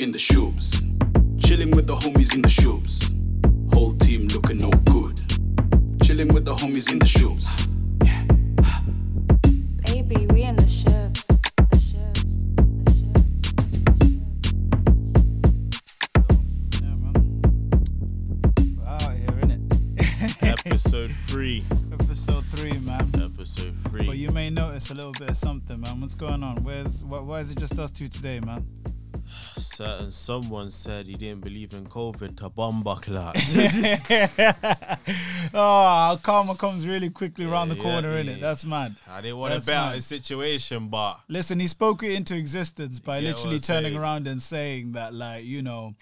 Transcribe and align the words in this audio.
in 0.00 0.10
the 0.12 0.18
shoes. 0.18 0.82
Chilling 1.38 1.72
with 1.72 1.86
the 1.86 1.94
homies 1.94 2.32
in 2.34 2.40
the 2.40 2.48
shoes. 2.48 3.10
Whole 3.74 3.92
team 3.92 4.28
looking 4.28 4.56
no 4.56 4.70
good. 4.90 5.20
Chilling 6.02 6.32
with 6.32 6.46
the 6.46 6.54
homies 6.54 6.90
in 6.90 6.98
the 6.98 7.04
shoes. 7.04 7.46
Baby, 9.84 10.26
we 10.32 10.44
in 10.44 10.56
the 10.56 10.66
ship. 10.66 11.12
The 11.68 11.76
ship. 11.76 12.14
The 12.84 12.92
ship. 12.96 13.18
Yeah, 16.82 16.96
man. 16.96 17.14
We're 18.78 18.88
out 18.88 19.02
here, 19.02 19.36
innit? 19.42 20.66
Episode 20.66 21.10
three. 21.26 21.62
Episode 21.92 22.44
three, 22.46 22.78
man. 22.80 23.10
Episode 23.16 23.74
three. 23.88 24.06
But 24.06 24.16
you 24.16 24.30
may 24.30 24.48
notice 24.48 24.88
a 24.90 24.94
little 24.94 25.12
bit 25.12 25.28
of 25.28 25.36
something, 25.36 25.78
man. 25.78 26.00
What's 26.00 26.14
going 26.14 26.42
on? 26.42 26.64
Where's 26.64 27.02
wh- 27.02 27.26
why 27.26 27.40
is 27.40 27.50
it 27.50 27.58
just 27.58 27.78
us 27.78 27.90
two 27.90 28.08
today, 28.08 28.40
man? 28.40 28.64
Certain 29.80 30.10
someone 30.10 30.70
said 30.70 31.06
he 31.06 31.14
didn't 31.14 31.42
believe 31.42 31.72
in 31.72 31.86
COVID 31.86 32.36
to 32.36 32.50
bomb 32.50 32.82
buckler. 32.82 33.32
oh, 35.54 36.20
karma 36.22 36.54
comes 36.54 36.86
really 36.86 37.08
quickly 37.08 37.46
around 37.46 37.70
the 37.70 37.76
Yeah, 37.76 37.82
corner, 37.82 38.14
yeah, 38.18 38.24
innit? 38.24 38.40
That's 38.40 38.66
mad. 38.66 38.94
I 39.08 39.22
didn't 39.22 39.38
want 39.38 39.54
That's 39.54 39.64
to 39.64 39.70
bet 39.72 39.82
mad. 39.82 39.94
his 39.94 40.04
situation, 40.04 40.88
but 40.88 41.20
Listen, 41.28 41.58
he 41.60 41.66
spoke 41.66 42.02
it 42.02 42.12
into 42.12 42.36
existence 42.36 43.00
by 43.00 43.20
literally 43.20 43.58
turning 43.58 43.92
saying? 43.92 43.96
around 43.96 44.26
and 44.26 44.42
saying 44.42 44.92
that, 44.92 45.14
like, 45.14 45.46
you 45.46 45.62
know, 45.62 45.94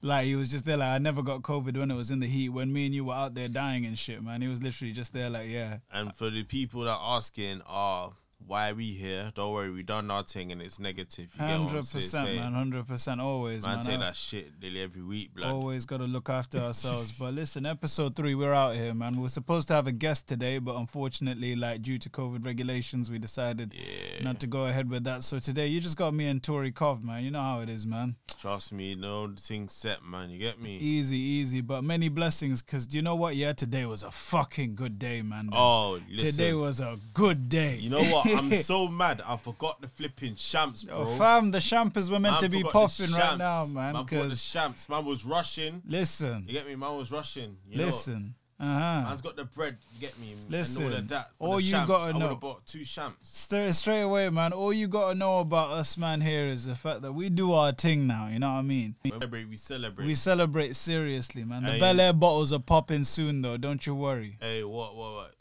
like 0.00 0.24
he 0.24 0.34
was 0.34 0.50
just 0.50 0.64
there, 0.64 0.78
like, 0.78 0.88
I 0.88 0.96
never 0.96 1.20
got 1.22 1.42
COVID 1.42 1.76
when 1.76 1.90
it 1.90 1.96
was 1.96 2.10
in 2.10 2.20
the 2.20 2.26
heat, 2.26 2.48
when 2.48 2.72
me 2.72 2.86
and 2.86 2.94
you 2.94 3.04
were 3.04 3.14
out 3.14 3.34
there 3.34 3.48
dying 3.48 3.84
and 3.84 3.98
shit, 3.98 4.22
man. 4.22 4.40
He 4.40 4.48
was 4.48 4.62
literally 4.62 4.94
just 4.94 5.12
there, 5.12 5.28
like, 5.28 5.50
yeah. 5.50 5.78
and 5.92 6.14
for 6.14 6.30
the 6.30 6.44
people 6.44 6.84
that 6.84 6.92
are 6.92 7.18
asking, 7.18 7.60
oh, 7.68 8.14
why 8.46 8.70
are 8.70 8.74
we 8.74 8.92
here? 8.92 9.30
Don't 9.34 9.52
worry, 9.52 9.70
we 9.70 9.82
done 9.82 10.10
our 10.10 10.22
thing 10.22 10.52
and 10.52 10.62
it's 10.62 10.78
negative. 10.78 11.30
You 11.34 11.40
get 11.40 11.44
what 11.46 11.50
I'm 11.54 11.60
Hundred 11.68 11.86
percent, 11.90 12.34
man. 12.36 12.52
Hundred 12.54 12.86
percent, 12.86 13.20
always, 13.20 13.62
Man, 13.64 13.76
man. 13.76 13.84
take 13.84 13.96
I- 13.98 14.06
that 14.06 14.16
shit 14.16 14.52
nearly 14.62 14.80
every 14.80 15.02
week, 15.02 15.34
blood. 15.34 15.52
Always 15.52 15.84
got 15.84 15.98
to 15.98 16.04
look 16.04 16.30
after 16.30 16.58
ourselves. 16.66 17.18
but 17.18 17.34
listen, 17.34 17.66
episode 17.66 18.16
three, 18.16 18.34
we're 18.34 18.52
out 18.54 18.74
here, 18.74 18.94
man. 18.94 19.20
We're 19.20 19.28
supposed 19.28 19.68
to 19.68 19.74
have 19.74 19.86
a 19.86 19.92
guest 19.92 20.28
today, 20.28 20.58
but 20.58 20.76
unfortunately, 20.76 21.56
like 21.56 21.82
due 21.82 21.98
to 21.98 22.08
COVID 22.08 22.44
regulations, 22.46 23.10
we 23.10 23.18
decided 23.18 23.74
Yeah. 23.74 24.24
not 24.24 24.40
to 24.40 24.46
go 24.46 24.64
ahead 24.64 24.88
with 24.88 25.04
that. 25.04 25.24
So 25.24 25.38
today, 25.38 25.66
you 25.66 25.80
just 25.80 25.96
got 25.98 26.14
me 26.14 26.28
and 26.28 26.40
ToryCOV, 26.40 27.02
man. 27.02 27.24
You 27.24 27.30
know 27.32 27.42
how 27.42 27.60
it 27.60 27.68
is, 27.68 27.86
man. 27.86 28.16
Trust 28.40 28.72
me, 28.72 28.94
no 28.94 29.32
thing 29.36 29.68
set, 29.68 30.02
man. 30.04 30.30
You 30.30 30.38
get 30.38 30.60
me? 30.60 30.76
Easy, 30.78 31.18
easy, 31.18 31.60
but 31.60 31.82
many 31.82 32.08
blessings. 32.08 32.62
Cause 32.62 32.86
do 32.86 32.96
you 32.96 33.02
know 33.02 33.16
what? 33.16 33.34
Yeah, 33.36 33.52
today 33.52 33.84
was 33.84 34.02
a 34.04 34.10
fucking 34.10 34.74
good 34.76 34.98
day, 34.98 35.22
man. 35.22 35.50
Oh, 35.52 35.98
listen. 36.08 36.30
today 36.30 36.54
was 36.54 36.80
a 36.80 36.98
good 37.12 37.48
day. 37.48 37.76
you 37.76 37.90
know 37.90 38.02
what? 38.02 38.27
I'm 38.36 38.52
so 38.62 38.88
mad. 38.88 39.22
I 39.26 39.36
forgot 39.36 39.80
the 39.80 39.88
flipping 39.88 40.34
champs, 40.34 40.84
bro. 40.84 40.96
Oh, 40.98 41.04
fam, 41.16 41.50
the 41.50 41.60
champers 41.60 42.10
were 42.10 42.18
meant 42.18 42.34
Man 42.34 42.42
to 42.42 42.48
be 42.48 42.62
popping 42.62 43.12
right 43.12 43.38
now, 43.38 43.66
man. 43.66 43.92
Man 43.94 44.06
forgot 44.06 44.30
the 44.30 44.36
champs. 44.36 44.88
Man 44.88 45.04
was 45.04 45.24
rushing. 45.24 45.82
listen, 45.86 46.44
You 46.46 46.52
get 46.54 46.66
me? 46.66 46.74
Man 46.76 46.96
was 46.96 47.10
rushing. 47.10 47.56
You 47.68 47.78
Know? 47.78 47.84
listen, 47.86 48.34
uh 48.60 48.64
huh. 48.64 49.02
Man's 49.08 49.22
got 49.22 49.36
the 49.36 49.44
bread, 49.44 49.76
you 49.94 50.00
get 50.00 50.18
me? 50.18 50.34
Listen, 50.48 50.82
and 50.82 50.92
all 50.92 50.98
of 50.98 51.08
that. 51.08 51.30
All 51.38 51.60
you 51.60 51.70
shamps, 51.70 51.88
gotta 51.88 52.04
I 52.04 52.06
would 52.08 52.18
know- 52.18 52.34
bought 52.34 52.66
two 52.66 52.82
shamps. 52.82 53.28
Straight, 53.38 53.72
straight 53.74 54.00
away, 54.02 54.28
man. 54.30 54.52
All 54.52 54.72
you 54.72 54.88
gotta 54.88 55.14
know 55.14 55.38
about 55.38 55.70
us, 55.70 55.96
man, 55.96 56.20
here 56.20 56.46
is 56.46 56.66
the 56.66 56.74
fact 56.74 57.02
that 57.02 57.12
we 57.12 57.30
do 57.30 57.52
our 57.52 57.70
thing 57.70 58.08
now. 58.08 58.26
You 58.26 58.40
know 58.40 58.48
what 58.48 58.58
I 58.58 58.62
mean? 58.62 58.96
We 59.04 59.10
celebrate, 59.10 59.48
we 59.48 59.56
celebrate. 59.56 60.06
We 60.06 60.14
celebrate 60.14 60.74
seriously, 60.74 61.44
man. 61.44 61.62
The 61.62 61.72
Hey. 61.72 61.80
Belaire 61.80 62.18
bottles 62.18 62.52
are 62.52 62.58
popping 62.58 63.04
soon, 63.04 63.42
though. 63.42 63.58
Don't 63.58 63.86
you 63.86 63.94
worry. 63.94 64.36
hey, 64.40 64.64
what, 64.64 64.96
what, 64.96 65.12
what? 65.14 65.34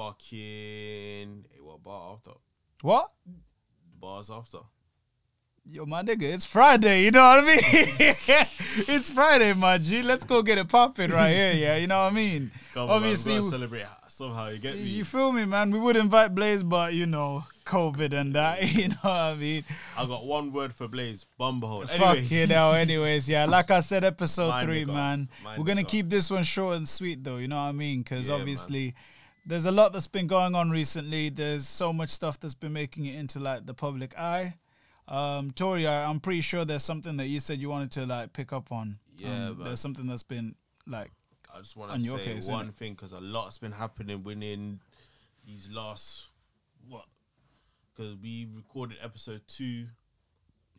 Fucking. 0.00 1.44
Hey, 1.52 1.60
what 1.60 1.82
bar 1.82 2.14
after? 2.14 2.30
What? 2.80 3.04
Bars 4.00 4.30
after. 4.30 4.60
Yo, 5.66 5.84
my 5.84 6.02
nigga, 6.02 6.22
it's 6.22 6.46
Friday. 6.46 7.04
You 7.04 7.10
know 7.10 7.20
what 7.20 7.40
I 7.40 7.46
mean? 7.46 7.58
it's 8.88 9.10
Friday, 9.10 9.52
my 9.52 9.76
G. 9.76 10.00
Let's 10.02 10.24
go 10.24 10.40
get 10.40 10.56
it 10.56 10.70
popping 10.70 11.10
right 11.10 11.28
here. 11.28 11.52
Yeah, 11.52 11.76
you 11.76 11.86
know 11.86 11.98
what 11.98 12.12
I 12.12 12.16
mean? 12.16 12.50
Come 12.72 12.88
Obviously, 12.88 13.36
on, 13.36 13.42
celebrate 13.42 13.84
somehow. 14.08 14.48
You 14.48 14.58
get 14.58 14.76
me? 14.76 14.84
you 14.84 15.04
feel 15.04 15.32
me, 15.32 15.44
man? 15.44 15.70
We 15.70 15.78
would 15.78 15.96
invite 15.96 16.34
Blaze, 16.34 16.62
but 16.62 16.94
you 16.94 17.04
know, 17.04 17.44
COVID 17.66 18.14
and 18.14 18.34
that. 18.34 18.62
You 18.74 18.88
know 18.88 18.96
what 19.02 19.10
I 19.10 19.34
mean? 19.34 19.64
I 19.98 20.06
got 20.06 20.24
one 20.24 20.50
word 20.50 20.74
for 20.74 20.88
Blaze. 20.88 21.26
Bumblehole. 21.38 21.90
Fuck 21.90 22.30
you 22.30 22.46
know. 22.46 22.72
Anyways, 22.72 23.28
yeah, 23.28 23.44
like 23.44 23.70
I 23.70 23.80
said, 23.80 24.02
episode 24.04 24.58
three, 24.64 24.86
man. 24.86 25.28
We're 25.58 25.64
gonna 25.64 25.84
keep 25.84 26.08
this 26.08 26.30
one 26.30 26.44
short 26.44 26.78
and 26.78 26.88
sweet, 26.88 27.22
though. 27.22 27.36
You 27.36 27.48
know 27.48 27.56
what 27.56 27.68
I 27.68 27.72
mean? 27.72 27.98
Because 27.98 28.28
Yeah, 28.28 28.38
man. 28.38 28.94
There's 29.50 29.66
a 29.66 29.72
lot 29.72 29.92
that's 29.92 30.06
been 30.06 30.28
going 30.28 30.54
on 30.54 30.70
recently. 30.70 31.28
There's 31.28 31.66
so 31.66 31.92
much 31.92 32.10
stuff 32.10 32.38
that's 32.38 32.54
been 32.54 32.72
making 32.72 33.06
it 33.06 33.16
into 33.16 33.40
like 33.40 33.66
the 33.66 33.74
public 33.74 34.16
eye. 34.16 34.54
Um, 35.08 35.50
Tori, 35.50 35.88
I, 35.88 36.08
I'm 36.08 36.20
pretty 36.20 36.40
sure 36.40 36.64
there's 36.64 36.84
something 36.84 37.16
that 37.16 37.26
you 37.26 37.40
said 37.40 37.60
you 37.60 37.68
wanted 37.68 37.90
to 37.92 38.06
like 38.06 38.32
pick 38.32 38.52
up 38.52 38.70
on. 38.70 38.98
Yeah, 39.18 39.48
um, 39.48 39.58
there's 39.62 39.80
something 39.80 40.06
that's 40.06 40.22
been 40.22 40.54
like 40.86 41.10
I 41.52 41.58
just 41.58 41.76
want 41.76 41.92
to 41.92 42.00
say 42.00 42.24
case, 42.24 42.46
one 42.48 42.70
thing 42.70 42.92
because 42.92 43.10
a 43.10 43.20
lot's 43.20 43.58
been 43.58 43.72
happening 43.72 44.22
within 44.22 44.78
these 45.44 45.68
last 45.68 46.26
what? 46.88 47.06
Because 47.92 48.14
we 48.22 48.46
recorded 48.54 48.98
episode 49.02 49.42
two, 49.48 49.64
you 49.64 49.88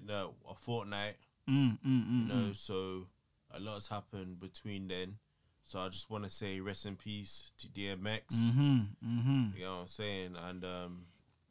know, 0.08 0.34
a 0.50 0.56
fortnight. 0.56 1.16
mm, 1.50 1.78
mm, 1.86 2.08
mm, 2.08 2.22
you 2.22 2.34
know, 2.34 2.54
so 2.54 3.08
a 3.54 3.60
lot's 3.60 3.90
happened 3.90 4.40
between 4.40 4.88
then. 4.88 5.18
So 5.72 5.80
I 5.80 5.88
just 5.88 6.10
want 6.10 6.26
to 6.26 6.30
say 6.30 6.60
rest 6.60 6.86
in 6.86 6.98
peace 6.98 7.54
to 7.60 7.68
DMX. 7.70 8.24
mm-hmm, 8.34 8.80
mm-hmm. 9.08 9.44
You 9.56 9.64
know 9.64 9.76
what 9.76 9.82
I'm 9.84 9.88
saying? 9.88 10.36
And 10.38 10.66
um, 10.66 11.04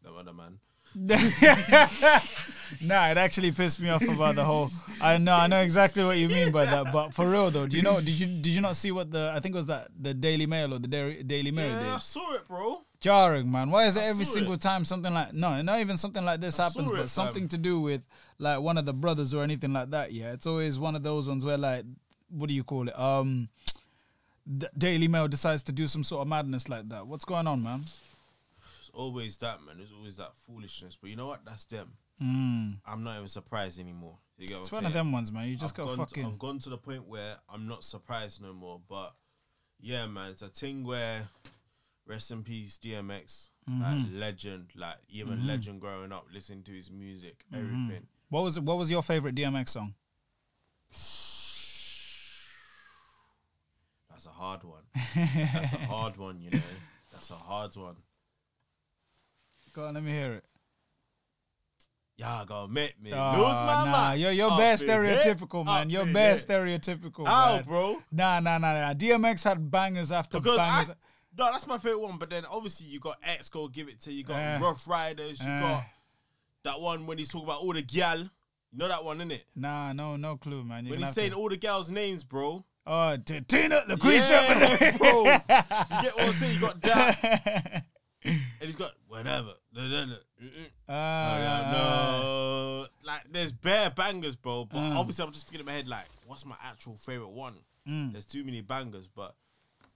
that 0.02 0.12
other 0.12 0.34
man. 0.34 0.58
nah, 2.86 3.08
it 3.08 3.16
actually 3.16 3.50
pissed 3.50 3.80
me 3.80 3.88
off 3.88 4.06
about 4.06 4.34
the 4.34 4.44
whole. 4.44 4.68
I 5.00 5.16
know, 5.16 5.34
I 5.34 5.46
know 5.46 5.62
exactly 5.62 6.04
what 6.04 6.18
you 6.18 6.28
mean 6.28 6.52
by 6.52 6.66
that. 6.66 6.92
But 6.92 7.14
for 7.14 7.30
real 7.30 7.50
though, 7.50 7.66
do 7.66 7.74
you 7.78 7.82
know? 7.82 7.98
Did 7.98 8.10
you 8.20 8.26
did 8.26 8.48
you 8.48 8.60
not 8.60 8.76
see 8.76 8.92
what 8.92 9.10
the 9.10 9.32
I 9.34 9.40
think 9.40 9.54
it 9.54 9.58
was 9.58 9.68
that 9.68 9.88
the 9.98 10.12
Daily 10.12 10.44
Mail 10.44 10.74
or 10.74 10.78
the 10.78 10.88
Daily 10.88 11.22
Daily 11.22 11.50
Mail 11.50 11.70
Yeah, 11.70 11.94
I 11.94 11.98
saw 12.00 12.34
it, 12.34 12.46
bro. 12.46 12.84
Jarring, 13.00 13.50
man. 13.50 13.70
Why 13.70 13.86
is 13.86 13.96
it 13.96 14.02
I 14.02 14.08
every 14.08 14.26
single 14.26 14.52
it. 14.52 14.60
time 14.60 14.84
something 14.84 15.14
like 15.14 15.32
no, 15.32 15.62
not 15.62 15.80
even 15.80 15.96
something 15.96 16.26
like 16.26 16.42
this 16.42 16.60
I 16.60 16.64
happens, 16.64 16.90
but 16.90 17.00
it, 17.00 17.08
something 17.08 17.44
fam. 17.44 17.48
to 17.48 17.56
do 17.56 17.80
with 17.80 18.04
like 18.38 18.60
one 18.60 18.76
of 18.76 18.84
the 18.84 18.92
brothers 18.92 19.32
or 19.32 19.42
anything 19.42 19.72
like 19.72 19.92
that? 19.92 20.12
Yeah, 20.12 20.32
it's 20.32 20.46
always 20.46 20.78
one 20.78 20.94
of 20.94 21.02
those 21.02 21.26
ones 21.26 21.42
where 21.42 21.56
like, 21.56 21.86
what 22.28 22.50
do 22.50 22.54
you 22.54 22.64
call 22.64 22.86
it? 22.86 22.98
Um, 22.98 23.48
the 24.46 24.70
Daily 24.76 25.08
Mail 25.08 25.28
decides 25.28 25.62
to 25.64 25.72
do 25.72 25.86
some 25.86 26.02
sort 26.02 26.22
of 26.22 26.28
madness 26.28 26.68
like 26.68 26.88
that. 26.88 27.06
What's 27.06 27.24
going 27.24 27.46
on, 27.46 27.62
man? 27.62 27.82
It's 28.78 28.90
always 28.94 29.36
that, 29.38 29.58
man. 29.64 29.76
It's 29.80 29.92
always 29.96 30.16
that 30.16 30.32
foolishness. 30.46 30.96
But 31.00 31.10
you 31.10 31.16
know 31.16 31.28
what? 31.28 31.44
That's 31.44 31.64
them. 31.66 31.92
Mm. 32.22 32.76
I'm 32.86 33.02
not 33.04 33.16
even 33.16 33.28
surprised 33.28 33.78
anymore. 33.80 34.18
You 34.38 34.48
get 34.48 34.58
It's 34.58 34.72
one 34.72 34.80
I'm 34.84 34.86
of 34.88 34.92
them 34.92 35.12
ones, 35.12 35.30
man. 35.30 35.48
You 35.48 35.56
just 35.56 35.72
I've 35.78 35.86
got 35.86 35.96
gone 35.96 36.06
to- 36.06 36.14
fucking. 36.14 36.26
I've 36.26 36.38
gone 36.38 36.58
to 36.60 36.70
the 36.70 36.78
point 36.78 37.06
where 37.06 37.36
I'm 37.48 37.66
not 37.68 37.84
surprised 37.84 38.42
no 38.42 38.52
more. 38.52 38.80
But 38.88 39.14
yeah, 39.80 40.06
man, 40.06 40.30
it's 40.30 40.42
a 40.42 40.48
thing 40.48 40.84
where 40.84 41.28
rest 42.06 42.30
in 42.30 42.42
peace, 42.42 42.78
DMX, 42.82 43.48
Mm-hmm. 43.70 43.82
like 43.82 44.20
legend, 44.20 44.70
like 44.74 44.96
even 45.10 45.46
legend 45.46 45.80
growing 45.80 46.12
up, 46.12 46.26
listening 46.32 46.62
to 46.64 46.72
his 46.72 46.90
music, 46.90 47.44
Mm-hmm. 47.52 47.64
everything. 47.64 48.06
What 48.30 48.42
was 48.44 48.58
what 48.58 48.78
was 48.78 48.90
your 48.90 49.02
favorite 49.02 49.34
DMX 49.34 49.68
song? 49.68 49.94
That's 54.22 54.36
a 54.36 54.38
hard 54.38 54.64
one. 54.64 54.82
That's 55.14 55.72
a 55.72 55.76
hard 55.86 56.18
one, 56.18 56.42
you 56.42 56.50
know. 56.50 56.60
That's 57.10 57.30
a 57.30 57.34
hard 57.36 57.74
one. 57.74 57.96
Go 59.72 59.86
on, 59.86 59.94
let 59.94 60.02
me 60.02 60.10
hear 60.12 60.34
it. 60.34 60.44
Yeah, 62.18 62.44
go 62.46 62.66
met 62.66 62.92
me. 63.02 63.12
Ah, 63.14 63.32
Lose 63.32 63.58
my 63.60 63.84
nah, 63.86 63.90
mind. 63.90 64.20
you're 64.20 64.32
you're 64.32 64.50
stereotypical, 64.50 65.64
man. 65.64 65.88
You're 65.88 66.04
stereotypical. 66.04 67.26
How, 67.26 67.54
man. 67.54 67.62
bro? 67.64 68.02
Nah, 68.12 68.40
nah, 68.40 68.58
nah, 68.58 68.74
nah. 68.74 68.92
DMX 68.92 69.42
had 69.44 69.70
bangers 69.70 70.12
after 70.12 70.38
Because 70.38 70.58
I, 70.58 70.80
bangers. 70.80 70.96
no, 71.38 71.50
that's 71.50 71.66
my 71.66 71.78
favorite 71.78 72.00
one. 72.00 72.18
But 72.18 72.28
then 72.28 72.44
obviously 72.44 72.88
you 72.88 73.00
got 73.00 73.16
X 73.24 73.48
go 73.48 73.68
give 73.68 73.88
it 73.88 74.00
to 74.02 74.12
you. 74.12 74.22
Got 74.22 74.36
Eh. 74.38 74.58
Ruff 74.60 74.86
Ryders. 74.86 75.40
You 75.42 75.50
Eh. 75.50 75.60
got 75.60 75.84
that 76.64 76.78
one 76.78 77.06
when 77.06 77.16
he's 77.16 77.30
talking 77.30 77.46
about 77.48 77.62
all 77.62 77.72
the 77.72 77.80
gal. 77.80 78.18
You 78.18 78.28
know 78.78 78.88
that 78.88 79.02
one, 79.02 79.16
innit? 79.20 79.40
Nah, 79.56 79.94
no, 79.94 80.16
no 80.16 80.36
clue, 80.36 80.62
man. 80.62 80.84
You're 80.84 80.90
When 80.90 80.98
gonna 81.00 81.06
he's 81.06 81.14
saying 81.14 81.30
to- 81.30 81.38
all 81.38 81.48
the 81.48 81.56
gals' 81.56 81.90
names, 81.90 82.22
bro. 82.22 82.66
Oh, 82.86 83.16
T- 83.18 83.40
Tina, 83.42 83.84
LaQuisha. 83.88 84.80
Yeah, 84.80 84.96
bro. 84.96 85.24
You 85.24 86.02
get 86.02 86.14
what 86.16 86.26
I'm 86.26 86.32
saying? 86.32 86.54
You 86.54 86.60
got 86.60 86.80
that, 86.82 87.84
and 88.24 88.40
he's 88.60 88.76
got 88.76 88.92
whatever. 89.08 89.52
Da, 89.74 89.80
da, 89.82 90.04
da. 90.06 90.12
Mm-mm. 90.42 90.70
Ah, 90.88 91.70
no, 91.72 92.86
like 93.06 93.22
there's 93.30 93.52
bare 93.52 93.90
bangers, 93.90 94.36
bro. 94.36 94.64
But 94.66 94.78
Uh. 94.78 94.98
obviously, 94.98 95.24
I'm 95.24 95.32
just 95.32 95.46
thinking 95.46 95.60
in 95.60 95.66
my 95.66 95.72
head 95.72 95.88
like, 95.88 96.06
what's 96.26 96.44
my 96.44 96.56
actual 96.62 96.96
favorite 96.96 97.30
one? 97.30 97.54
Mm. 97.88 98.12
There's 98.12 98.26
too 98.26 98.44
many 98.44 98.60
bangers, 98.60 99.08
but 99.08 99.34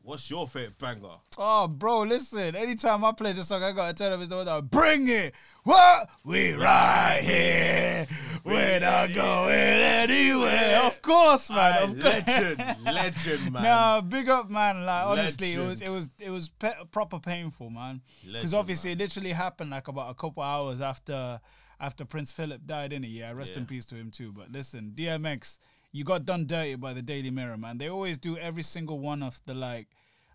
what's 0.04 0.30
your 0.30 0.46
favorite 0.46 0.78
banger? 0.78 1.16
Oh, 1.38 1.66
bro, 1.66 2.02
listen. 2.02 2.54
Anytime 2.54 3.04
I 3.04 3.12
play 3.12 3.32
this 3.32 3.48
song, 3.48 3.62
I 3.62 3.72
gotta 3.72 3.94
tell 3.94 4.10
them 4.10 4.20
it's 4.20 4.30
the 4.30 4.36
one 4.36 4.46
that 4.46 4.70
bring 4.70 5.08
it. 5.08 5.34
What? 5.64 6.08
We 6.24 6.52
right 6.52 7.20
here. 7.22 8.06
We're 8.44 8.80
not 8.80 9.14
going 9.14 9.50
anywhere. 9.54 10.82
Of 10.84 11.00
course, 11.02 11.48
man. 11.50 11.82
Of 11.82 12.00
course. 12.02 12.26
legend, 12.26 12.76
legend, 12.84 13.52
man. 13.52 13.62
Nah, 13.62 14.00
big 14.02 14.28
up, 14.28 14.50
man. 14.50 14.84
Like 14.84 15.06
honestly, 15.06 15.54
it 15.54 15.58
was 15.66 15.80
it 15.80 15.88
was 15.88 16.10
it 16.20 16.30
was 16.30 16.50
pe- 16.50 16.84
proper 16.92 17.18
painful, 17.18 17.70
man. 17.70 18.02
Because 18.20 18.34
Legend, 18.34 18.54
obviously, 18.54 18.92
it 18.92 18.98
literally 18.98 19.30
happened 19.32 19.70
like 19.70 19.88
about 19.88 20.10
a 20.10 20.14
couple 20.14 20.42
hours 20.42 20.80
after 20.82 21.40
after 21.80 22.04
Prince 22.04 22.30
Philip 22.32 22.60
died 22.66 22.92
in 22.92 23.02
it. 23.02 23.08
Yeah, 23.08 23.32
rest 23.32 23.56
in 23.56 23.62
Yeah. 23.62 23.68
peace 23.68 23.86
to 23.86 23.94
him 23.94 24.10
too. 24.10 24.30
But 24.32 24.52
listen, 24.52 24.92
DMX, 24.94 25.58
you 25.94 26.02
got 26.02 26.26
done 26.26 26.44
dirty 26.44 26.74
by 26.74 26.92
the 26.92 27.02
Daily 27.02 27.30
Mirror, 27.30 27.56
man. 27.56 27.78
They 27.78 27.88
always 27.88 28.18
do 28.18 28.36
every 28.36 28.64
single 28.64 28.98
one 28.98 29.22
of 29.22 29.40
the 29.46 29.54
like 29.54 29.86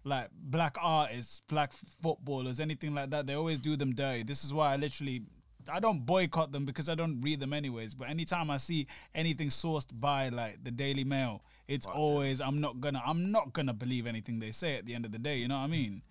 like 0.06 0.29
black 0.31 0.77
artists, 0.81 1.41
black 1.50 1.73
footballers, 2.01 2.61
anything 2.61 2.95
like 2.95 3.09
that. 3.09 3.27
They 3.27 3.33
always 3.33 3.59
do 3.59 3.75
them 3.75 3.94
dirty. 3.94 4.23
This 4.23 4.45
is 4.45 4.53
why 4.53 4.71
I 4.73 4.77
literally 4.77 5.23
I 5.69 5.81
don't 5.81 6.06
boycott 6.06 6.53
them 6.53 6.63
because 6.63 6.88
I 6.88 6.95
don't 6.95 7.19
read 7.19 7.41
them 7.41 7.51
anyways. 7.51 7.94
But 7.94 8.09
anytime 8.09 8.50
I 8.50 8.56
see 8.56 8.88
anything 9.13 9.50
sourced 9.50 9.88
by 9.91 10.29
like 10.29 10.63
the 10.63 10.71
Daily 10.71 11.03
Mail, 11.03 11.44
it's 11.67 11.85
always 11.85 12.39
I'm 12.39 12.61
not 12.61 12.79
gonna 12.79 13.01
I'm 13.06 13.29
not 13.29 13.51
gonna 13.51 13.73
believe 13.73 14.07
anything 14.07 14.39
they 14.39 14.53
say 14.53 14.77
at 14.77 14.85
the 14.85 14.95
end 14.95 15.03
of 15.03 15.11
the 15.11 15.19
day. 15.19 15.39
You 15.39 15.50
know 15.50 15.57
what 15.57 15.65
I 15.65 15.67
mean? 15.67 16.01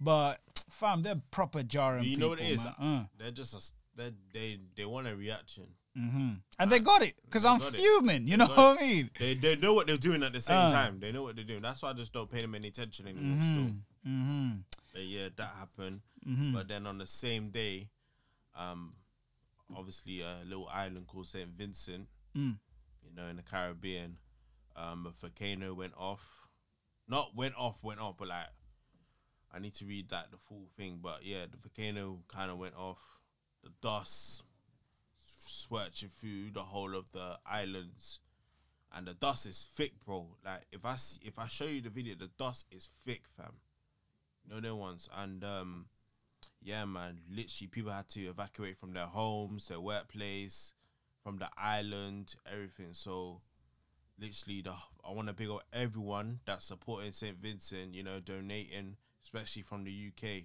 But 0.00 0.40
fam, 0.70 1.02
they're 1.02 1.22
proper 1.30 1.62
jarring. 1.62 2.02
You 2.02 2.16
know 2.16 2.30
what 2.30 2.40
it 2.40 2.58
people. 2.58 2.74
Uh. 2.80 3.04
They're 3.16 3.30
just 3.30 3.54
a, 3.54 3.72
they 3.96 4.10
they 4.32 4.58
they 4.76 4.84
want 4.84 5.06
a 5.06 5.14
reaction. 5.14 5.68
And 6.58 6.70
they 6.70 6.78
got 6.78 7.02
it 7.02 7.14
because 7.24 7.44
I'm 7.44 7.58
fuming. 7.60 8.26
You 8.28 8.36
know 8.36 8.46
what 8.46 8.58
I 8.58 8.80
mean? 8.80 9.10
They 9.18 9.34
they 9.34 9.56
know 9.56 9.74
what 9.74 9.86
they're 9.86 9.96
doing 9.96 10.22
at 10.22 10.32
the 10.32 10.40
same 10.40 10.56
Uh. 10.56 10.70
time. 10.70 11.00
They 11.00 11.10
know 11.12 11.22
what 11.24 11.34
they're 11.36 11.44
doing. 11.44 11.62
That's 11.62 11.82
why 11.82 11.90
I 11.90 11.92
just 11.94 12.12
don't 12.12 12.30
pay 12.30 12.40
them 12.42 12.54
any 12.54 12.68
attention 12.68 13.08
anymore. 13.08 13.42
Still. 13.42 13.74
Mm-hmm. 14.12 14.50
But 14.92 15.02
yeah, 15.02 15.28
that 15.36 15.54
happened. 15.58 16.00
Mhm. 16.26 16.52
But 16.52 16.68
then 16.68 16.86
on 16.86 16.98
the 16.98 17.06
same 17.06 17.50
day, 17.50 17.88
um, 18.54 18.94
obviously 19.74 20.20
a 20.20 20.42
little 20.46 20.68
island 20.68 21.06
called 21.06 21.26
Saint 21.26 21.50
Vincent, 21.50 22.08
Mm. 22.36 22.58
you 23.04 23.10
know, 23.14 23.26
in 23.28 23.36
the 23.36 23.42
Caribbean, 23.42 24.18
um, 24.76 25.06
a 25.06 25.10
volcano 25.10 25.74
went 25.74 25.94
off. 25.96 26.22
Not 27.08 27.34
went 27.34 27.54
off, 27.56 27.82
went 27.82 28.00
off, 28.00 28.16
but 28.18 28.28
like 28.28 28.48
I 29.52 29.58
need 29.58 29.74
to 29.74 29.86
read 29.86 30.10
that 30.10 30.30
the 30.30 30.36
full 30.36 30.68
thing. 30.76 31.00
But 31.02 31.24
yeah, 31.24 31.46
the 31.50 31.56
volcano 31.56 32.22
kind 32.28 32.50
of 32.50 32.58
went 32.58 32.74
off. 32.76 32.98
The 33.62 33.70
dust 33.82 34.44
swerching 35.68 36.08
through 36.08 36.50
the 36.52 36.62
whole 36.62 36.94
of 36.94 37.10
the 37.12 37.38
islands, 37.46 38.20
and 38.94 39.06
the 39.06 39.14
dust 39.14 39.46
is 39.46 39.68
thick, 39.74 39.92
bro. 40.04 40.26
Like 40.44 40.66
if 40.72 40.84
I 40.84 40.96
see, 40.96 41.20
if 41.24 41.38
I 41.38 41.46
show 41.46 41.66
you 41.66 41.80
the 41.80 41.90
video, 41.90 42.14
the 42.14 42.30
dust 42.38 42.66
is 42.70 42.88
thick, 43.04 43.22
fam. 43.36 43.54
Know 44.48 44.60
them 44.60 44.78
ones, 44.78 45.08
and 45.14 45.44
um, 45.44 45.86
yeah, 46.62 46.84
man. 46.84 47.20
Literally, 47.30 47.68
people 47.68 47.92
had 47.92 48.08
to 48.10 48.22
evacuate 48.22 48.78
from 48.78 48.92
their 48.94 49.06
homes, 49.06 49.68
their 49.68 49.80
workplace, 49.80 50.72
from 51.22 51.38
the 51.38 51.48
island, 51.58 52.34
everything. 52.50 52.92
So, 52.92 53.42
literally, 54.18 54.62
the 54.62 54.72
I 55.06 55.12
want 55.12 55.28
to 55.28 55.34
big 55.34 55.50
up 55.50 55.64
everyone 55.72 56.40
that's 56.46 56.64
supporting 56.64 57.12
Saint 57.12 57.36
Vincent. 57.36 57.94
You 57.94 58.04
know, 58.04 58.20
donating, 58.20 58.96
especially 59.22 59.62
from 59.62 59.84
the 59.84 60.10
UK. 60.12 60.44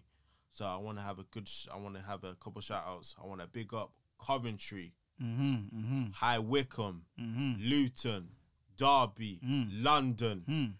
So 0.52 0.66
I 0.66 0.78
want 0.78 0.98
to 1.00 1.04
have 1.04 1.18
a 1.18 1.24
good. 1.24 1.48
Sh- 1.48 1.68
I 1.74 1.78
want 1.78 1.96
to 1.96 2.02
have 2.02 2.24
a 2.24 2.36
couple 2.36 2.62
shout 2.62 2.84
outs. 2.86 3.16
I 3.22 3.26
want 3.26 3.42
to 3.42 3.48
big 3.48 3.74
up 3.74 3.92
Coventry, 4.24 4.94
Mm-hmm. 5.22 5.54
Mm-hmm. 5.78 6.04
High 6.14 6.40
Wycombe, 6.40 7.06
Mm-hmm. 7.20 7.54
Luton, 7.70 8.28
Derby, 8.78 9.40
Mm. 9.46 9.84
London. 9.84 10.44
Mm. 10.48 10.74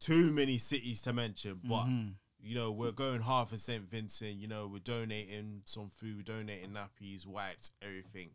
Too 0.00 0.32
many 0.32 0.58
cities 0.58 1.00
to 1.02 1.12
mention, 1.12 1.60
but 1.64 1.84
Mhm. 1.86 2.14
you 2.40 2.54
know, 2.54 2.70
we're 2.72 2.92
going 2.92 3.20
hard 3.22 3.48
for 3.48 3.56
St. 3.56 3.88
Vincent. 3.90 4.34
You 4.36 4.48
know, 4.48 4.66
we're 4.68 4.78
donating 4.80 5.62
some 5.64 5.88
food, 5.90 6.26
donating 6.26 6.70
nappies, 6.72 7.26
wipes, 7.26 7.70
everything. 7.80 8.30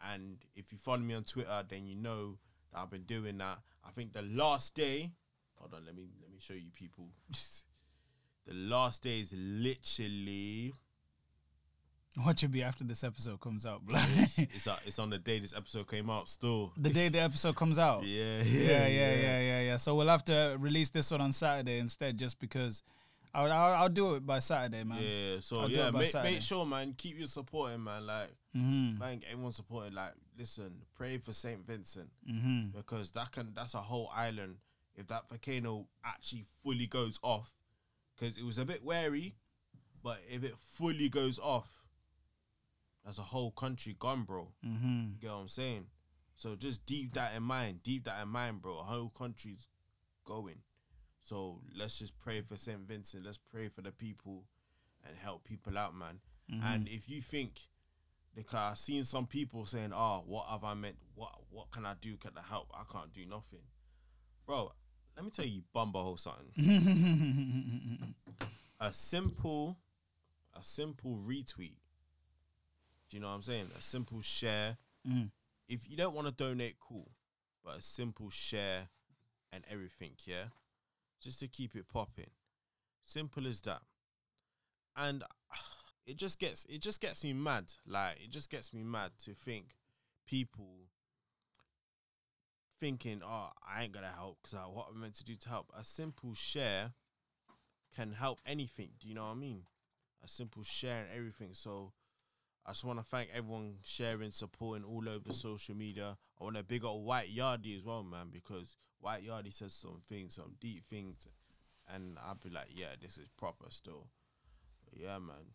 And 0.00 0.38
if 0.56 0.72
you 0.72 0.78
follow 0.78 0.98
me 0.98 1.14
on 1.14 1.22
Twitter, 1.24 1.64
then 1.68 1.86
you 1.86 1.94
know 1.94 2.38
that 2.72 2.80
I've 2.80 2.90
been 2.90 3.04
doing 3.04 3.38
that. 3.38 3.60
I 3.84 3.90
think 3.92 4.12
the 4.12 4.22
last 4.22 4.74
day, 4.74 5.12
hold 5.54 5.74
on, 5.74 5.84
let 5.86 5.94
me 5.94 6.08
let 6.20 6.30
me 6.30 6.38
show 6.40 6.54
you 6.54 6.70
people. 6.72 7.08
the 8.46 8.54
last 8.54 9.02
day 9.04 9.20
is 9.20 9.32
literally 9.32 10.74
What 12.22 12.38
should 12.38 12.52
be 12.52 12.62
after 12.62 12.84
this 12.84 13.04
episode 13.04 13.40
comes 13.40 13.64
out, 13.64 13.82
bro? 13.86 13.96
it's, 14.16 14.38
it's, 14.38 14.68
it's 14.84 14.98
on 14.98 15.08
the 15.08 15.18
day 15.18 15.38
this 15.38 15.54
episode 15.56 15.88
came 15.88 16.10
out. 16.10 16.28
Still, 16.28 16.72
the 16.76 16.90
day 16.90 17.08
the 17.08 17.20
episode 17.20 17.56
comes 17.56 17.78
out. 17.78 18.02
yeah, 18.04 18.42
yeah, 18.42 18.86
yeah, 18.86 19.14
yeah, 19.14 19.40
yeah, 19.40 19.60
yeah. 19.62 19.76
So 19.76 19.94
we'll 19.94 20.08
have 20.08 20.24
to 20.26 20.56
release 20.60 20.90
this 20.90 21.10
one 21.10 21.22
on 21.22 21.32
Saturday 21.32 21.78
instead, 21.78 22.18
just 22.18 22.38
because 22.38 22.82
I'll 23.34 23.50
I'll, 23.50 23.74
I'll 23.84 23.88
do 23.88 24.14
it 24.16 24.26
by 24.26 24.40
Saturday, 24.40 24.84
man. 24.84 24.98
Yeah, 25.02 25.36
so 25.40 25.60
I'll 25.60 25.70
yeah, 25.70 25.90
make, 25.90 26.08
Saturday. 26.08 26.34
make 26.34 26.42
sure, 26.42 26.66
man, 26.66 26.94
keep 26.98 27.18
you 27.18 27.26
supporting, 27.26 27.82
man. 27.82 28.06
Like, 28.06 28.28
Mm-hmm. 28.54 29.00
thank 29.00 29.22
everyone 29.32 29.52
supporting. 29.52 29.94
Like, 29.94 30.12
listen, 30.38 30.82
pray 30.94 31.16
for 31.16 31.32
Saint 31.32 31.66
Vincent. 31.66 32.10
Mm-hmm. 32.30 32.76
because 32.76 33.10
that 33.12 33.32
can 33.32 33.52
that's 33.54 33.72
a 33.72 33.78
whole 33.78 34.10
island. 34.14 34.56
If 34.94 35.06
that 35.06 35.26
volcano 35.30 35.86
actually 36.04 36.44
fully 36.62 36.86
goes 36.86 37.18
off, 37.22 37.54
because 38.14 38.36
it 38.36 38.44
was 38.44 38.58
a 38.58 38.66
bit 38.66 38.84
wary, 38.84 39.34
but 40.02 40.18
if 40.30 40.44
it 40.44 40.52
fully 40.58 41.08
goes 41.08 41.38
off, 41.38 41.81
that's 43.04 43.18
a 43.18 43.22
whole 43.22 43.50
country 43.50 43.96
gone, 43.98 44.24
bro. 44.24 44.52
Mm-hmm. 44.64 45.00
You 45.12 45.20
get 45.20 45.30
what 45.30 45.36
I'm 45.36 45.48
saying? 45.48 45.86
So 46.36 46.56
just 46.56 46.86
deep 46.86 47.14
that 47.14 47.34
in 47.36 47.42
mind, 47.42 47.82
deep 47.82 48.04
that 48.04 48.22
in 48.22 48.28
mind, 48.28 48.62
bro. 48.62 48.72
A 48.72 48.82
whole 48.82 49.12
country's 49.16 49.68
going. 50.24 50.58
So 51.24 51.60
let's 51.76 51.98
just 51.98 52.18
pray 52.18 52.40
for 52.40 52.56
Saint 52.56 52.80
Vincent. 52.80 53.24
Let's 53.24 53.38
pray 53.38 53.68
for 53.68 53.82
the 53.82 53.92
people 53.92 54.44
and 55.06 55.16
help 55.16 55.44
people 55.44 55.78
out, 55.78 55.94
man. 55.94 56.20
And 56.64 56.86
if 56.88 57.08
you 57.08 57.22
think, 57.22 57.60
because 58.34 58.72
I've 58.72 58.78
seen 58.78 59.04
some 59.04 59.26
people 59.26 59.64
saying, 59.64 59.92
"Oh, 59.94 60.22
what 60.26 60.48
have 60.48 60.64
I 60.64 60.74
meant? 60.74 60.96
What 61.14 61.32
what 61.50 61.70
can 61.70 61.86
I 61.86 61.94
do? 62.00 62.16
Can 62.16 62.32
I 62.36 62.42
help? 62.46 62.70
I 62.74 62.82
can't 62.92 63.12
do 63.12 63.24
nothing, 63.24 63.62
bro." 64.46 64.72
Let 65.16 65.24
me 65.24 65.30
tell 65.30 65.46
you, 65.46 65.62
bumbo 65.72 66.16
something. 66.16 66.54
A 68.80 68.92
simple, 68.92 69.78
a 70.58 70.64
simple 70.64 71.16
retweet. 71.24 71.76
Do 73.12 73.18
you 73.18 73.20
know 73.20 73.28
what 73.28 73.34
I'm 73.34 73.42
saying? 73.42 73.66
A 73.78 73.82
simple 73.82 74.22
share. 74.22 74.78
Mm. 75.06 75.30
If 75.68 75.90
you 75.90 75.98
don't 75.98 76.14
want 76.14 76.28
to 76.28 76.32
donate, 76.32 76.76
cool, 76.80 77.10
but 77.62 77.76
a 77.76 77.82
simple 77.82 78.30
share 78.30 78.88
and 79.52 79.62
everything, 79.70 80.12
yeah, 80.24 80.44
just 81.20 81.38
to 81.40 81.46
keep 81.46 81.76
it 81.76 81.86
popping. 81.88 82.30
Simple 83.04 83.46
as 83.46 83.60
that. 83.62 83.82
And 84.96 85.22
it 86.06 86.16
just 86.16 86.38
gets 86.38 86.64
it 86.70 86.80
just 86.80 87.02
gets 87.02 87.22
me 87.22 87.34
mad. 87.34 87.74
Like 87.86 88.16
it 88.24 88.30
just 88.30 88.48
gets 88.48 88.72
me 88.72 88.82
mad 88.82 89.10
to 89.24 89.34
think 89.34 89.76
people 90.26 90.88
thinking, 92.80 93.20
"Oh, 93.22 93.50
I 93.68 93.82
ain't 93.82 93.92
gonna 93.92 94.10
help 94.16 94.38
because 94.42 94.58
what 94.70 94.86
I'm 94.90 94.98
meant 94.98 95.16
to 95.16 95.24
do 95.24 95.36
to 95.36 95.48
help." 95.50 95.70
A 95.78 95.84
simple 95.84 96.32
share 96.32 96.94
can 97.94 98.12
help 98.12 98.40
anything. 98.46 98.92
Do 98.98 99.06
you 99.06 99.14
know 99.14 99.24
what 99.24 99.32
I 99.32 99.34
mean? 99.34 99.64
A 100.24 100.28
simple 100.28 100.62
share 100.62 101.02
and 101.02 101.08
everything. 101.14 101.50
So 101.52 101.92
I 102.64 102.70
just 102.70 102.84
want 102.84 102.98
to 103.00 103.04
thank 103.04 103.30
everyone 103.34 103.76
sharing, 103.82 104.30
supporting 104.30 104.84
all 104.84 105.08
over 105.08 105.32
social 105.32 105.74
media. 105.74 106.16
I 106.40 106.44
want 106.44 106.56
to 106.56 106.62
big 106.62 106.84
up 106.84 106.96
White 107.00 107.34
Yardie 107.34 107.76
as 107.76 107.84
well, 107.84 108.04
man, 108.04 108.28
because 108.32 108.76
White 109.00 109.26
Yardie 109.26 109.52
says 109.52 109.74
some 109.74 110.02
things, 110.08 110.36
some 110.36 110.54
deep 110.60 110.84
things, 110.88 111.26
and 111.92 112.16
I'll 112.24 112.36
be 112.36 112.50
like, 112.50 112.68
yeah, 112.72 112.94
this 113.00 113.18
is 113.18 113.26
proper 113.36 113.66
still. 113.70 114.06
But 114.84 115.00
yeah, 115.00 115.18
man. 115.18 115.54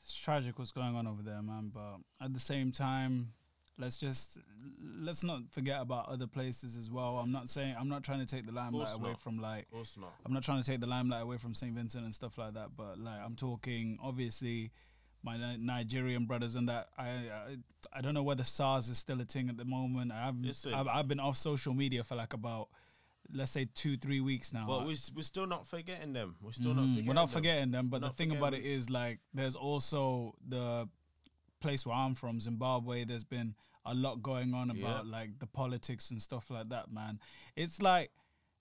it's 0.00 0.14
tragic 0.14 0.58
what's 0.58 0.72
going 0.72 0.96
on 0.96 1.06
over 1.06 1.22
there, 1.22 1.40
man. 1.40 1.70
But 1.72 1.98
at 2.20 2.34
the 2.34 2.40
same 2.40 2.72
time, 2.72 3.32
let's 3.78 3.96
just 3.96 4.38
let's 5.00 5.22
not 5.22 5.40
forget 5.52 5.80
about 5.80 6.08
other 6.08 6.26
places 6.26 6.76
as 6.76 6.90
well. 6.90 7.18
I'm 7.18 7.32
not 7.32 7.48
saying 7.48 7.76
I'm 7.78 7.88
not 7.88 8.02
trying 8.02 8.20
to 8.20 8.26
take 8.26 8.44
the 8.46 8.52
limelight 8.52 8.94
away 8.94 9.10
not. 9.10 9.20
from 9.20 9.38
like 9.38 9.64
Of 9.64 9.70
course 9.70 9.96
not. 10.00 10.14
I'm 10.24 10.32
not 10.32 10.42
trying 10.42 10.62
to 10.62 10.68
take 10.68 10.80
the 10.80 10.86
limelight 10.86 11.22
away 11.22 11.38
from 11.38 11.54
St. 11.54 11.72
Vincent 11.74 12.04
and 12.04 12.14
stuff 12.14 12.38
like 12.38 12.54
that, 12.54 12.70
but 12.76 12.98
like 12.98 13.20
I'm 13.24 13.36
talking 13.36 13.98
obviously 14.02 14.72
my 15.24 15.56
Nigerian 15.56 16.26
brothers 16.26 16.54
and 16.54 16.68
that 16.68 16.88
I, 16.98 17.06
I 17.08 17.56
I 17.94 18.00
don't 18.02 18.14
know 18.14 18.22
whether 18.22 18.44
SARS 18.44 18.88
is 18.88 18.98
still 18.98 19.20
a 19.20 19.24
thing 19.24 19.48
at 19.48 19.56
the 19.56 19.64
moment. 19.64 20.12
I've 20.12 20.34
I've, 20.74 20.88
I've 20.88 21.08
been 21.08 21.20
off 21.20 21.36
social 21.36 21.72
media 21.74 22.04
for 22.04 22.14
like 22.14 22.32
about 22.34 22.68
let's 23.32 23.50
say 23.52 23.66
two 23.74 23.96
three 23.96 24.20
weeks 24.20 24.52
now. 24.52 24.66
But 24.66 24.80
we're, 24.86 24.96
we're 25.16 25.22
still 25.22 25.46
not 25.46 25.66
forgetting 25.66 26.12
them. 26.12 26.36
We're 26.42 26.52
still 26.52 26.74
not 26.74 26.84
Mhm. 26.84 26.88
forgetting 26.90 27.06
We're 27.06 27.14
not 27.14 27.28
them. 27.28 27.34
forgetting 27.34 27.70
them, 27.70 27.88
but 27.88 28.02
We're 28.02 28.08
the 28.08 28.14
thing 28.14 28.30
about 28.36 28.52
it 28.54 28.58
forgetting- 28.58 28.78
is 28.78 28.90
like 28.90 29.20
there's 29.32 29.56
also 29.56 30.34
the 30.46 30.88
place 31.60 31.86
where 31.86 31.96
I'm 31.96 32.14
from, 32.14 32.40
Zimbabwe. 32.40 33.04
There's 33.04 33.24
been 33.24 33.54
a 33.86 33.94
lot 33.94 34.22
going 34.22 34.52
on 34.54 34.70
Yeah. 34.74 34.82
about 34.84 35.06
like 35.06 35.38
the 35.38 35.46
politics 35.46 36.10
and 36.10 36.20
stuff 36.20 36.50
like 36.50 36.68
that, 36.68 36.90
man. 36.92 37.18
It's 37.56 37.80
like 37.80 38.10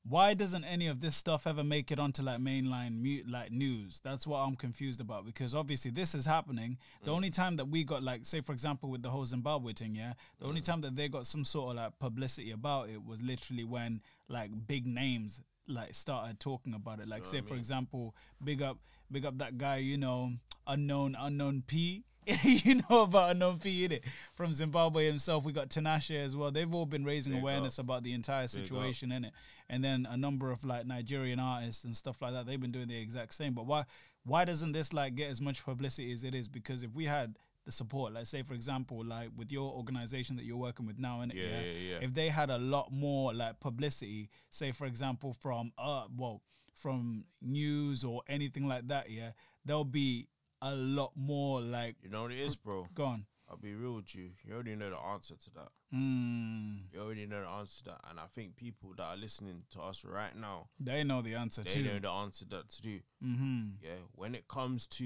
why 0.05 0.33
doesn't 0.33 0.65
any 0.65 0.88
of 0.88 1.00
this 1.00 1.15
stuff 1.15 1.48
ever 1.48 1.63
make 1.63 1.89
it 1.91 1.98
onto 1.98 2.22
like 2.24 2.39
mainline 2.39 3.00
mute 3.01 3.27
like 3.29 3.51
news? 3.51 4.01
That's 4.03 4.27
what 4.27 4.39
I'm 4.39 4.55
confused 4.57 5.00
about 5.00 5.25
because 5.25 5.55
obviously 5.55 5.91
this 5.91 6.13
is 6.13 6.25
happening. 6.25 6.77
The 7.03 7.12
Mm. 7.12 7.15
only 7.15 7.29
time 7.29 7.55
that 7.55 7.65
we 7.65 7.83
got 7.86 8.03
like 8.03 8.25
say 8.25 8.41
for 8.41 8.51
example 8.51 8.89
with 8.89 9.01
the 9.01 9.10
whole 9.10 9.25
Zimbabwe 9.25 9.72
thing, 9.74 9.95
yeah, 9.95 10.13
the 10.39 10.45
Mm. 10.45 10.50
only 10.50 10.62
time 10.62 10.81
that 10.81 10.95
they 10.98 11.07
got 11.07 11.25
some 11.25 11.45
sort 11.45 11.72
of 11.72 11.75
like 11.77 12.00
publicity 12.00 12.51
about 12.51 12.89
it 12.89 13.01
was 13.03 13.22
literally 13.22 13.63
when 13.63 14.01
like 14.27 14.51
big 14.67 14.86
names 14.86 15.41
like 15.67 15.93
started 15.93 16.38
talking 16.41 16.74
about 16.74 17.00
it. 17.00 17.07
Like 17.07 17.24
Know 17.24 17.29
say 17.29 17.38
I 17.38 17.41
for 17.41 17.55
example, 17.55 18.13
big 18.43 18.62
up 18.62 18.79
big 19.10 19.25
up 19.25 19.38
that 19.38 19.57
guy, 19.57 19.77
you 19.77 19.98
know, 19.98 20.33
unknown 20.67 21.15
unknown 21.17 21.62
P. 21.62 22.03
you 22.44 22.82
know 22.89 23.01
about 23.03 23.32
unknown 23.32 23.60
P 23.60 23.86
in 23.86 23.92
it 23.92 24.03
from 24.36 24.53
Zimbabwe 24.53 25.06
himself. 25.06 25.44
We 25.44 25.51
got 25.53 25.70
Tanasha 25.70 26.24
as 26.24 26.36
well. 26.36 26.51
They've 26.51 26.74
all 26.74 26.86
been 26.86 27.06
raising 27.06 27.34
Big 27.34 27.42
awareness 27.42 27.80
up. 27.80 27.86
about 27.86 28.03
the 28.03 28.13
entire 28.13 28.48
situation 28.48 29.12
in 29.12 29.25
it. 29.25 29.34
And 29.70 29.84
then 29.84 30.08
a 30.10 30.18
number 30.18 30.51
of 30.51 30.63
like 30.63 30.86
Nigerian 30.86 31.39
artists 31.39 31.84
and 31.84 31.96
stuff 31.96 32.22
like 32.22 32.34
that. 32.34 32.46
They've 32.46 32.60
been 32.60 32.72
doing 32.72 32.88
the 32.88 32.98
exact 32.98 33.34
same. 33.34 33.53
But 33.53 33.65
why 33.65 33.86
why 34.25 34.46
doesn't 34.46 34.72
this 34.72 34.94
like 34.94 35.15
get 35.15 35.30
as 35.30 35.42
much 35.42 35.63
publicity 35.65 36.12
as 36.12 36.24
it 36.24 36.36
is? 36.36 36.48
Because 36.48 36.84
if 36.84 36.94
we 36.94 37.06
had 37.06 37.36
the 37.65 37.72
support. 37.72 38.13
Like 38.13 38.25
say 38.25 38.44
for 38.44 38.53
example, 38.53 39.03
like 39.03 39.30
with 39.36 39.51
your 39.51 39.72
organization 39.72 40.36
that 40.38 40.46
you're 40.46 40.58
working 40.58 40.86
with 40.86 41.00
now, 41.00 41.22
and 41.22 41.34
Yeah, 41.34 41.44
yeah, 41.44 41.72
yeah. 41.92 41.98
if 42.01 42.13
they 42.13 42.30
had 42.30 42.50
a 42.50 42.58
lot 42.58 42.92
more 42.92 43.34
like 43.34 43.60
publicity, 43.60 44.30
say 44.50 44.72
for 44.72 44.86
example 44.86 45.34
from 45.34 45.72
uh 45.77 46.06
well 46.15 46.42
from 46.75 47.25
news 47.42 48.03
or 48.03 48.22
anything 48.27 48.68
like 48.68 48.88
that, 48.88 49.10
yeah, 49.10 49.32
there'll 49.65 49.86
be 49.86 50.27
a 50.63 50.75
lot 50.75 51.12
more 51.15 51.62
like 51.62 51.96
You 52.01 52.10
know 52.10 52.24
what 52.24 52.32
it 52.32 52.39
is, 52.39 52.55
bro. 52.55 52.88
gone. 52.93 53.25
I'll 53.50 53.58
be 53.58 53.75
real 53.75 53.96
with 53.96 54.15
you. 54.15 54.32
You 54.46 54.53
already 54.55 54.75
know 54.75 54.89
the 54.89 54.98
answer 54.98 55.36
to 55.36 55.50
that. 55.55 55.67
Mm, 55.93 56.84
You 56.93 57.01
already 57.01 57.25
know 57.27 57.41
the 57.43 57.50
answer 57.50 57.79
to 57.79 57.84
that. 57.91 58.01
And 58.10 58.20
I 58.20 58.25
think 58.34 58.55
people 58.55 58.93
that 58.98 59.03
are 59.03 59.17
listening 59.17 59.63
to 59.72 59.82
us 59.82 60.03
right 60.05 60.36
now, 60.36 60.70
they 60.79 61.03
know 61.03 61.22
the 61.22 61.36
answer 61.36 61.62
they 61.63 61.70
too. 61.70 61.84
know 61.84 62.00
the 62.00 62.10
answer 62.10 62.46
that 62.46 62.70
to 62.70 62.82
do. 62.82 63.00
Mm-hmm. 63.24 63.62
Yeah. 63.84 63.89
When 64.13 64.34
it 64.34 64.48
comes 64.48 64.88
to 64.88 65.05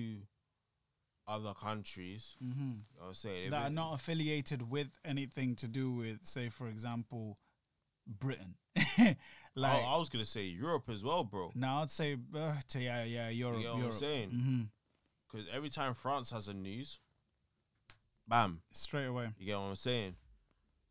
other 1.28 1.54
countries, 1.56 2.38
Mm-hmm. 2.42 2.74
I 3.04 3.08
was 3.10 3.18
saying 3.18 3.46
if 3.46 3.52
that 3.52 3.68
are 3.68 3.74
not 3.74 3.96
affiliated 3.96 4.62
with 4.70 4.88
anything 5.04 5.56
to 5.58 5.68
do 5.68 5.92
with, 5.92 6.20
say, 6.24 6.48
for 6.50 6.68
example, 6.70 7.38
Britain. 8.08 8.56
like, 9.56 9.84
oh, 9.84 9.86
I 9.88 9.98
was 9.98 10.08
gonna 10.10 10.24
say 10.26 10.44
Europe 10.44 10.90
as 10.90 11.04
well, 11.04 11.24
bro. 11.26 11.52
now 11.56 11.82
I'd 11.82 11.92
say, 11.92 12.16
uh, 12.36 12.54
to, 12.70 12.80
yeah, 12.80 13.04
yeah, 13.04 13.28
Europe, 13.30 13.58
You 13.58 13.64
get 13.64 13.70
what 13.70 13.76
I'm 13.76 13.80
Europe. 13.82 13.94
saying? 13.96 14.30
hmm 14.30 14.62
Because 15.30 15.48
every 15.54 15.70
time 15.70 15.94
France 15.94 16.32
has 16.32 16.48
a 16.48 16.54
news, 16.54 17.00
bam, 18.28 18.62
Straight 18.72 19.06
away, 19.06 19.30
you 19.38 19.46
get 19.46 19.58
what 19.58 19.66
I'm 19.66 19.76
saying? 19.76 20.16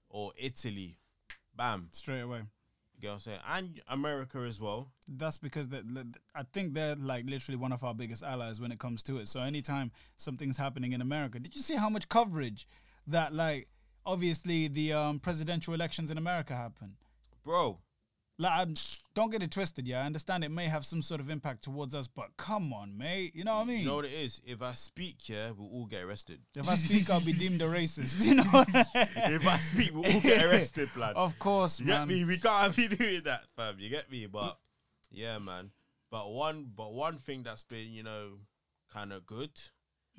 Or 0.08 0.32
Italy, 0.36 0.98
bam, 1.54 1.88
straight 1.90 2.20
away. 2.20 2.38
you 2.94 3.00
get 3.00 3.08
what 3.08 3.14
I'm 3.14 3.20
saying? 3.20 3.38
And 3.48 3.80
America 3.88 4.38
as 4.38 4.60
well. 4.60 4.90
That's 5.08 5.36
because 5.38 5.68
that 5.70 5.84
I 6.34 6.42
think 6.52 6.74
they're 6.74 6.96
like 6.96 7.24
literally 7.26 7.56
one 7.56 7.72
of 7.72 7.82
our 7.84 7.94
biggest 7.94 8.22
allies 8.22 8.60
when 8.60 8.72
it 8.72 8.78
comes 8.78 9.02
to 9.04 9.18
it. 9.18 9.28
So 9.28 9.40
anytime 9.40 9.90
something's 10.16 10.56
happening 10.56 10.92
in 10.92 11.00
America, 11.00 11.38
did 11.38 11.54
you 11.54 11.62
see 11.62 11.76
how 11.76 11.88
much 11.88 12.08
coverage 12.08 12.66
that 13.06 13.32
like 13.34 13.68
obviously 14.04 14.68
the 14.68 14.92
um, 14.92 15.18
presidential 15.18 15.74
elections 15.74 16.10
in 16.10 16.18
America 16.18 16.54
happen? 16.54 16.96
Bro, 17.44 17.78
Like, 18.38 18.52
I'm, 18.52 18.74
don't 19.14 19.30
get 19.30 19.42
it 19.42 19.50
twisted. 19.50 19.88
Yeah, 19.88 20.02
I 20.02 20.06
understand 20.06 20.44
it 20.44 20.50
may 20.50 20.66
have 20.66 20.84
some 20.84 21.00
sort 21.00 21.20
of 21.20 21.30
impact 21.30 21.64
towards 21.64 21.94
us, 21.94 22.06
but 22.06 22.36
come 22.36 22.72
on, 22.74 22.96
mate. 22.96 23.34
You 23.34 23.44
know 23.44 23.56
what 23.56 23.62
I 23.62 23.64
mean? 23.64 23.80
you 23.80 23.86
know 23.86 23.96
what 23.96 24.04
it 24.04 24.12
is? 24.12 24.42
If 24.44 24.60
I 24.60 24.74
speak, 24.74 25.28
yeah, 25.28 25.52
we'll 25.56 25.68
all 25.68 25.86
get 25.86 26.04
arrested. 26.04 26.40
if 26.54 26.68
I 26.68 26.74
speak, 26.74 27.08
I'll 27.08 27.24
be 27.24 27.32
deemed 27.32 27.62
a 27.62 27.64
racist. 27.64 28.20
You 28.26 28.34
know? 28.34 28.44
if 29.34 29.46
I 29.46 29.58
speak, 29.58 29.90
we'll 29.94 30.04
all 30.04 30.20
get 30.20 30.44
arrested, 30.44 30.90
blood. 30.94 31.16
of 31.16 31.38
course, 31.38 31.80
You 31.80 31.86
man. 31.86 32.08
get 32.08 32.14
me? 32.14 32.24
We 32.26 32.36
can't 32.38 32.76
be 32.76 32.88
doing 32.88 33.22
that, 33.24 33.44
fam. 33.56 33.76
You 33.78 33.88
get 33.88 34.10
me? 34.10 34.26
But 34.26 34.58
yeah, 35.10 35.38
man. 35.38 35.70
But 36.10 36.30
one, 36.30 36.70
but 36.76 36.92
one 36.92 37.18
thing 37.18 37.42
that's 37.42 37.62
been, 37.62 37.90
you 37.92 38.02
know, 38.02 38.40
kind 38.92 39.12
of 39.14 39.24
good. 39.24 39.50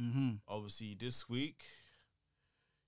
Mm-hmm. 0.02 0.30
Obviously, 0.48 0.96
this 1.00 1.30
week, 1.30 1.64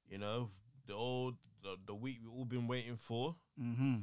you 0.08 0.18
know, 0.18 0.50
the 0.88 0.94
old, 0.96 1.36
the, 1.62 1.76
the 1.86 1.94
week 1.96 2.18
we've 2.24 2.34
all 2.34 2.46
been 2.46 2.68
waiting 2.68 2.98
for. 2.98 3.36
Mm-hmm. 3.62 3.98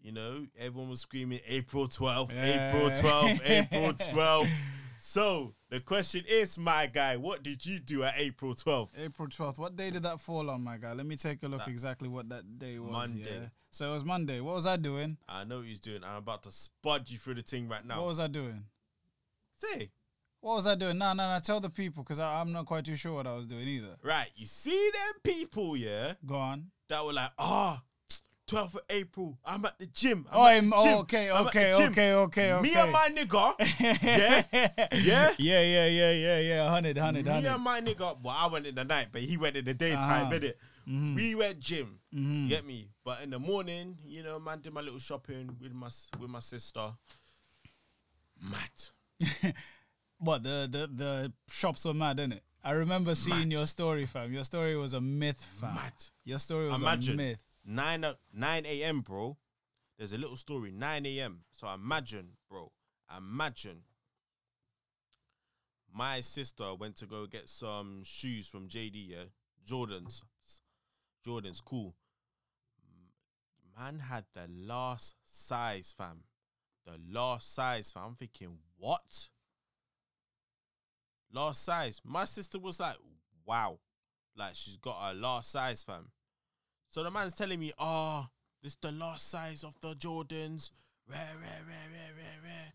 You 0.00 0.12
know, 0.12 0.46
everyone 0.58 0.88
was 0.90 1.00
screaming 1.00 1.40
April 1.46 1.88
12th, 1.88 2.32
Yeah. 2.32 2.68
April 2.74 2.90
12th, 2.90 3.40
April 3.44 3.92
12th. 3.92 4.48
So 5.00 5.54
the 5.70 5.80
question 5.80 6.24
is, 6.28 6.58
my 6.58 6.86
guy, 6.86 7.16
what 7.16 7.42
did 7.42 7.64
you 7.64 7.78
do 7.78 8.02
at 8.04 8.14
April 8.16 8.54
12th? 8.54 8.88
April 8.98 9.28
twelfth. 9.28 9.58
What 9.58 9.76
day 9.76 9.90
did 9.90 10.02
that 10.02 10.20
fall 10.20 10.50
on, 10.50 10.62
my 10.62 10.76
guy? 10.76 10.92
Let 10.92 11.06
me 11.06 11.16
take 11.16 11.42
a 11.42 11.48
look 11.48 11.60
That- 11.60 11.68
exactly 11.68 12.08
what 12.08 12.28
that 12.30 12.58
day 12.58 12.78
was. 12.78 12.90
Monday. 12.92 13.20
Yeah. 13.42 13.48
So 13.70 13.90
it 13.90 13.94
was 13.94 14.04
Monday. 14.04 14.40
What 14.40 14.54
was 14.56 14.66
I 14.66 14.76
doing? 14.76 15.16
I 15.28 15.44
know 15.44 15.58
what 15.58 15.66
he's 15.66 15.78
doing. 15.80 16.02
I'm 16.02 16.16
about 16.16 16.42
to 16.44 16.50
spud 16.50 17.10
you 17.10 17.18
through 17.18 17.34
the 17.34 17.42
thing 17.42 17.68
right 17.68 17.84
now. 17.84 17.98
What 18.00 18.08
was 18.08 18.20
I 18.20 18.26
doing? 18.26 18.64
Say, 19.56 19.90
What 20.40 20.54
was 20.56 20.66
I 20.66 20.74
doing? 20.74 20.98
No, 20.98 21.12
no, 21.12 21.32
no. 21.34 21.38
Tell 21.40 21.60
the 21.60 21.68
people 21.70 22.02
because 22.02 22.18
I'm 22.18 22.50
not 22.52 22.66
quite 22.66 22.84
too 22.84 22.96
sure 22.96 23.12
what 23.12 23.26
I 23.26 23.34
was 23.34 23.46
doing 23.46 23.66
either. 23.68 23.96
right, 24.02 24.30
you 24.36 24.46
see 24.46 24.90
them 24.92 25.20
people, 25.22 25.76
yeah, 25.76 26.14
Go 26.26 26.36
on. 26.36 26.70
that 26.88 27.04
were 27.04 27.12
like, 27.12 27.30
ah, 27.38 27.82
12th 28.48 28.74
of 28.74 28.80
April, 28.90 29.38
I'm 29.44 29.64
at 29.66 29.78
the 29.78 29.86
gym. 29.86 30.26
I'm 30.32 30.36
Oh, 30.36 30.46
at 30.46 30.60
the 30.78 30.84
gym. 30.84 30.98
okay, 31.00 31.30
I'm 31.30 31.46
okay, 31.46 31.74
gym." 31.76 31.92
okay, 31.92 32.12
okay, 32.14 32.60
Me 32.62 32.74
and 32.74 32.90
my 32.92 33.08
nigga, 33.10 33.54
yeah, 34.02 34.42
yeah. 34.92 35.34
yeah, 35.38 35.60
yeah, 35.62 35.86
yeah, 35.86 36.10
yeah, 36.12 36.38
yeah. 36.40 36.68
Hundred, 36.70 36.96
hundred, 36.98 37.26
Me 37.26 37.30
hundred. 37.32 37.52
and 37.54 37.62
my 37.62 37.80
nigga, 37.80 38.16
well, 38.22 38.34
I 38.36 38.46
went 38.48 38.66
in 38.66 38.74
the 38.74 38.84
night, 38.84 39.08
but 39.12 39.20
he 39.22 39.36
went 39.36 39.56
in 39.56 39.64
the 39.64 39.74
daytime, 39.74 40.30
innit? 40.32 40.54
Mhm. 40.88 41.14
We 41.14 41.34
went 41.34 41.60
gym. 41.60 42.00
Mhm. 42.14 42.48
Get 42.48 42.64
me? 42.64 42.88
But 43.04 43.20
in 43.22 43.30
the 43.30 43.38
morning, 43.38 43.98
you 44.06 44.22
know, 44.22 44.38
man, 44.40 44.60
did 44.62 44.72
my 44.72 44.80
little 44.80 44.98
shopping 44.98 45.54
with 45.60 45.72
my 45.72 45.90
with 46.18 46.30
my 46.30 46.40
sister. 46.40 46.92
Mad. 48.40 49.54
What 50.20 50.42
the 50.42 50.66
the 50.70 50.90
the 50.92 51.32
shops 51.48 51.84
were 51.84 51.94
mad, 51.94 52.18
innit? 52.18 52.40
I 52.64 52.72
remember 52.72 53.14
seeing 53.14 53.38
Mad. 53.50 53.52
your 53.52 53.66
story, 53.68 54.04
fam. 54.04 54.32
Your 54.32 54.42
story 54.42 54.76
was 54.76 54.92
a 54.92 55.00
myth, 55.00 55.40
fam. 55.60 55.74
Mad. 55.76 55.92
Your 56.24 56.40
story 56.40 56.68
was 56.68 56.80
Imagine. 56.82 57.14
a 57.14 57.16
myth. 57.16 57.38
9 57.68 58.04
o- 58.04 58.16
9 58.32 58.64
a.m., 58.66 59.02
bro. 59.02 59.36
There's 59.98 60.12
a 60.12 60.18
little 60.18 60.36
story, 60.36 60.70
9 60.70 61.04
a.m. 61.04 61.42
So 61.50 61.68
imagine, 61.68 62.30
bro, 62.48 62.72
imagine 63.14 63.82
my 65.92 66.20
sister 66.20 66.74
went 66.74 66.96
to 66.96 67.06
go 67.06 67.26
get 67.26 67.48
some 67.48 68.02
shoes 68.04 68.48
from 68.48 68.68
JD, 68.68 69.10
yeah? 69.10 69.24
Jordan's. 69.66 70.22
Jordan's, 71.24 71.60
cool. 71.60 71.94
Man 73.76 73.98
had 73.98 74.24
the 74.32 74.48
last 74.48 75.14
size, 75.24 75.94
fam. 75.96 76.22
The 76.86 76.98
last 77.12 77.54
size, 77.54 77.92
fam. 77.92 78.04
I'm 78.06 78.14
thinking, 78.14 78.58
what? 78.78 79.28
Last 81.30 81.64
size. 81.64 82.00
My 82.02 82.24
sister 82.24 82.58
was 82.58 82.80
like, 82.80 82.96
wow. 83.44 83.78
Like, 84.34 84.54
she's 84.54 84.76
got 84.78 85.12
a 85.12 85.14
last 85.14 85.50
size, 85.50 85.82
fam. 85.82 86.12
So 86.90 87.02
the 87.02 87.10
man's 87.10 87.34
telling 87.34 87.60
me, 87.60 87.72
oh, 87.78 88.26
this 88.62 88.76
the 88.76 88.92
last 88.92 89.28
size 89.30 89.62
of 89.64 89.74
the 89.80 89.94
Jordans. 89.94 90.70
Rare, 91.08 91.18
rare, 91.40 91.62
rare, 91.66 91.88
rare, 91.92 92.12
rare, 92.16 92.40
rare. 92.44 92.72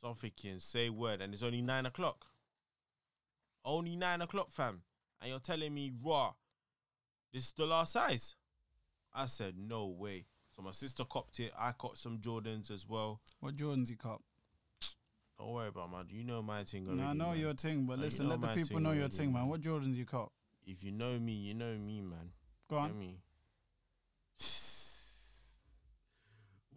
So 0.00 0.08
I'm 0.08 0.14
thinking, 0.14 0.60
say 0.60 0.90
word, 0.90 1.20
and 1.20 1.32
it's 1.34 1.42
only 1.42 1.62
nine 1.62 1.86
o'clock. 1.86 2.26
Only 3.64 3.96
nine 3.96 4.22
o'clock, 4.22 4.50
fam. 4.50 4.82
And 5.20 5.30
you're 5.30 5.40
telling 5.40 5.74
me, 5.74 5.92
raw, 6.04 6.32
this 7.32 7.46
is 7.46 7.52
the 7.52 7.66
last 7.66 7.92
size. 7.92 8.34
I 9.14 9.26
said, 9.26 9.54
no 9.58 9.88
way. 9.88 10.26
So 10.54 10.62
my 10.62 10.70
sister 10.72 11.04
copped 11.04 11.40
it. 11.40 11.52
I 11.58 11.72
copped 11.72 11.98
some 11.98 12.18
Jordans 12.18 12.70
as 12.70 12.86
well. 12.88 13.20
What 13.40 13.56
Jordans 13.56 13.90
you 13.90 13.96
cop? 13.96 14.22
Don't 15.38 15.52
worry 15.52 15.68
about 15.68 15.90
man. 15.92 16.06
You 16.10 16.24
know 16.24 16.42
my 16.42 16.64
thing 16.64 16.86
already. 16.86 17.02
No, 17.02 17.08
I 17.08 17.12
know 17.12 17.30
man. 17.30 17.38
your 17.38 17.54
thing, 17.54 17.84
but 17.86 17.94
Uh, 17.94 17.96
you 17.96 18.02
listen, 18.02 18.28
know 18.28 18.36
let 18.36 18.40
the 18.54 18.62
people 18.62 18.80
know 18.80 18.92
your 18.92 19.08
thing, 19.08 19.32
man. 19.32 19.46
What 19.46 19.60
Jordans 19.60 19.94
you 19.96 20.04
cop? 20.04 20.32
If 20.66 20.82
you 20.82 20.90
know 20.92 21.18
me, 21.18 21.32
you 21.32 21.54
know 21.54 21.74
me, 21.76 22.00
man. 22.00 22.30
Go 22.68 22.78
on. 22.78 22.98
me? 22.98 23.18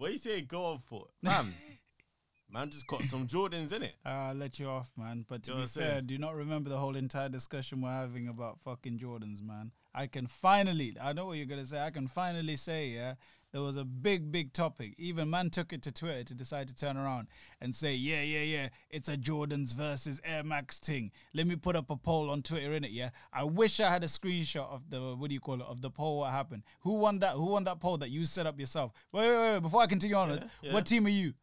What 0.02 0.12
you 0.12 0.18
saying? 0.18 0.46
Go 0.48 0.66
on 0.66 0.80
for, 0.80 1.06
man. 1.22 1.54
man 2.52 2.70
just 2.70 2.88
got 2.88 3.04
some 3.04 3.28
Jordans 3.28 3.72
in 3.72 3.84
it. 3.84 3.96
I'll 4.06 4.34
let 4.34 4.60
you 4.60 4.68
off, 4.68 4.92
man. 4.98 5.26
But 5.28 5.44
to 5.44 5.52
You 5.52 5.56
know 5.56 5.60
be 5.60 5.64
I'm 5.64 5.68
fair, 5.70 5.92
saying? 5.92 6.06
do 6.08 6.14
you 6.16 6.20
not 6.20 6.36
remember 6.36 6.70
the 6.70 6.78
whole 6.78 6.96
entire 6.96 7.30
discussion 7.30 7.82
we're 7.82 7.92
having 7.92 8.28
about 8.28 8.60
fucking 8.64 9.00
Jordans, 9.00 9.42
man? 9.42 9.72
I 9.94 10.08
can 10.08 10.28
finally, 10.28 10.96
I 11.02 11.14
know 11.14 11.26
what 11.26 11.38
you're 11.38 11.46
gonna 11.46 11.66
say. 11.66 11.80
I 11.80 11.92
can 11.92 12.08
finally 12.08 12.56
say, 12.56 12.90
yeah, 12.90 13.16
there 13.52 13.62
was 13.62 13.76
a 13.78 13.84
big, 13.84 14.32
big 14.32 14.54
topic. 14.54 14.96
Even 14.98 15.30
man 15.30 15.50
took 15.50 15.74
it 15.74 15.82
to 15.84 15.92
Twitter 15.92 16.24
to 16.24 16.34
decide 16.34 16.68
to 16.70 16.76
turn 16.76 16.96
around 16.98 17.28
and 17.60 17.76
say, 17.76 17.94
yeah, 17.94 18.22
yeah, 18.22 18.44
yeah, 18.44 18.70
it's 18.90 19.10
a 19.10 19.18
Jordans 19.18 19.76
versus 19.76 20.22
Air 20.24 20.44
Max 20.44 20.80
thing. 20.80 21.12
Let 21.34 21.48
me 21.48 21.56
put 21.58 21.76
up 21.76 21.90
a 21.90 21.98
poll 21.98 22.30
on 22.30 22.44
Twitter 22.44 22.74
in 22.74 22.84
it, 22.86 22.92
yeah. 22.92 23.10
I 23.34 23.44
wish 23.44 23.80
I 23.80 23.90
had 23.90 24.04
a 24.04 24.08
screenshot 24.08 24.70
of 24.70 24.90
the 24.90 25.16
what 25.16 25.28
do 25.30 25.34
you 25.34 25.42
call 25.42 25.56
it 25.56 25.68
of 25.68 25.82
the 25.82 25.90
poll. 25.90 26.20
What 26.20 26.32
happened? 26.32 26.64
Who 26.82 26.94
won 26.94 27.20
that? 27.20 27.34
Who 27.34 27.46
won 27.46 27.66
that 27.66 27.80
poll 27.80 27.98
that 27.98 28.10
you 28.10 28.26
set 28.26 28.46
up 28.48 28.60
yourself? 28.60 28.94
Wait, 29.12 29.28
wait, 29.28 29.54
wait. 29.54 29.60
Before 29.60 29.82
I 29.82 29.88
continue 29.88 30.16
on, 30.16 30.30
Yeah, 30.30 30.44
yeah. 30.62 30.74
what 30.74 30.86
team 30.86 31.06
are 31.06 31.10
you? 31.10 31.34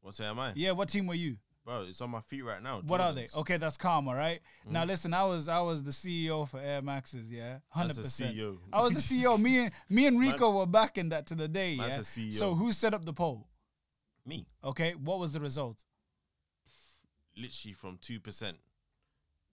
What 0.00 0.14
team 0.14 0.26
am 0.26 0.38
I? 0.38 0.52
Yeah, 0.54 0.72
what 0.72 0.88
team 0.88 1.06
were 1.06 1.14
you? 1.14 1.36
Bro, 1.64 1.86
it's 1.88 2.00
on 2.02 2.10
my 2.10 2.20
feet 2.20 2.44
right 2.44 2.62
now. 2.62 2.82
What 2.86 3.00
are 3.00 3.12
they? 3.12 3.26
Okay, 3.34 3.56
that's 3.56 3.78
karma, 3.78 4.14
right? 4.14 4.40
Mm. 4.68 4.72
Now 4.72 4.84
listen, 4.84 5.14
I 5.14 5.24
was 5.24 5.48
I 5.48 5.60
was 5.60 5.82
the 5.82 5.92
CEO 5.92 6.46
for 6.46 6.60
Air 6.60 6.82
Maxes, 6.82 7.32
yeah, 7.32 7.58
hundred 7.68 7.96
percent. 7.96 8.36
CEO. 8.36 8.58
I 8.70 8.82
was 8.82 8.92
the 8.92 9.00
CEO. 9.22 9.40
Me 9.40 9.64
and 9.64 9.72
me 9.88 10.06
and 10.06 10.20
Rico 10.20 10.50
were 10.50 10.66
backing 10.66 11.08
that 11.08 11.26
to 11.28 11.34
the 11.34 11.48
day, 11.48 11.72
yeah. 11.74 11.86
a 11.86 12.00
CEO. 12.00 12.34
So 12.34 12.54
who 12.54 12.70
set 12.72 12.92
up 12.92 13.06
the 13.06 13.14
poll? 13.14 13.48
Me. 14.26 14.46
Okay, 14.62 14.92
what 14.92 15.18
was 15.18 15.32
the 15.32 15.40
result? 15.40 15.84
Literally 17.36 17.74
from 17.74 17.98
2%. 17.98 18.52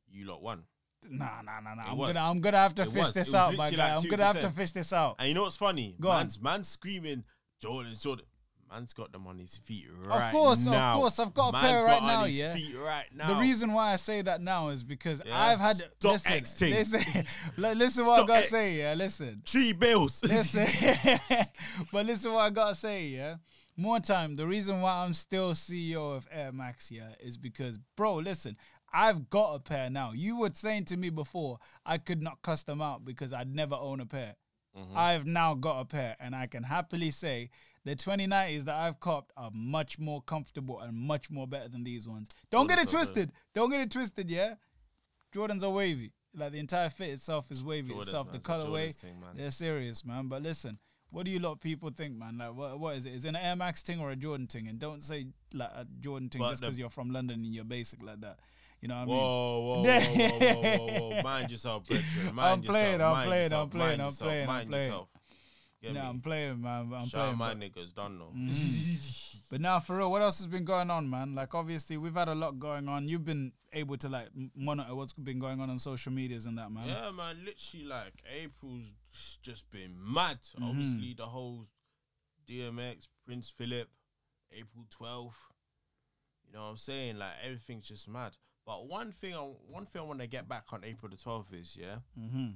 You 0.09 0.27
lot 0.27 0.41
won. 0.41 0.63
Nah, 1.09 1.41
nah, 1.41 1.59
nah, 1.59 1.73
nah. 1.73 1.83
It 1.83 1.91
I'm 1.91 1.97
was. 1.97 2.13
gonna 2.13 2.29
I'm 2.29 2.41
gonna 2.41 2.57
have 2.57 2.75
to 2.75 2.83
It 2.83 2.89
fish 2.89 2.95
was. 2.95 3.13
This 3.13 3.33
out, 3.33 3.55
my 3.55 3.71
guy. 3.71 3.77
like 3.95 4.03
I'm 4.03 4.09
gonna 4.09 4.25
have 4.25 4.39
to 4.41 4.49
fish 4.49 4.71
this 4.71 4.93
out. 4.93 5.15
And 5.19 5.29
you 5.29 5.33
know 5.33 5.43
what's 5.43 5.55
funny? 5.55 5.95
Go 5.99 6.09
on. 6.09 6.19
man's, 6.19 6.41
man's 6.41 6.67
screaming, 6.67 7.23
Jordan, 7.59 7.93
Jordan. 7.99 8.25
Man's 8.71 8.93
got 8.93 9.11
them 9.11 9.27
on 9.27 9.37
his 9.37 9.57
feet 9.57 9.85
right 10.05 10.19
now. 10.19 10.25
Of 10.27 10.31
course, 10.31 10.65
of 10.65 10.73
course, 10.95 11.19
I've 11.19 11.33
got 11.33 11.49
a 11.49 11.51
Man's 11.53 11.65
pair 11.65 11.79
got 11.81 11.85
right 11.87 12.01
on 12.01 12.07
now, 12.07 12.23
his 12.25 12.39
yeah. 12.39 12.53
feet 12.55 12.75
right 12.77 13.05
now. 13.13 13.33
The 13.33 13.39
reason 13.41 13.73
why 13.73 13.93
I 13.93 13.95
say 13.97 14.21
that 14.21 14.41
now 14.41 14.69
is 14.69 14.83
because 14.83 15.21
Yeah. 15.25 15.37
I've 15.37 15.59
had 15.59 15.77
Stock 15.77 15.93
listen, 16.13 16.31
X 16.33 16.53
thing. 16.53 16.73
listen, 16.73 17.25
li- 17.57 17.75
listen 17.75 18.05
what 18.05 18.23
I 18.23 18.27
gotta 18.27 18.39
X. 18.41 18.49
say, 18.49 18.73
yeah. 18.79 18.93
Listen, 18.93 19.41
Three 19.45 19.73
bills. 19.73 20.23
Listen, 20.23 20.67
but 21.91 22.05
listen 22.05 22.31
what 22.33 22.41
I 22.41 22.49
gotta 22.49 22.75
say, 22.75 23.05
yeah. 23.07 23.35
More 23.77 23.99
time. 23.99 24.35
The 24.35 24.45
reason 24.45 24.81
why 24.81 24.97
I'm 24.97 25.13
still 25.13 25.53
CEO 25.53 26.15
of 26.15 26.27
Air 26.31 26.51
Max, 26.51 26.91
yeah, 26.91 27.09
is 27.19 27.37
because, 27.37 27.77
bro, 27.97 28.15
listen, 28.15 28.57
I've 28.93 29.29
got 29.29 29.55
a 29.55 29.59
pair 29.59 29.89
now. 29.89 30.11
You 30.13 30.37
were 30.37 30.51
saying 30.53 30.85
to 30.85 30.97
me 30.97 31.09
before 31.09 31.57
I 31.85 31.97
could 31.97 32.21
not 32.21 32.41
cuss 32.41 32.63
them 32.63 32.81
out 32.81 33.05
because 33.05 33.31
I'd 33.33 33.53
never 33.53 33.75
own 33.75 34.01
a 34.01 34.05
pair. 34.05 34.35
Mm-hmm. 34.77 34.97
I've 34.97 35.25
now 35.25 35.53
got 35.53 35.79
a 35.79 35.85
pair, 35.85 36.15
and 36.19 36.35
I 36.35 36.47
can 36.47 36.63
happily 36.63 37.11
say 37.11 37.49
the 37.85 37.95
2090s 37.95 38.63
that 38.65 38.75
I've 38.75 38.99
copped 38.99 39.31
are 39.35 39.51
much 39.53 39.97
more 39.97 40.21
comfortable 40.21 40.79
and 40.79 40.95
much 40.95 41.29
more 41.31 41.47
better 41.47 41.67
than 41.67 41.83
these 41.83 42.07
ones. 42.07 42.29
Don't 42.51 42.67
get 42.67 42.77
it 42.77 42.81
Jordans 42.81 42.83
are 42.83 42.85
good. 42.85 42.91
twisted. 42.91 43.31
Don't 43.53 43.69
get 43.69 43.81
it 43.81 43.91
twisted, 43.91 44.29
yeah? 44.29 44.55
Jordans 45.33 45.63
are 45.63 45.69
wavy. 45.69 46.11
Like 46.33 46.51
the 46.53 46.59
entire 46.59 46.89
fit 46.89 47.09
itself 47.09 47.51
is 47.51 47.63
wavy 47.63 47.93
Jordans, 47.93 48.01
itself. 48.03 48.27
man. 48.27 48.33
The 48.41 48.47
colorway, 48.47 48.93
thing, 48.95 49.15
they're 49.35 49.51
serious, 49.51 50.05
man. 50.05 50.27
But 50.27 50.43
listen, 50.43 50.77
what 51.09 51.25
do 51.25 51.31
you 51.31 51.39
lot 51.39 51.53
of 51.53 51.59
people 51.59 51.89
think, 51.89 52.15
man? 52.15 52.37
Like, 52.37 52.55
what, 52.55 52.79
what 52.79 52.95
is 52.95 53.05
it? 53.05 53.13
Is 53.13 53.25
it 53.25 53.29
an 53.29 53.35
Air 53.35 53.55
Max 53.55 53.81
thing 53.81 53.99
or 53.99 54.11
a 54.11 54.15
Jordan 54.15 54.47
thing? 54.47 54.67
And 54.67 54.79
don't 54.79 55.03
say 55.03 55.27
like 55.53 55.71
a 55.75 55.85
Jordan 55.99 56.29
thing 56.29 56.39
But 56.39 56.51
just 56.51 56.61
because 56.61 56.79
you're 56.79 56.89
from 56.89 57.11
London 57.11 57.43
and 57.43 57.53
you're 57.53 57.65
basic 57.65 58.01
like 58.03 58.21
that. 58.21 58.39
You 58.79 58.87
know 58.87 58.95
what 58.95 59.01
I 59.01 59.05
mean? 59.05 59.17
Whoa, 59.17 59.59
whoa, 59.59 59.83
whoa, 59.83 59.99
whoa, 59.99 60.39
whoa, 60.39 60.77
whoa, 60.87 61.09
whoa! 61.11 61.21
Mind 61.23 61.51
yourself, 61.51 61.87
brethren. 61.87 62.05
Mind 62.33 62.39
I'm 62.39 62.61
playing, 62.63 62.93
yourself. 62.93 63.01
I'm 63.01 63.13
mind 63.13 63.27
playing, 63.27 63.43
yourself, 63.43 63.63
I'm 63.63 63.69
playing, 63.69 63.87
mind 63.89 64.01
I'm 64.01 64.07
yourself, 64.07 64.27
playing, 64.29 64.41
I'm 64.41 64.47
mind 64.47 64.69
playing. 64.69 64.85
yourself. 64.85 65.09
Get 65.81 65.93
Nah, 65.93 66.01
me? 66.03 66.07
I'm 66.09 66.21
playing, 66.21 66.61
man. 66.61 66.91
I'm 66.93 67.05
Shout 67.07 67.21
playing. 67.35 67.37
my 67.37 67.53
but- 67.53 67.59
niggas, 67.63 67.93
don't 67.93 68.17
know. 68.19 68.31
But 69.51 69.59
now, 69.59 69.79
for 69.81 69.97
real, 69.97 70.09
what 70.09 70.21
else 70.21 70.37
has 70.37 70.47
been 70.47 70.63
going 70.63 70.89
on, 70.89 71.09
man? 71.09 71.35
Like, 71.35 71.53
obviously, 71.53 71.97
we've 71.97 72.13
had 72.13 72.29
a 72.29 72.35
lot 72.35 72.57
going 72.57 72.87
on. 72.87 73.09
You've 73.09 73.25
been 73.25 73.51
able 73.73 73.97
to 73.97 74.07
like 74.07 74.29
monitor 74.55 74.95
what's 74.95 75.11
been 75.11 75.39
going 75.39 75.59
on 75.59 75.69
on 75.69 75.77
social 75.77 76.13
medias 76.13 76.45
and 76.45 76.57
that, 76.57 76.71
man. 76.71 76.87
Yeah, 76.87 77.11
man. 77.11 77.43
Literally, 77.43 77.85
like 77.85 78.13
April's 78.33 78.93
just 79.43 79.69
been 79.69 79.93
mad. 80.01 80.37
Mm-hmm. 80.55 80.63
Obviously, 80.63 81.15
the 81.17 81.25
whole 81.25 81.65
DMX, 82.49 83.09
Prince 83.25 83.49
Philip, 83.49 83.89
April 84.53 84.85
12th. 84.89 85.33
You 86.47 86.53
know 86.53 86.61
what 86.63 86.69
I'm 86.69 86.77
saying? 86.77 87.17
Like 87.19 87.33
everything's 87.43 87.89
just 87.89 88.07
mad. 88.07 88.31
But 88.65 88.87
one 88.87 89.11
thing, 89.11 89.33
I, 89.35 89.39
one 89.39 89.85
thing 89.85 90.01
I 90.01 90.05
want 90.05 90.21
to 90.21 90.27
get 90.27 90.47
back 90.47 90.65
on 90.71 90.85
April 90.85 91.09
the 91.09 91.17
12th 91.17 91.53
is 91.59 91.77
yeah. 91.77 91.95
Mm-hmm. 92.17 92.51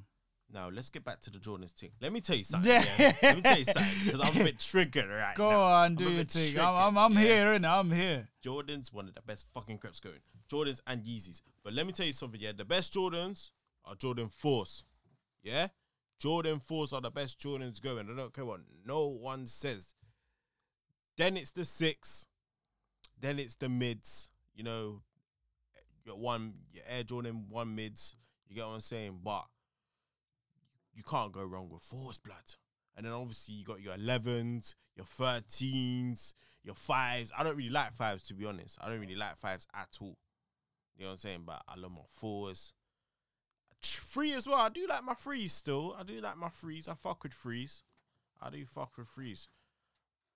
Now 0.54 0.70
let's 0.70 0.90
get 0.90 1.04
back 1.04 1.20
to 1.22 1.32
the 1.32 1.40
Jordans 1.40 1.72
thing. 1.72 1.92
Let 2.02 2.14
me 2.14 2.22
tell 2.22 2.36
you 2.36 2.44
something. 2.44 2.72
Yeah. 2.72 3.14
Let 3.22 3.36
me 3.36 3.42
tell 3.42 3.58
you 3.58 3.64
something 3.64 3.94
because 4.06 4.22
I'm 4.22 4.42
a 4.42 4.44
bit 4.46 4.60
triggered 4.72 5.10
right 5.10 5.36
Go 5.36 5.50
now. 5.50 5.62
on, 5.62 5.96
do 5.96 6.08
I'm 6.08 6.14
your 6.14 6.24
thing. 6.24 6.60
I'm, 6.60 6.76
I'm, 6.76 6.98
I'm 6.98 7.14
yeah. 7.14 7.20
here, 7.20 7.52
and 7.54 7.66
I'm 7.66 7.92
here. 7.92 8.28
Jordans, 8.44 8.94
one 8.94 9.08
of 9.08 9.16
the 9.16 9.22
best 9.22 9.46
fucking 9.54 9.80
creps 9.80 10.00
going. 10.00 10.20
Jordans 10.50 10.80
and 10.88 11.04
Yeezys. 11.04 11.42
But 11.64 11.74
let 11.74 11.86
me 11.86 11.92
tell 11.92 12.06
you 12.06 12.12
something, 12.12 12.40
yeah. 12.40 12.52
The 12.56 12.66
best 12.66 12.94
Jordans 12.94 13.50
are 13.86 13.96
Jordan 13.96 14.30
4s. 14.30 14.84
Yeah? 15.44 15.68
Jordan 16.20 16.60
4s 16.60 16.94
are 16.94 17.02
the 17.02 17.12
best 17.12 17.40
Jordans 17.40 17.82
going. 17.82 18.10
I 18.10 18.16
don't 18.16 18.34
care 18.34 18.46
what 18.46 18.62
no 18.86 19.08
one 19.08 19.48
says. 19.48 19.94
Then 21.18 21.38
it's 21.38 21.52
the 21.52 21.66
six. 21.66 22.28
Then 23.20 23.40
it's 23.40 23.56
the 23.56 23.70
mids. 23.70 24.30
You 24.54 24.64
know, 24.64 25.02
your 26.06 26.18
one 26.18 26.54
your 26.72 26.84
Air 26.88 27.04
Jordan 27.04 27.46
one 27.50 27.76
mids. 27.76 28.16
You 28.48 28.56
get 28.56 28.66
what 28.66 28.74
I'm 28.74 28.80
saying? 28.80 29.20
But 29.24 29.46
you 30.96 31.04
can't 31.04 31.32
go 31.32 31.44
wrong 31.44 31.70
with 31.70 31.84
fours, 31.84 32.18
blood. 32.18 32.56
And 32.96 33.06
then 33.06 33.14
obviously 33.14 33.56
you 33.56 33.66
got 33.66 33.82
your 33.82 33.96
11s, 33.96 34.74
your 34.96 35.06
13s, 35.06 36.34
your 36.64 36.76
fives. 36.76 37.32
I 37.38 37.44
don't 37.44 37.58
really 37.58 37.70
like 37.70 37.94
fives 37.94 38.24
to 38.28 38.34
be 38.34 38.46
honest. 38.46 38.78
I 38.82 38.90
don't 38.90 39.02
really 39.02 39.16
like 39.16 39.38
fives 39.38 39.68
at 39.76 39.90
all. 40.02 40.18
You 40.98 41.04
know 41.04 41.08
what 41.08 41.12
I'm 41.14 41.18
saying? 41.18 41.44
But 41.46 41.62
I 41.68 41.78
love 41.78 41.92
my 41.92 42.02
fours. 42.12 42.74
Free 43.82 44.34
as 44.34 44.48
well. 44.48 44.60
I 44.60 44.70
do 44.70 44.88
like 44.88 45.04
my 45.04 45.14
threes 45.14 45.54
still. 45.54 45.96
I 46.00 46.04
do 46.04 46.20
like 46.22 46.38
my 46.38 46.50
threes. 46.50 46.88
I 46.88 46.94
fuck 46.94 47.24
with 47.24 47.34
threes. 47.34 47.84
I 48.42 48.50
do 48.50 48.66
fuck 48.66 48.98
with 48.98 49.10
threes. 49.10 49.50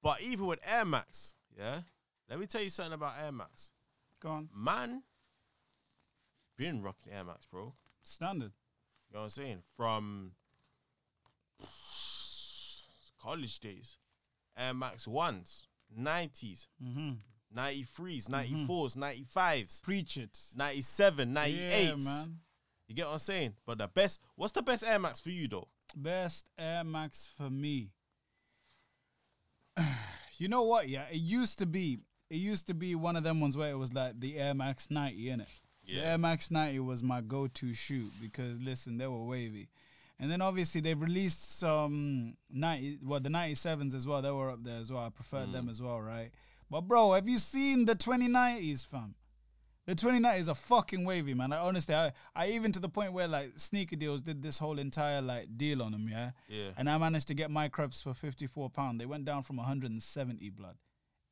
But 0.03 0.21
even 0.21 0.45
with 0.45 0.59
Air 0.65 0.85
Max, 0.85 1.33
yeah. 1.57 1.81
Let 2.29 2.39
me 2.39 2.45
tell 2.45 2.61
you 2.61 2.69
something 2.69 2.93
about 2.93 3.15
Air 3.23 3.31
Max. 3.31 3.71
Go 4.21 4.29
on. 4.29 4.49
Man, 4.55 5.03
been 6.57 6.83
rocking 6.83 7.13
Air 7.13 7.23
Max, 7.23 7.45
bro. 7.45 7.73
Standard. 8.03 8.51
You 9.09 9.15
know 9.15 9.21
what 9.21 9.23
I'm 9.23 9.29
saying? 9.29 9.63
From 9.75 10.33
college 13.21 13.59
days, 13.59 13.97
Air 14.57 14.73
Max 14.73 15.05
1s, 15.05 15.63
90s, 15.97 16.67
Mm-hmm. 16.83 17.11
93s, 17.57 18.29
94s, 18.29 18.95
95s, 18.95 19.81
Preach 19.81 20.17
it. 20.17 20.37
97, 20.55 21.33
98s. 21.33 22.05
Yeah. 22.05 22.25
You 22.87 22.95
get 22.95 23.05
what 23.07 23.13
I'm 23.13 23.19
saying? 23.19 23.53
But 23.65 23.79
the 23.79 23.87
best, 23.87 24.19
what's 24.35 24.53
the 24.53 24.61
best 24.61 24.83
Air 24.83 24.99
Max 24.99 25.19
for 25.19 25.29
you 25.31 25.47
though? 25.47 25.67
Best 25.95 26.49
Air 26.59 26.83
Max 26.83 27.27
for 27.37 27.49
me. 27.49 27.89
you 30.37 30.47
know 30.47 30.63
what? 30.63 30.87
Yeah, 30.89 31.05
it 31.11 31.17
used 31.17 31.59
to 31.59 31.65
be. 31.65 31.99
It 32.29 32.35
used 32.37 32.67
to 32.67 32.75
be 32.75 32.93
one 32.93 33.15
of 33.15 33.23
them 33.23 33.41
ones 33.41 33.57
where 33.57 33.71
it 33.71 33.77
was 33.77 33.93
like 33.93 34.19
the 34.19 34.37
Air 34.37 34.53
Max 34.53 34.91
90, 34.91 35.17
innit? 35.25 35.37
The 35.87 35.93
Yeah. 35.93 36.01
Air 36.03 36.17
Max 36.19 36.51
90 36.51 36.79
was 36.81 37.01
my 37.01 37.21
go-to 37.21 37.73
shoe 37.73 38.05
because 38.21 38.59
listen, 38.59 38.99
they 38.99 39.07
were 39.07 39.23
wavy. 39.25 39.69
And 40.19 40.29
then 40.29 40.41
obviously 40.41 40.81
they've 40.81 41.01
released 41.01 41.59
some 41.59 42.35
90 42.51 42.99
well 43.03 43.19
the 43.19 43.29
97s 43.29 43.93
as 43.95 44.05
well. 44.05 44.21
They 44.21 44.31
were 44.31 44.51
up 44.51 44.63
there 44.63 44.79
as 44.79 44.91
well. 44.91 45.03
I 45.03 45.09
preferred 45.09 45.53
them 45.53 45.67
mm. 45.67 45.71
as 45.71 45.81
well, 45.81 46.01
right? 46.01 46.31
But 46.69 46.81
bro, 46.81 47.13
have 47.13 47.27
you 47.27 47.39
seen 47.39 47.85
the 47.85 47.95
2090s, 47.95 48.85
fam? 48.85 49.15
The 49.85 49.95
2090s 49.95 50.49
are 50.49 50.55
fucking 50.55 51.03
wavy, 51.03 51.33
man. 51.33 51.49
Like 51.49 51.61
honestly, 51.61 51.95
I, 51.95 52.11
I 52.35 52.49
even 52.49 52.71
to 52.73 52.79
the 52.79 52.89
point 52.89 53.11
where 53.13 53.27
like 53.27 53.53
sneaker 53.55 53.95
deals 53.95 54.21
did 54.21 54.41
this 54.41 54.59
whole 54.59 54.77
entire 54.77 55.21
like 55.21 55.57
deal 55.57 55.81
on 55.81 55.93
them, 55.93 56.07
yeah. 56.07 56.31
Yeah. 56.47 56.71
And 56.77 56.89
I 56.89 56.97
managed 56.97 57.27
to 57.29 57.33
get 57.33 57.49
my 57.49 57.69
crepes 57.69 58.01
for 58.01 58.13
54 58.13 58.69
pound. 58.69 59.01
They 59.01 59.07
went 59.07 59.25
down 59.25 59.41
from 59.41 59.57
170 59.57 60.49
blood, 60.51 60.75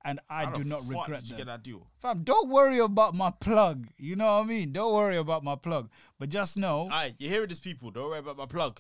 and 0.08 0.20
I 0.30 0.46
How 0.46 0.52
do 0.52 0.64
not 0.64 0.82
regret 0.88 1.20
did 1.20 1.30
you 1.30 1.36
them. 1.36 1.38
get 1.38 1.48
that 1.48 1.64
deal? 1.64 1.86
Fam, 2.02 2.24
don't 2.24 2.50
worry 2.50 2.80
about 2.80 3.14
my 3.14 3.30
plug. 3.40 3.88
You 3.98 4.16
know 4.16 4.26
what 4.26 4.44
I 4.44 4.48
mean? 4.48 4.72
Don't 4.72 4.94
worry 4.94 5.18
about 5.18 5.44
my 5.44 5.56
plug. 5.56 5.90
But 6.18 6.30
just 6.30 6.58
know. 6.58 6.82
Alright, 6.84 7.14
you 7.20 7.30
hearing 7.30 7.50
this 7.50 7.60
people? 7.60 7.92
Don't 7.92 8.10
worry 8.10 8.20
about 8.20 8.38
my 8.38 8.46
plug. 8.48 8.80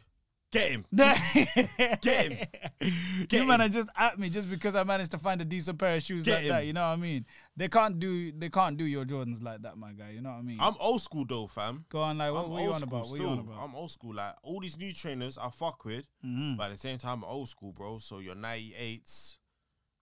Get 0.50 0.72
him. 0.72 0.86
Get 0.96 2.32
him. 2.32 2.48
you 2.80 3.26
Get 3.28 3.46
man 3.46 3.60
him. 3.60 3.68
are 3.68 3.70
just 3.70 3.90
at 3.98 4.18
me 4.18 4.30
just 4.30 4.50
because 4.50 4.78
I 4.78 4.84
managed 4.86 5.12
to 5.12 5.18
find 5.18 5.42
a 5.42 5.46
decent 5.46 5.78
pair 5.78 5.96
of 5.98 6.02
shoes 6.04 6.24
Get 6.24 6.40
like 6.40 6.48
that. 6.48 6.66
You 6.66 6.72
know 6.72 6.82
what 6.88 6.94
I 6.94 6.96
mean? 6.96 7.26
They 7.58 7.68
can't 7.68 8.00
do 8.00 8.32
they 8.32 8.50
can't 8.50 8.78
do 8.78 8.86
your 8.86 9.04
Jordans 9.04 9.44
like 9.44 9.62
that, 9.63 9.78
my 9.78 9.92
guy. 9.92 10.12
You 10.12 10.22
know 10.22 10.30
what 10.30 10.40
I 10.40 10.42
mean? 10.44 10.58
I'm 10.62 10.76
old 10.80 11.02
school 11.02 11.26
though, 11.28 11.48
fam. 11.48 11.84
Go 11.90 12.00
on, 12.00 12.18
like 12.18 12.32
what, 12.32 12.50
what 12.50 12.63
you 12.63 12.72
on 12.72 12.82
about? 12.84 13.08
What 13.10 13.20
you 13.20 13.28
on 13.28 13.40
about? 13.40 13.58
I'm 13.62 13.76
old 13.76 13.92
school. 13.92 14.16
Like 14.16 14.36
all 14.42 14.62
these 14.62 14.78
new 14.78 14.94
trainers, 14.94 15.38
I 15.38 15.50
fuck 15.50 15.84
with, 15.84 16.08
Mhm. 16.26 16.56
but 16.56 16.68
at 16.68 16.72
the 16.72 16.78
same 16.78 16.98
time, 16.98 17.24
I'm 17.26 17.30
old 17.30 17.50
school, 17.50 17.74
bro. 17.74 18.00
So 18.00 18.20
your 18.20 18.36
98s, 18.36 19.40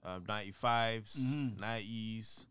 um, 0.06 0.24
95s, 0.26 1.18
Mhm. 1.28 1.58
90s, 1.58 2.46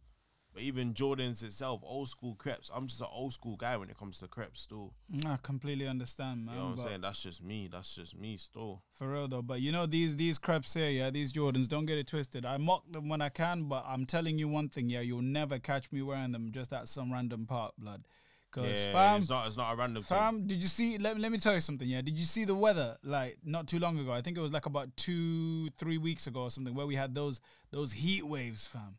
but 0.52 0.62
even 0.62 0.94
Jordans 0.94 1.42
itself, 1.42 1.80
old 1.84 2.08
school 2.08 2.34
crepes. 2.36 2.70
I'm 2.72 2.86
just 2.86 3.00
an 3.00 3.08
old 3.10 3.32
school 3.32 3.56
guy 3.56 3.76
when 3.76 3.90
it 3.90 3.96
comes 3.96 4.18
to 4.20 4.28
crepes, 4.28 4.60
still. 4.60 4.94
I 5.26 5.36
completely 5.42 5.86
understand, 5.88 6.46
man. 6.46 6.54
You 6.54 6.60
know 6.60 6.70
what 6.70 6.80
I'm 6.80 6.86
saying? 6.88 7.00
That's 7.00 7.22
just 7.22 7.42
me. 7.42 7.68
That's 7.68 7.94
just 7.94 8.16
me, 8.16 8.36
still. 8.36 8.82
For 8.92 9.10
real 9.10 9.28
though, 9.28 9.42
but 9.42 9.60
you 9.60 9.72
know 9.72 9.86
these 9.86 10.16
these 10.16 10.38
crepes 10.38 10.74
here, 10.74 10.90
yeah, 10.90 11.10
these 11.10 11.32
Jordans. 11.32 11.68
Don't 11.68 11.86
get 11.86 11.98
it 11.98 12.06
twisted. 12.06 12.44
I 12.46 12.56
mock 12.56 12.84
them 12.92 13.08
when 13.08 13.20
I 13.20 13.30
can, 13.30 13.64
but 13.64 13.84
I'm 13.86 14.04
telling 14.06 14.38
you 14.38 14.48
one 14.48 14.68
thing, 14.68 14.88
yeah, 14.88 15.00
you'll 15.00 15.22
never 15.22 15.58
catch 15.58 15.90
me 15.90 16.02
wearing 16.02 16.32
them 16.32 16.52
just 16.52 16.72
at 16.72 16.88
some 16.88 17.12
random 17.12 17.46
park, 17.46 17.74
blood. 17.78 18.06
Cause 18.54 18.84
Yeah, 18.84 18.92
fam, 18.92 19.20
it's 19.20 19.28
not. 19.28 19.48
It's 19.48 19.56
not 19.56 19.74
a 19.74 19.76
random 19.76 20.04
thing. 20.04 20.16
fam, 20.16 20.46
did 20.46 20.62
you 20.62 20.68
see? 20.68 20.96
Let, 20.96 21.18
let 21.18 21.32
me 21.32 21.38
tell 21.38 21.54
you 21.54 21.60
something. 21.60 21.88
Yeah, 21.88 22.02
did 22.02 22.16
you 22.16 22.24
see 22.24 22.44
the 22.44 22.54
weather 22.54 22.96
like 23.02 23.36
not 23.44 23.66
too 23.66 23.80
long 23.80 23.98
ago? 23.98 24.12
I 24.12 24.20
think 24.20 24.38
it 24.38 24.40
was 24.40 24.52
like 24.52 24.66
about 24.66 24.96
two, 24.96 25.70
three 25.70 25.98
weeks 25.98 26.28
ago 26.28 26.42
or 26.42 26.50
something, 26.50 26.72
where 26.72 26.86
we 26.86 26.94
had 26.94 27.16
those 27.16 27.40
those 27.72 27.90
heat 27.90 28.24
waves, 28.24 28.64
fam. 28.64 28.94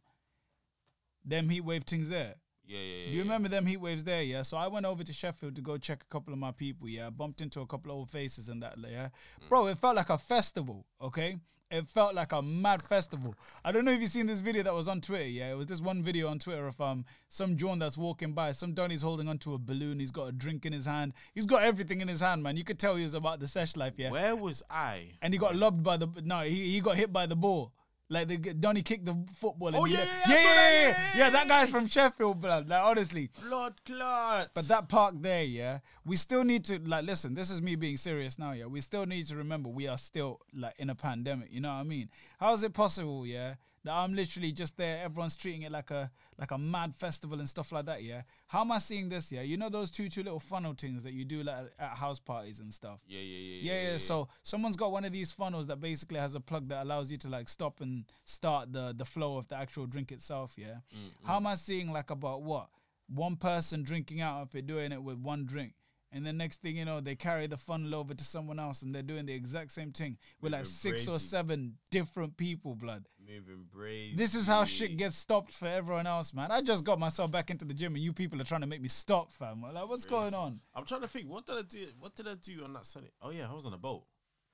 Them 1.23 1.47
heat 1.47 1.61
wave 1.61 1.85
things 1.85 2.09
there. 2.09 2.35
Yeah, 2.67 2.79
yeah, 2.79 2.83
yeah. 2.83 3.05
Do 3.05 3.11
you 3.13 3.23
remember 3.23 3.47
them 3.47 3.65
heat 3.65 3.77
waves 3.77 4.03
there? 4.03 4.23
Yeah. 4.23 4.41
So 4.41 4.57
I 4.57 4.67
went 4.67 4.85
over 4.85 5.03
to 5.03 5.13
Sheffield 5.13 5.55
to 5.55 5.61
go 5.61 5.77
check 5.77 6.01
a 6.03 6.13
couple 6.13 6.33
of 6.33 6.39
my 6.39 6.51
people. 6.51 6.89
Yeah. 6.89 7.09
Bumped 7.09 7.39
into 7.39 7.61
a 7.61 7.65
couple 7.65 7.91
of 7.91 7.97
old 7.97 8.11
faces 8.11 8.49
and 8.49 8.61
that. 8.61 8.75
Yeah. 8.77 9.09
Mm. 9.43 9.49
Bro, 9.49 9.67
it 9.67 9.77
felt 9.77 9.95
like 9.95 10.09
a 10.09 10.17
festival. 10.17 10.85
Okay. 11.01 11.37
It 11.75 11.87
felt 11.89 12.15
like 12.15 12.31
a 12.31 12.41
mad 12.41 12.81
festival. 12.81 13.35
I 13.63 13.71
don't 13.71 13.83
know 13.83 13.91
if 13.91 14.01
you've 14.01 14.09
seen 14.09 14.27
this 14.27 14.39
video 14.39 14.63
that 14.63 14.73
was 14.73 14.87
on 14.87 15.01
Twitter. 15.01 15.27
Yeah. 15.27 15.51
It 15.51 15.57
was 15.57 15.67
this 15.67 15.81
one 15.81 16.01
video 16.01 16.29
on 16.29 16.39
Twitter 16.39 16.67
of 16.67 16.79
um 16.79 17.05
some 17.27 17.57
John 17.57 17.79
that's 17.79 17.97
walking 17.97 18.33
by. 18.33 18.53
Some 18.53 18.73
Donny's 18.73 19.01
holding 19.01 19.27
onto 19.27 19.53
a 19.53 19.57
balloon. 19.57 19.99
He's 19.99 20.11
got 20.11 20.29
a 20.29 20.31
drink 20.31 20.65
in 20.65 20.71
his 20.73 20.85
hand. 20.85 21.13
He's 21.33 21.45
got 21.45 21.63
everything 21.63 21.99
in 22.01 22.07
his 22.07 22.21
hand, 22.21 22.43
man. 22.43 22.55
You 22.55 22.63
could 22.63 22.79
tell 22.79 22.95
he 22.95 23.03
was 23.03 23.13
about 23.13 23.39
the 23.39 23.47
sesh 23.47 23.75
life. 23.75 23.93
Yeah. 23.97 24.11
Where 24.11 24.35
was 24.35 24.63
I? 24.69 25.11
And 25.21 25.33
he 25.33 25.37
got 25.37 25.55
lobbed 25.55 25.83
by 25.83 25.97
the 25.97 26.07
no. 26.23 26.41
He 26.41 26.71
he 26.71 26.79
got 26.79 26.95
hit 26.95 27.11
by 27.11 27.25
the 27.25 27.35
ball. 27.35 27.73
Like 28.09 28.27
the 28.27 28.37
Donny 28.37 28.83
kicked 28.83 29.05
the 29.05 29.15
football. 29.35 29.71
Oh, 29.73 29.85
yeah, 29.85 29.97
yeah, 29.97 30.05
yeah, 30.05 30.05
yeah, 30.05 30.35
that, 30.35 30.35
yeah, 30.35 30.71
yeah, 30.71 30.87
yeah. 30.89 31.17
yeah, 31.17 31.29
That 31.31 31.47
guy's 31.47 31.69
from 31.71 31.87
Sheffield, 31.87 32.39
blood. 32.39 32.69
Like 32.69 32.83
honestly, 32.83 33.31
Blood 33.47 33.73
clots. 33.85 34.49
but 34.53 34.67
that 34.67 34.87
park 34.89 35.15
there, 35.21 35.43
yeah, 35.43 35.79
we 36.05 36.15
still 36.15 36.43
need 36.43 36.65
to 36.65 36.79
like 36.85 37.05
listen. 37.05 37.33
This 37.33 37.49
is 37.49 37.61
me 37.63 37.75
being 37.75 37.97
serious 37.97 38.37
now, 38.37 38.51
yeah. 38.51 38.67
We 38.67 38.81
still 38.81 39.05
need 39.07 39.25
to 39.27 39.35
remember 39.35 39.69
we 39.69 39.87
are 39.87 39.97
still 39.97 40.39
like 40.53 40.75
in 40.77 40.89
a 40.91 40.95
pandemic. 40.95 41.51
You 41.51 41.61
know 41.61 41.69
what 41.69 41.79
I 41.79 41.83
mean? 41.83 42.09
How 42.39 42.53
is 42.53 42.61
it 42.63 42.73
possible, 42.73 43.25
yeah, 43.25 43.55
that 43.85 43.93
I'm 43.93 44.13
literally 44.13 44.51
just 44.51 44.77
there? 44.77 45.03
Everyone's 45.03 45.35
treating 45.35 45.61
it 45.61 45.71
like 45.71 45.91
a 45.91 46.11
like 46.37 46.51
a 46.51 46.57
mad 46.57 46.95
festival 46.95 47.39
and 47.39 47.47
stuff 47.47 47.71
like 47.71 47.85
that, 47.85 48.03
yeah. 48.03 48.23
How 48.47 48.61
am 48.61 48.71
I 48.71 48.79
seeing 48.79 49.09
this? 49.09 49.31
Yeah, 49.31 49.41
you 49.41 49.57
know 49.57 49.69
those 49.69 49.89
two 49.89 50.09
two 50.09 50.23
little 50.23 50.39
funnel 50.39 50.73
things 50.77 51.03
that 51.03 51.13
you 51.13 51.23
do 51.25 51.43
like 51.43 51.71
at 51.79 51.91
house 51.91 52.19
parties 52.19 52.59
and 52.59 52.73
stuff. 52.73 52.99
Yeah, 53.07 53.21
yeah, 53.21 53.37
yeah, 53.37 53.73
Yeah, 53.73 53.91
yeah. 53.91 53.97
So 53.97 54.27
someone's 54.43 54.75
got 54.75 54.91
one 54.91 55.05
of 55.05 55.13
these 55.13 55.31
funnels 55.31 55.67
that 55.67 55.79
basically 55.79 56.19
has 56.19 56.35
a 56.35 56.39
plug 56.39 56.67
that 56.69 56.83
allows 56.83 57.11
you 57.11 57.17
to 57.19 57.29
like 57.29 57.47
stop 57.47 57.79
and 57.81 58.05
start 58.25 58.73
the 58.73 58.93
the 58.97 59.05
flow 59.05 59.37
of 59.37 59.47
the 59.47 59.55
actual 59.55 59.85
drink 59.87 60.11
itself. 60.11 60.55
Yeah. 60.57 60.79
Mm, 60.93 61.09
How 61.23 61.37
am 61.37 61.47
I 61.47 61.55
seeing 61.55 61.91
like 61.91 62.09
about 62.09 62.41
what 62.43 62.67
one 63.07 63.35
person 63.35 63.83
drinking 63.83 64.21
out 64.21 64.41
of 64.41 64.55
it, 64.55 64.67
doing 64.67 64.91
it 64.91 65.01
with 65.01 65.17
one 65.17 65.45
drink. 65.45 65.73
And 66.11 66.25
the 66.25 66.31
next 66.31 66.61
thing 66.61 66.77
you 66.77 66.85
know, 66.85 67.01
they 67.01 67.15
carry 67.15 67.45
the 67.45 67.57
funnel 67.57 67.93
over 67.93 68.13
to 68.13 68.23
someone 68.23 68.57
else 68.57 68.83
and 68.83 68.95
they're 68.95 69.01
doing 69.03 69.25
the 69.25 69.33
exact 69.33 69.71
same 69.71 69.91
thing 69.91 70.17
with 70.39 70.53
like 70.53 70.65
six 70.65 71.07
or 71.07 71.19
seven 71.19 71.73
different 71.91 72.37
people, 72.37 72.73
blood. 72.73 73.05
Moving 73.27 73.65
braids. 73.71 74.17
This 74.17 74.35
is 74.35 74.47
how 74.47 74.65
shit 74.65 74.97
gets 74.97 75.17
stopped 75.17 75.53
for 75.53 75.67
everyone 75.67 76.05
else, 76.05 76.33
man. 76.33 76.51
I 76.51 76.61
just 76.61 76.83
got 76.83 76.99
myself 76.99 77.31
back 77.31 77.49
into 77.49 77.65
the 77.65 77.73
gym 77.73 77.95
and 77.95 78.03
you 78.03 78.13
people 78.13 78.39
are 78.39 78.43
trying 78.43 78.61
to 78.61 78.67
make 78.67 78.81
me 78.81 78.87
stop, 78.87 79.31
fam. 79.31 79.61
Like, 79.61 79.89
what's 79.89 80.05
going 80.05 80.33
on? 80.33 80.59
I'm 80.75 80.85
trying 80.85 81.01
to 81.01 81.07
think. 81.07 81.27
What 81.27 81.45
did 81.45 81.57
I 81.57 81.61
do? 81.63 81.87
What 81.99 82.15
did 82.15 82.27
I 82.27 82.35
do 82.35 82.63
on 82.63 82.73
that 82.73 82.85
Sunday? 82.85 83.09
Oh 83.21 83.31
yeah, 83.31 83.49
I 83.49 83.53
was 83.53 83.65
on 83.65 83.73
a 83.73 83.77
boat. 83.77 84.03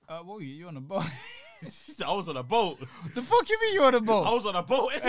Uh, 0.07 0.19
what 0.19 0.37
were 0.37 0.43
you? 0.43 0.53
You 0.53 0.67
on 0.67 0.77
a 0.77 0.81
boat? 0.81 1.03
I 2.05 2.13
was 2.13 2.27
on 2.29 2.37
a 2.37 2.43
boat. 2.43 2.79
the 3.13 3.21
fuck 3.21 3.47
you 3.49 3.59
mean 3.61 3.73
you 3.75 3.83
on 3.83 3.95
a 3.95 4.01
boat? 4.01 4.25
I 4.25 4.33
was 4.33 4.45
on 4.45 4.55
a 4.55 4.63
boat. 4.63 4.91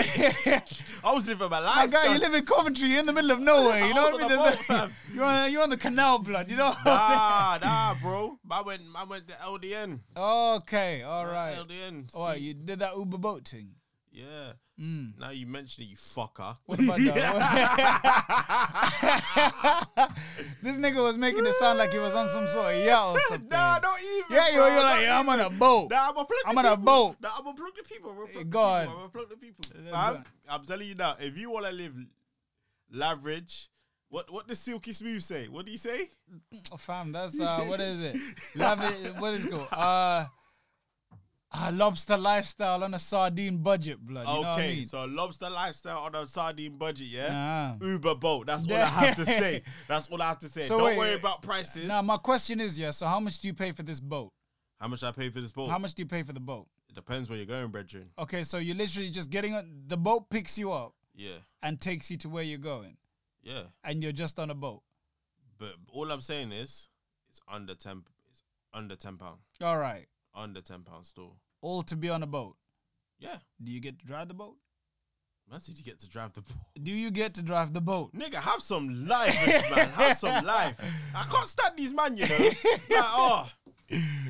I 1.03 1.13
was 1.13 1.27
living 1.27 1.49
my 1.49 1.59
life. 1.59 1.75
My 1.75 1.87
guy, 1.87 2.13
you 2.13 2.19
live 2.19 2.33
in 2.33 2.45
Coventry, 2.45 2.89
you're 2.89 2.99
in 2.99 3.05
the 3.05 3.13
middle 3.13 3.31
of 3.31 3.39
nowhere. 3.39 3.85
You 3.85 3.93
know 3.93 4.03
what 4.03 4.23
I 4.23 4.27
mean? 4.27 4.37
boat, 4.37 4.89
you're, 5.13 5.23
on, 5.23 5.51
you're 5.51 5.63
on 5.63 5.69
the 5.69 5.77
canal, 5.77 6.19
blood. 6.19 6.49
You 6.49 6.57
know? 6.57 6.73
Nah, 6.85 7.57
nah, 7.61 7.95
bro. 8.01 8.37
I 8.49 8.61
went, 8.61 8.81
I 8.95 9.03
went 9.03 9.27
to 9.29 9.33
LDN. 9.33 9.99
okay, 10.15 11.01
all 11.01 11.25
right. 11.25 11.55
LDN. 11.55 12.13
All 12.13 12.27
right, 12.27 12.39
you 12.39 12.53
did 12.53 12.79
that 12.79 12.95
Uber 12.95 13.17
boat 13.17 13.47
thing. 13.47 13.71
Yeah. 14.13 14.53
Mm. 14.79 15.19
Now 15.19 15.31
you 15.31 15.47
mention 15.47 15.83
it, 15.83 15.87
you 15.87 15.95
fucker. 15.95 16.55
What 16.65 16.79
about 16.79 16.99
that? 16.99 18.19
this 20.61 20.75
nigga 20.77 21.03
was 21.03 21.17
making 21.17 21.45
it 21.45 21.53
sound 21.55 21.79
like 21.79 21.91
he 21.91 21.97
was 21.97 22.13
on 22.13 22.29
some 22.29 22.47
sort 22.47 22.75
of 22.75 22.85
yacht 22.85 23.15
or 23.15 23.19
something. 23.27 23.49
Nah, 23.49 23.79
not 23.79 23.99
even. 23.99 24.23
yeah, 24.29 24.49
bro, 24.53 24.53
you're, 24.53 24.73
you're 24.73 24.83
like, 24.83 25.01
yeah, 25.01 25.19
I'm 25.19 25.27
on 25.29 25.39
a 25.39 25.49
boat. 25.49 25.89
Nah, 25.89 26.09
I'm 26.09 26.13
plug 26.13 26.27
I'm 26.45 26.57
on 26.57 26.65
a 26.65 26.77
boat. 26.77 27.15
Nah, 27.21 27.29
I'm 27.37 27.43
gonna 27.43 27.57
plug 27.57 27.71
the 27.75 27.83
people. 27.83 28.11
I'm 28.11 28.17
gonna 28.17 28.27
plug 28.27 28.39
the 28.39 28.45
people. 28.45 28.85
I'm 28.85 28.85
gonna 28.85 29.09
plug 29.09 29.29
the 29.29 29.37
people. 29.37 29.65
On. 29.93 30.25
I'm 30.47 30.63
telling 30.65 30.87
you 30.87 30.95
now, 30.95 31.15
if 31.19 31.35
you 31.35 31.49
wanna 31.49 31.71
live 31.71 31.95
leverage, 32.91 33.69
what 34.09 34.31
what 34.31 34.47
does 34.47 34.59
Silky 34.59 34.93
Smooth 34.93 35.23
say? 35.23 35.47
What 35.47 35.65
do 35.65 35.71
you 35.71 35.79
say? 35.79 36.11
Oh, 36.71 36.77
fam, 36.77 37.11
that's 37.11 37.39
uh, 37.39 37.61
what 37.61 37.79
is 37.79 37.99
it? 37.99 38.15
Lavi- 38.55 39.19
what 39.19 39.33
is 39.33 39.45
it 39.45 39.51
called? 39.51 39.67
Uh, 39.71 40.25
uh, 41.53 41.71
lobster 41.71 42.17
lifestyle 42.17 42.83
on 42.83 42.93
a 42.93 42.99
sardine 42.99 43.57
budget, 43.57 43.99
blood. 43.99 44.27
You 44.27 44.33
know 44.33 44.39
what 44.39 44.47
I 44.47 44.53
okay, 44.53 44.75
mean? 44.75 44.85
so 44.85 45.05
lobster 45.05 45.49
lifestyle 45.49 45.99
on 45.99 46.15
a 46.15 46.25
sardine 46.27 46.77
budget, 46.77 47.07
yeah. 47.07 47.29
Ah. 47.79 47.85
Uber 47.85 48.15
boat. 48.15 48.47
That's 48.47 48.65
all 48.65 48.75
I 48.77 48.85
have 48.85 49.15
to 49.15 49.25
say. 49.25 49.61
That's 49.87 50.07
all 50.07 50.21
I 50.21 50.27
have 50.29 50.39
to 50.39 50.49
say. 50.49 50.63
So 50.63 50.77
Don't 50.77 50.87
wait, 50.87 50.97
worry 50.97 51.13
about 51.13 51.41
prices. 51.41 51.87
Now, 51.87 52.01
my 52.01 52.17
question 52.17 52.59
is, 52.59 52.77
yeah. 52.77 52.91
So, 52.91 53.05
how 53.05 53.19
much 53.19 53.39
do 53.39 53.47
you 53.47 53.53
pay 53.53 53.71
for 53.71 53.83
this 53.83 53.99
boat? 53.99 54.31
How 54.79 54.87
much 54.87 55.03
I 55.03 55.11
pay 55.11 55.29
for 55.29 55.39
this 55.39 55.51
boat? 55.51 55.69
How 55.69 55.77
much 55.77 55.93
do 55.93 56.01
you 56.01 56.07
pay 56.07 56.23
for 56.23 56.33
the 56.33 56.39
boat? 56.39 56.67
It 56.89 56.95
depends 56.95 57.29
where 57.29 57.37
you're 57.37 57.45
going, 57.45 57.69
brethren. 57.69 58.09
Okay, 58.19 58.43
so 58.43 58.57
you're 58.57 58.75
literally 58.75 59.09
just 59.09 59.29
getting 59.29 59.53
on 59.53 59.83
the 59.87 59.97
boat, 59.97 60.29
picks 60.29 60.57
you 60.57 60.71
up 60.71 60.93
Yeah, 61.15 61.37
and 61.61 61.79
takes 61.79 62.11
you 62.11 62.17
to 62.17 62.29
where 62.29 62.43
you're 62.43 62.57
going, 62.57 62.97
yeah. 63.41 63.63
and 63.83 64.03
you're 64.03 64.11
just 64.11 64.39
on 64.39 64.49
a 64.49 64.55
boat. 64.55 64.81
But 65.57 65.75
all 65.91 66.11
I'm 66.11 66.21
saying 66.21 66.51
is, 66.51 66.89
it's 67.29 67.39
under 67.47 67.75
ten. 67.75 68.03
It's 68.31 68.43
under 68.73 68.95
ten 68.95 69.17
pound. 69.17 69.37
All 69.61 69.77
right, 69.77 70.07
Under 70.35 70.61
ten 70.61 70.81
pound 70.83 71.05
store. 71.05 71.33
all 71.61 71.83
to 71.83 71.95
be 71.95 72.09
on 72.09 72.23
a 72.23 72.27
boat. 72.27 72.55
Yeah. 73.19 73.37
Do 73.63 73.71
you 73.71 73.79
get 73.79 73.99
to 73.99 74.05
drive 74.05 74.27
the 74.27 74.33
boat? 74.33 74.55
Man, 75.49 75.59
did 75.65 75.77
you 75.77 75.83
get 75.83 75.99
to 75.99 76.09
drive 76.09 76.33
the 76.33 76.41
boat? 76.41 76.57
Do 76.81 76.91
you 76.91 77.11
get 77.11 77.33
to 77.35 77.41
drive 77.41 77.73
the 77.73 77.81
boat? 77.81 78.13
Nigga, 78.13 78.35
have 78.35 78.61
some 78.61 79.07
life, 79.07 79.35
man. 79.75 79.89
Have 79.89 80.17
some 80.17 80.43
life. 80.55 80.77
I 81.15 81.23
can't 81.31 81.47
stand 81.47 81.75
these 81.77 81.93
man, 81.93 82.15
you 82.17 82.25
know. 82.27 82.37
Like, 82.37 82.57
oh, 82.91 83.49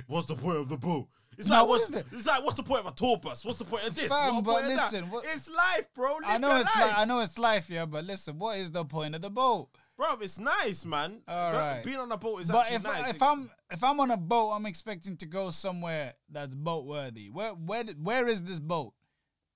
what's 0.07 0.25
the 0.25 0.35
point 0.35 0.57
of 0.57 0.69
the 0.69 0.77
boat? 0.77 1.07
It's 1.37 1.49
like 1.49 1.61
what 1.67 1.69
what's 1.89 1.89
it's 2.11 2.27
like 2.27 2.43
what's 2.43 2.57
the 2.57 2.63
point 2.63 2.81
of 2.85 2.91
a 2.91 2.95
tour 2.95 3.17
bus? 3.17 3.43
What's 3.45 3.57
the 3.57 3.65
point 3.65 3.87
of 3.87 3.95
this? 3.95 4.07
Fam, 4.07 4.43
but 4.43 4.51
point 4.51 4.65
of 4.65 4.69
that? 4.75 4.91
listen, 4.91 5.09
what- 5.09 5.25
it's 5.33 5.49
life, 5.49 5.87
bro. 5.95 6.13
Live 6.15 6.23
I 6.25 6.37
know 6.37 6.55
it's 6.57 6.65
life. 6.65 6.75
like 6.87 6.97
I 6.97 7.05
know 7.05 7.19
it's 7.21 7.37
life, 7.39 7.69
yeah. 7.71 7.85
But 7.85 8.05
listen, 8.05 8.37
what 8.37 8.57
is 8.59 8.69
the 8.71 8.85
point 8.85 9.15
of 9.15 9.21
the 9.21 9.31
boat? 9.31 9.69
Bro. 9.97 10.07
It's 10.21 10.39
nice, 10.39 10.85
man. 10.85 11.21
All 11.27 11.51
right. 11.53 11.83
Being 11.83 11.97
on 11.97 12.11
a 12.11 12.17
boat 12.17 12.41
is 12.41 12.51
But 12.51 12.61
actually 12.61 12.75
if 12.77 12.83
nice. 12.83 13.09
if 13.11 13.21
I'm 13.21 13.49
if 13.71 13.83
I'm 13.83 13.99
on 13.99 14.11
a 14.11 14.17
boat, 14.17 14.51
I'm 14.51 14.65
expecting 14.65 15.17
to 15.17 15.25
go 15.25 15.51
somewhere 15.51 16.13
that's 16.29 16.55
boat 16.55 16.85
worthy. 16.85 17.29
Where 17.29 17.51
where 17.51 17.83
where 18.01 18.27
is 18.27 18.43
this 18.43 18.59
boat? 18.59 18.93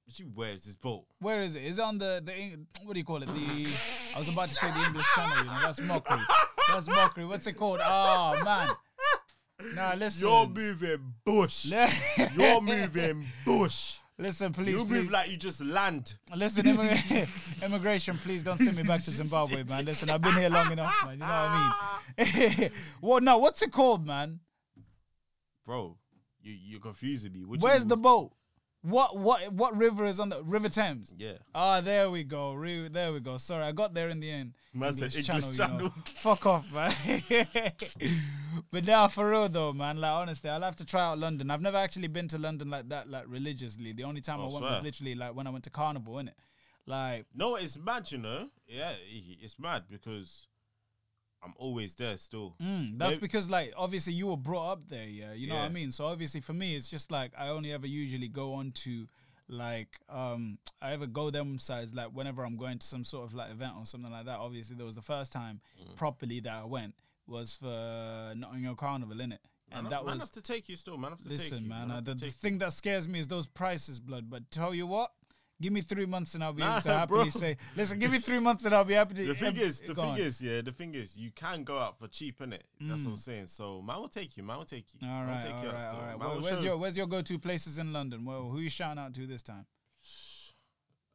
She 0.09 0.23
wears 0.23 0.61
this 0.61 0.75
boat. 0.75 1.05
Where 1.19 1.41
is 1.41 1.55
it? 1.55 1.63
Is 1.63 1.79
it 1.79 1.81
on 1.81 1.97
the 1.97 2.21
the 2.23 2.33
Eng- 2.33 2.67
what 2.85 2.93
do 2.93 2.99
you 2.99 3.05
call 3.05 3.21
it? 3.21 3.27
The 3.27 3.67
I 4.15 4.19
was 4.19 4.29
about 4.29 4.49
to 4.49 4.55
say 4.55 4.71
the 4.71 4.85
English 4.85 5.05
Channel. 5.15 5.37
You 5.39 5.43
know 5.45 5.59
that's 5.61 5.81
mockery. 5.81 6.23
That's 6.69 6.87
mockery. 6.87 7.25
What's 7.25 7.45
it 7.47 7.53
called? 7.53 7.81
Oh 7.83 8.41
man. 8.43 8.69
Nah, 9.73 9.95
listen. 9.95 10.27
You're 10.27 10.47
moving 10.47 11.13
bush. 11.25 11.65
You're 12.35 12.61
moving 12.61 13.25
bush. 13.45 13.97
Listen, 14.17 14.53
please, 14.53 14.71
You 14.79 14.85
please. 14.85 15.03
move 15.03 15.11
like 15.11 15.29
you 15.29 15.37
just 15.37 15.61
land. 15.61 16.13
Listen, 16.35 16.65
immigra- 16.65 17.63
immigration, 17.65 18.17
please 18.17 18.43
don't 18.43 18.57
send 18.57 18.75
me 18.77 18.83
back 18.83 19.01
to 19.03 19.11
Zimbabwe, 19.11 19.63
man. 19.63 19.85
Listen, 19.85 20.09
I've 20.09 20.21
been 20.21 20.35
here 20.35 20.49
long 20.49 20.71
enough, 20.71 20.93
man. 21.03 21.13
You 21.13 21.19
know 21.19 21.25
what 21.25 22.25
I 22.27 22.57
mean? 22.59 22.71
well, 23.01 23.21
no, 23.21 23.37
what's 23.37 23.61
it 23.61 23.71
called, 23.71 24.05
man? 24.05 24.39
Bro, 25.65 25.97
you 26.41 26.53
you're 26.53 26.79
confusing 26.79 27.33
me. 27.33 27.43
What 27.45 27.59
Where's 27.59 27.79
mean? 27.81 27.89
the 27.89 27.97
boat? 27.97 28.31
What 28.83 29.17
what 29.17 29.51
what 29.53 29.75
river 29.75 30.05
is 30.05 30.19
on 30.19 30.29
the 30.29 30.41
River 30.43 30.69
Thames? 30.69 31.13
Yeah. 31.17 31.33
Ah, 31.53 31.81
there 31.81 32.09
we 32.09 32.23
go. 32.23 32.53
Re- 32.53 32.87
there 32.87 33.11
we 33.11 33.19
go. 33.19 33.37
Sorry, 33.37 33.63
I 33.63 33.71
got 33.71 33.93
there 33.93 34.09
in 34.09 34.19
the 34.19 34.29
end. 34.29 34.53
Man 34.73 34.93
said 34.93 35.15
English 35.15 35.27
you 35.27 35.33
know. 35.33 35.67
channel. 35.67 35.93
Fuck 36.05 36.45
off, 36.45 36.71
man. 36.71 36.93
but 38.71 38.85
now 38.85 39.07
for 39.07 39.29
real 39.29 39.49
though, 39.49 39.73
man. 39.73 39.99
Like 39.99 40.11
honestly, 40.11 40.49
I'll 40.49 40.61
have 40.61 40.75
to 40.77 40.85
try 40.85 41.01
out 41.03 41.17
London. 41.19 41.49
I've 41.51 41.61
never 41.61 41.77
actually 41.77 42.07
been 42.07 42.27
to 42.29 42.37
London 42.37 42.69
like 42.69 42.87
that, 42.89 43.09
like 43.09 43.25
religiously. 43.27 43.93
The 43.93 44.03
only 44.03 44.21
time 44.21 44.39
Oh, 44.39 44.43
I 44.43 44.45
went 44.45 44.57
swear. 44.57 44.71
was 44.71 44.83
literally 44.83 45.15
like 45.15 45.35
when 45.35 45.47
I 45.47 45.49
went 45.49 45.63
to 45.65 45.69
Carnival, 45.69 46.13
innit? 46.15 46.33
Like 46.85 47.25
No, 47.35 47.55
it's 47.55 47.77
mad, 47.77 48.11
you 48.11 48.19
know. 48.19 48.47
Yeah, 48.67 48.93
it's 49.09 49.59
mad 49.59 49.83
because 49.89 50.47
I'm 51.43 51.53
always 51.57 51.93
there 51.93 52.17
still. 52.17 52.55
Mm, 52.61 52.97
that's 52.97 53.11
Maybe- 53.11 53.21
because 53.21 53.49
like 53.49 53.73
obviously 53.77 54.13
you 54.13 54.27
were 54.27 54.37
brought 54.37 54.71
up 54.71 54.87
there, 54.89 55.07
yeah. 55.07 55.33
You 55.33 55.47
know 55.47 55.55
what 55.55 55.61
I 55.61 55.67
Yeah. 55.67 55.71
mean? 55.71 55.91
So 55.91 56.05
obviously 56.07 56.41
for 56.41 56.53
me 56.53 56.75
it's 56.75 56.89
just 56.89 57.11
like 57.11 57.31
I 57.37 57.49
only 57.49 57.71
ever 57.71 57.87
usually 57.87 58.27
go 58.27 58.53
on 58.55 58.71
to 58.83 59.07
like 59.49 59.99
um 60.09 60.57
I 60.81 60.91
ever 60.91 61.07
go 61.07 61.29
them 61.29 61.57
sides 61.59 61.93
like 61.93 62.07
whenever 62.09 62.43
I'm 62.45 62.57
going 62.57 62.79
to 62.79 62.85
some 62.85 63.03
sort 63.03 63.25
of 63.27 63.33
like 63.33 63.51
event 63.51 63.73
or 63.77 63.85
something 63.85 64.11
like 64.11 64.25
that. 64.25 64.39
Obviously 64.39 64.75
there 64.75 64.85
was 64.85 64.95
the 64.95 65.01
first 65.01 65.31
time 65.31 65.61
Mm. 65.81 65.95
properly 65.95 66.39
that 66.41 66.53
I 66.53 66.65
went 66.65 66.95
was 67.27 67.55
for 67.55 68.33
Notting 68.35 68.63
Hill 68.63 68.75
Carnival, 68.75 69.15
innit? 69.17 69.37
And 69.71 69.83
man, 69.83 69.91
that 69.91 70.05
man 70.05 70.15
was 70.15 70.21
have 70.23 70.31
to 70.31 70.41
take 70.41 70.69
you 70.69 70.75
still. 70.77 70.97
Man 70.97 71.11
have 71.11 71.21
to 71.23 71.29
take 71.29 71.37
listen, 71.39 71.63
you. 71.63 71.69
man. 71.69 71.89
have 71.89 71.97
Uh, 71.97 72.01
to 72.01 72.05
the, 72.05 72.15
the 72.15 72.25
take 72.27 72.33
thing 72.35 72.57
that 72.59 72.71
scares 72.73 73.07
me 73.07 73.19
is 73.19 73.27
those 73.27 73.45
prices, 73.45 73.99
blood. 73.99 74.29
But 74.29 74.49
tell 74.49 74.73
you 74.73 74.87
what, 74.87 75.11
give 75.61 75.73
me 75.73 75.81
three 75.81 76.05
months 76.05 76.35
and 76.35 76.43
I'll 76.43 76.53
be 76.53 76.61
Nah, 76.61 76.73
able 76.73 76.81
to 76.83 76.93
happily 76.93 77.21
bro. 77.23 77.29
say, 77.29 77.57
listen, 77.75 77.99
give 77.99 78.11
me 78.11 78.19
three 78.19 78.39
months 78.39 78.65
and 78.65 78.73
I'll 78.75 78.83
be 78.83 78.93
happy 78.93 79.15
to. 79.15 79.25
The 79.27 79.35
thing 79.35 79.57
is, 79.57 79.81
the 79.81 79.95
thing 79.95 80.05
on. 80.05 80.19
is, 80.19 80.41
yeah, 80.41 80.61
the 80.61 80.71
thing 80.71 80.93
is, 80.95 81.15
you 81.17 81.31
can 81.31 81.63
go 81.63 81.77
out 81.79 81.97
for 81.99 82.07
cheap, 82.07 82.39
innit? 82.39 82.61
That's 82.81 83.03
what 83.03 83.11
I'm 83.11 83.15
Mm. 83.17 83.19
saying. 83.19 83.47
So, 83.47 83.81
man 83.81 83.97
will 83.99 84.09
take 84.09 84.37
you. 84.37 84.43
Man 84.43 84.57
will 84.59 84.65
take 84.65 84.85
you. 84.93 85.07
All 85.07 85.23
right, 85.25 85.41
take 85.41 85.53
all 85.55 85.63
you 85.63 85.69
right, 85.71 85.93
all 85.93 86.01
right. 86.01 86.19
Well, 86.19 86.41
where's 86.41 86.63
your 86.63 86.77
Where's 86.77 86.95
your 86.97 87.07
go-to 87.07 87.39
places 87.39 87.77
in 87.77 87.91
London? 87.93 88.25
Well, 88.25 88.49
who 88.49 88.59
you 88.59 88.69
shouting 88.69 88.99
out 89.01 89.13
to 89.15 89.25
this 89.27 89.41
time? 89.43 89.65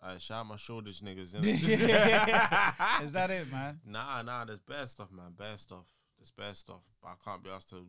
I 0.05 0.19
shout 0.19 0.41
out 0.41 0.47
my 0.47 0.57
shoulders, 0.57 1.01
niggas. 1.01 1.33
innit? 1.35 1.63
Is 3.05 3.13
that 3.13 3.31
it, 3.31 3.51
man? 3.53 3.81
Nah, 3.87 4.23
nah. 4.23 4.45
There's 4.45 4.61
bad 4.61 4.89
stuff, 4.89 5.13
man. 5.13 5.33
Bad 5.39 5.61
stuff. 5.61 5.85
There's 6.19 6.33
bad 6.33 6.57
stuff, 6.57 6.81
but 7.01 7.09
I 7.11 7.15
can't 7.25 7.43
be 7.43 7.51
asked 7.51 7.69
to 7.71 7.87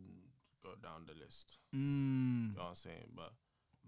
go 0.62 0.70
down 0.82 1.06
the 1.06 1.14
list. 1.24 1.56
Mm. 1.74 2.50
You 2.52 2.56
know 2.56 2.62
what 2.62 2.68
I'm 2.70 2.74
saying? 2.76 3.08
But 3.16 3.32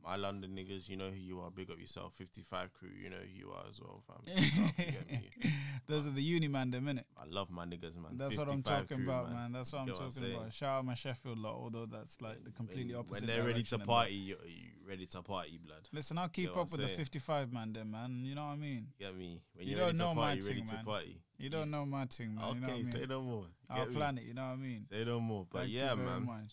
my 0.06 0.16
London 0.16 0.56
niggas, 0.56 0.88
you 0.88 0.96
know 0.96 1.10
who 1.10 1.16
you 1.16 1.40
are. 1.40 1.50
Big 1.50 1.70
up 1.70 1.80
yourself. 1.80 2.14
55 2.14 2.72
crew, 2.72 2.88
you 3.02 3.10
know 3.10 3.16
who 3.16 3.38
you 3.38 3.50
are 3.50 3.64
as 3.68 3.80
well, 3.80 4.02
fam. 4.06 4.18
Big 4.24 4.36
up, 4.64 4.72
you 4.78 4.84
get 4.84 5.10
me? 5.10 5.30
Those 5.88 6.06
are 6.06 6.10
the 6.10 6.22
uni 6.22 6.48
man, 6.48 6.70
them 6.70 6.86
innit? 6.86 7.04
I 7.20 7.24
love 7.28 7.50
my 7.50 7.64
niggas, 7.64 7.96
man. 7.96 8.16
That's 8.16 8.38
what 8.38 8.48
I'm 8.48 8.62
talking 8.62 8.98
crew, 8.98 9.08
about, 9.08 9.32
man. 9.32 9.52
That's 9.52 9.72
what 9.72 9.80
I'm 9.80 9.88
what 9.88 10.00
I'm 10.00 10.10
talking 10.10 10.34
about. 10.34 10.52
Shout 10.52 10.78
out 10.78 10.84
my 10.84 10.94
Sheffield 10.94 11.38
lot, 11.38 11.54
although 11.54 11.86
that's 11.86 12.20
like 12.22 12.44
the 12.44 12.50
completely 12.52 12.94
when, 12.94 13.00
opposite. 13.00 13.26
When 13.26 13.36
they're 13.36 13.46
ready 13.46 13.62
to 13.64 13.78
party, 13.78 14.14
you 14.14 14.36
you 14.46 14.70
ready 14.88 15.06
to 15.06 15.22
party, 15.22 15.58
blood. 15.64 15.88
Listen, 15.92 16.18
I'll 16.18 16.28
keep 16.28 16.50
up 16.50 16.56
I'm 16.56 16.78
with 16.78 16.80
the 16.80 16.88
55 16.88 17.52
man, 17.52 17.72
then, 17.72 17.90
man. 17.90 18.22
You 18.24 18.34
know 18.34 18.46
what 18.46 18.52
I 18.52 18.56
mean? 18.56 18.86
You 18.98 19.06
get 19.06 19.16
me? 19.16 19.40
When 19.54 19.66
You 19.66 19.76
you're 19.76 19.86
don't 19.86 19.98
know 19.98 20.14
my 20.14 20.34
party, 20.34 20.40
ready 20.42 20.54
thing, 20.54 20.66
to 20.66 20.74
man. 20.76 20.84
party. 20.84 21.20
You 21.38 21.50
don't 21.50 21.70
know 21.70 21.84
my 21.84 22.06
thing, 22.06 22.34
man. 22.34 22.44
Okay, 22.44 22.54
you 22.54 22.60
know 22.60 22.66
what 22.68 22.72
I 22.72 22.76
mean? 22.76 22.92
say 22.92 23.06
no 23.08 23.20
more. 23.22 23.42
You 23.42 23.76
Our 23.76 23.86
me? 23.86 23.94
planet, 23.94 24.24
you 24.24 24.34
know 24.34 24.42
what 24.46 24.52
I 24.52 24.56
mean? 24.56 24.86
Say 24.90 25.04
no 25.04 25.20
more. 25.20 25.46
But 25.50 25.58
Thank 25.60 25.72
yeah, 25.72 25.94
man. 25.94 26.48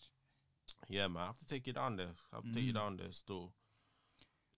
Yeah, 0.89 1.07
man. 1.07 1.23
I 1.23 1.25
have 1.27 1.37
to 1.39 1.45
take 1.45 1.67
you 1.67 1.73
down 1.73 1.95
there. 1.95 2.07
I 2.31 2.35
have 2.37 2.43
to 2.45 2.53
take 2.53 2.63
you 2.63 2.71
Mhm. 2.73 2.75
down 2.75 2.97
there 2.97 3.11
still. 3.11 3.53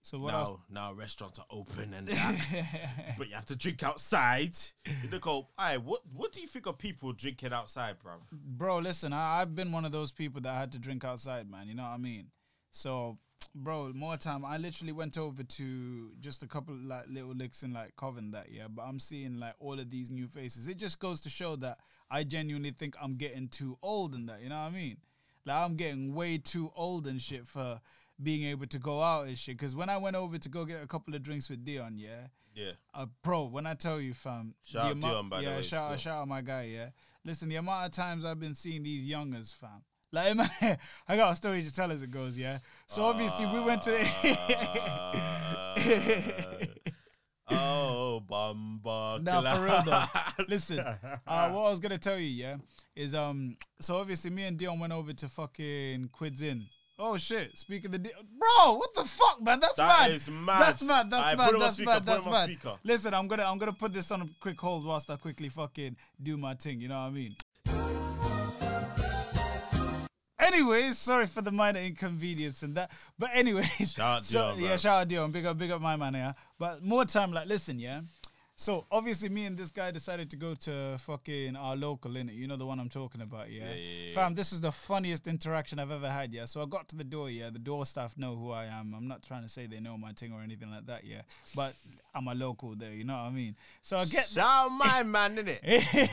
So 0.01 0.19
what 0.19 0.33
now, 0.33 0.39
else? 0.41 0.59
now 0.69 0.93
restaurants 0.93 1.39
are 1.39 1.45
open 1.49 1.91
and 1.93 2.07
that, 2.07 3.15
but 3.17 3.27
you 3.27 3.33
have 3.33 3.45
to 3.45 3.55
drink 3.55 3.81
outside. 3.81 4.55
The 5.09 5.19
cold. 5.19 5.47
Aye, 5.57 5.77
what 5.77 6.01
what 6.13 6.31
do 6.31 6.41
you 6.41 6.47
think 6.47 6.67
of 6.67 6.77
people 6.77 7.11
drinking 7.13 7.53
outside, 7.53 7.97
bro? 7.99 8.13
bro, 8.31 8.77
listen, 8.77 9.13
I, 9.13 9.41
I've 9.41 9.55
been 9.55 9.71
one 9.71 9.83
of 9.83 9.91
those 9.91 10.11
people 10.11 10.41
that 10.41 10.53
had 10.55 10.71
to 10.73 10.79
drink 10.79 11.03
outside, 11.03 11.49
man. 11.49 11.67
You 11.67 11.73
know 11.73 11.81
what 11.83 11.89
I 11.89 11.97
mean? 11.97 12.27
So, 12.69 13.17
bro, 13.55 13.93
more 13.93 14.15
time. 14.17 14.45
I 14.45 14.57
literally 14.57 14.91
went 14.93 15.17
over 15.17 15.41
to 15.41 16.11
just 16.19 16.43
a 16.43 16.47
couple 16.47 16.75
like 16.75 17.05
little 17.09 17.33
licks 17.33 17.63
in 17.63 17.73
like 17.73 17.95
Coven 17.95 18.29
that 18.31 18.51
year, 18.51 18.67
but 18.69 18.83
I'm 18.83 18.99
seeing 18.99 19.39
like 19.39 19.55
all 19.59 19.79
of 19.79 19.89
these 19.89 20.11
new 20.11 20.27
faces. 20.27 20.67
It 20.67 20.77
just 20.77 20.99
goes 20.99 21.19
to 21.21 21.31
show 21.31 21.55
that 21.57 21.79
I 22.11 22.23
genuinely 22.25 22.69
think 22.71 22.95
I'm 23.01 23.15
getting 23.15 23.47
too 23.47 23.79
old 23.81 24.13
in 24.13 24.27
that. 24.27 24.41
You 24.43 24.49
know 24.49 24.61
what 24.61 24.67
I 24.71 24.75
mean? 24.75 24.97
Like 25.45 25.57
I'm 25.57 25.75
getting 25.75 26.13
way 26.13 26.37
too 26.37 26.71
old 26.75 27.07
and 27.07 27.21
shit 27.21 27.47
for 27.47 27.79
being 28.21 28.45
able 28.49 28.65
to 28.67 28.79
go 28.79 29.01
out 29.01 29.27
and 29.27 29.37
shit. 29.37 29.57
Because 29.57 29.75
when 29.75 29.89
I 29.89 29.97
went 29.97 30.15
over 30.15 30.37
to 30.37 30.49
go 30.49 30.65
get 30.65 30.81
a 30.83 30.87
couple 30.87 31.13
of 31.15 31.21
drinks 31.23 31.49
with 31.49 31.63
Dion, 31.65 31.97
yeah, 31.97 32.27
Yeah. 32.53 32.71
uh, 32.93 33.05
bro, 33.23 33.45
when 33.45 33.67
I 33.67 33.73
tell 33.73 33.99
you, 33.99 34.13
fam, 34.13 34.55
Shout 34.65 34.85
out 34.85 34.99
Dion, 35.01 35.29
by 35.29 35.37
the 35.39 35.43
yeah, 35.43 35.55
way, 35.57 35.61
shout 35.61 35.91
out, 35.91 35.99
shout 35.99 36.21
out 36.21 36.27
my 36.27 36.41
guy, 36.41 36.63
yeah. 36.73 36.89
Listen, 37.23 37.49
the 37.49 37.55
amount 37.57 37.85
of 37.87 37.91
times 37.91 38.23
I've 38.25 38.39
been 38.39 38.55
seeing 38.55 38.83
these 38.83 39.03
youngers, 39.03 39.51
fam. 39.51 39.83
Like, 40.11 40.37
I 41.07 41.15
got 41.17 41.33
a 41.33 41.35
story 41.35 41.61
to 41.61 41.73
tell 41.73 41.91
as 41.91 42.01
it 42.03 42.11
goes, 42.11 42.37
yeah. 42.37 42.59
So 42.87 43.03
obviously 43.03 43.47
we 43.47 43.59
went 43.59 43.81
to. 43.83 43.99
Uh, 43.99 45.75
oh, 47.51 48.21
Bamba. 48.29 49.21
Nah, 49.23 49.55
for 49.55 49.63
real 49.63 49.81
though. 49.83 50.43
Listen, 50.47 50.79
uh, 50.79 50.95
what 51.49 51.65
I 51.65 51.69
was 51.69 51.79
gonna 51.79 51.97
tell 51.97 52.17
you, 52.17 52.27
yeah, 52.27 52.57
is 52.95 53.13
um, 53.15 53.57
so 53.79 53.97
obviously 53.97 54.31
me 54.31 54.43
and 54.43 54.57
Dion 54.57 54.79
went 54.79 54.93
over 54.93 55.13
to 55.13 55.27
fucking 55.27 56.09
Quids 56.11 56.41
Inn. 56.41 56.65
Oh 56.97 57.17
shit! 57.17 57.57
Speaking 57.57 57.91
the, 57.91 57.97
di- 57.99 58.11
bro, 58.39 58.75
what 58.75 58.93
the 58.95 59.03
fuck, 59.03 59.41
man? 59.41 59.59
That's 59.59 59.75
That 59.75 60.03
mad. 60.03 60.11
is 60.11 60.29
mad. 60.29 60.61
That's 60.61 60.81
mad. 60.83 61.11
That's 61.11 61.23
Aight, 61.33 61.37
mad. 61.37 61.45
put 61.47 61.49
it 61.49 61.55
on 61.55 61.59
That's 61.59 61.73
speaker, 61.75 61.89
mad. 61.91 62.05
That's 62.05 62.25
mad. 62.25 62.43
speaker. 62.45 62.75
Listen, 62.85 63.13
I'm 63.13 63.27
gonna 63.27 63.43
I'm 63.43 63.57
gonna 63.57 63.73
put 63.73 63.93
this 63.93 64.11
on 64.11 64.21
a 64.21 64.25
quick 64.39 64.59
hold 64.61 64.85
whilst 64.85 65.09
I 65.09 65.17
quickly 65.17 65.49
fucking 65.49 65.97
do 66.23 66.37
my 66.37 66.53
thing. 66.55 66.79
You 66.79 66.87
know 66.87 66.95
what 66.95 67.07
I 67.07 67.09
mean? 67.11 67.35
Anyways, 70.55 70.97
sorry 70.97 71.27
for 71.27 71.41
the 71.41 71.51
minor 71.51 71.81
inconvenience 71.81 72.63
and 72.63 72.75
that. 72.75 72.89
But 73.19 73.31
anyways, 73.33 73.91
Shout 73.91 74.23
so, 74.23 74.55
Dion, 74.55 74.63
yeah, 74.63 74.77
shout 74.77 75.01
out 75.01 75.07
Dion. 75.09 75.29
Big 75.29 75.45
up, 75.45 75.57
big 75.57 75.69
up 75.69 75.81
my 75.81 75.97
man, 75.97 76.13
yeah. 76.13 76.31
But 76.57 76.81
more 76.81 77.03
time, 77.03 77.33
like, 77.33 77.47
listen, 77.47 77.77
yeah. 77.77 78.01
So 78.57 78.85
obviously, 78.89 79.27
me 79.27 79.45
and 79.45 79.57
this 79.57 79.69
guy 79.69 79.91
decided 79.91 80.29
to 80.29 80.37
go 80.37 80.55
to 80.55 80.97
fucking 80.99 81.57
our 81.57 81.75
local, 81.75 82.11
innit? 82.11 82.37
You 82.37 82.47
know 82.47 82.55
the 82.55 82.65
one 82.65 82.79
I'm 82.79 82.87
talking 82.87 83.19
about, 83.19 83.51
yeah. 83.51 83.65
Yeah, 83.65 83.75
yeah, 83.75 84.07
yeah. 84.07 84.13
Fam, 84.15 84.33
this 84.33 84.53
is 84.53 84.61
the 84.61 84.71
funniest 84.71 85.27
interaction 85.27 85.77
I've 85.77 85.91
ever 85.91 86.09
had, 86.09 86.33
yeah. 86.33 86.45
So 86.45 86.61
I 86.61 86.65
got 86.65 86.87
to 86.89 86.95
the 86.95 87.03
door, 87.03 87.29
yeah. 87.29 87.49
The 87.49 87.59
door 87.59 87.85
staff 87.85 88.17
know 88.17 88.33
who 88.37 88.51
I 88.51 88.65
am. 88.65 88.93
I'm 88.95 89.09
not 89.09 89.23
trying 89.23 89.43
to 89.43 89.49
say 89.49 89.67
they 89.67 89.81
know 89.81 89.97
my 89.97 90.13
thing 90.13 90.31
or 90.31 90.41
anything 90.41 90.71
like 90.71 90.85
that, 90.85 91.03
yeah. 91.03 91.23
But 91.53 91.75
I'm 92.15 92.29
a 92.29 92.33
local 92.33 92.75
there, 92.75 92.93
you 92.93 93.03
know 93.03 93.15
what 93.15 93.23
I 93.23 93.31
mean? 93.31 93.57
So 93.81 93.97
I 93.97 94.05
get 94.05 94.29
Shout 94.29 94.45
out 94.47 94.69
my 94.69 95.03
man, 95.03 95.37
in 95.37 95.49
it. 95.49 95.59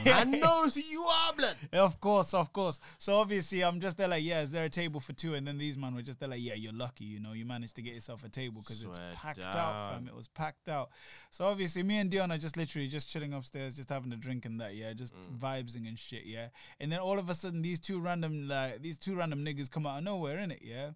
I 0.07 0.25
knows 0.25 0.75
who 0.75 0.83
you 0.83 1.03
are, 1.05 1.33
blood. 1.35 1.55
Of 1.73 2.01
course, 2.01 2.35
of 2.35 2.53
course. 2.53 2.81
So 2.99 3.15
obviously, 3.15 3.63
I'm 3.63 3.79
just 3.79 3.97
there 3.97 4.09
like, 4.09 4.25
yeah, 4.25 4.43
is 4.43 4.51
there 4.51 4.65
a 4.65 4.69
table 4.69 4.99
for 4.99 5.13
two? 5.13 5.35
And 5.35 5.47
then 5.47 5.59
these 5.59 5.79
man 5.79 5.95
were 5.95 6.03
just 6.03 6.19
there 6.19 6.29
like, 6.29 6.43
yeah, 6.43 6.55
you're 6.55 6.73
lucky, 6.73 7.05
you 7.05 7.21
know, 7.21 7.35
you 7.35 7.47
managed 7.47 7.77
to 7.77 7.83
get 7.83 7.95
yourself 7.95 8.25
a 8.25 8.29
table 8.29 8.63
because 8.63 8.83
it's 8.83 8.99
packed 9.15 9.39
out, 9.39 9.55
down. 9.55 9.95
fam. 9.95 10.09
It 10.09 10.17
was 10.17 10.27
packed 10.27 10.69
out. 10.69 10.91
So 11.31 11.45
obviously, 11.45 11.85
me 11.85 11.99
and 11.99 12.11
Dion 12.11 12.32
just 12.39 12.57
literally 12.57 12.89
just 12.89 13.09
chilling 13.09 13.33
upstairs, 13.35 13.75
just 13.77 13.89
having 13.89 14.13
a 14.13 14.17
drink 14.17 14.45
and 14.45 14.61
that, 14.61 14.75
yeah, 14.75 14.93
just 14.93 15.15
Mm. 15.15 15.39
vibesing 15.39 15.87
and 15.89 15.99
shit, 15.99 16.25
yeah. 16.25 16.49
And 16.81 16.91
then 16.91 16.99
all 17.01 17.19
of 17.19 17.29
a 17.31 17.35
sudden, 17.35 17.63
these 17.63 17.81
two 17.81 18.01
random 18.01 18.49
like 18.49 18.83
these 18.83 18.99
two 18.99 19.15
random 19.17 19.45
niggas 19.45 19.71
come 19.71 19.87
out 19.87 19.99
of 19.99 20.05
nowhere, 20.05 20.39
in 20.39 20.51
it, 20.51 20.63
yeah. 20.63 20.91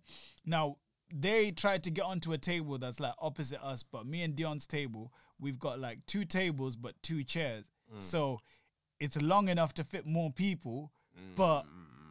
Now 0.44 0.76
they 1.14 1.52
tried 1.52 1.84
to 1.84 1.90
get 1.90 2.04
onto 2.04 2.32
a 2.32 2.38
table 2.38 2.78
that's 2.78 2.98
like 3.00 3.14
opposite 3.20 3.62
us, 3.64 3.82
but 3.82 4.06
me 4.06 4.22
and 4.22 4.34
Dion's 4.34 4.66
table, 4.66 5.12
we've 5.38 5.58
got 5.58 5.78
like 5.78 6.04
two 6.06 6.24
tables 6.24 6.74
but 6.76 6.94
two 7.02 7.22
chairs. 7.24 7.64
Mm. 7.94 8.00
So 8.02 8.40
it's 8.98 9.20
long 9.20 9.48
enough 9.48 9.72
to 9.74 9.84
fit 9.84 10.06
more 10.06 10.32
people, 10.32 10.92
Mm. 11.16 11.34
but 11.36 11.66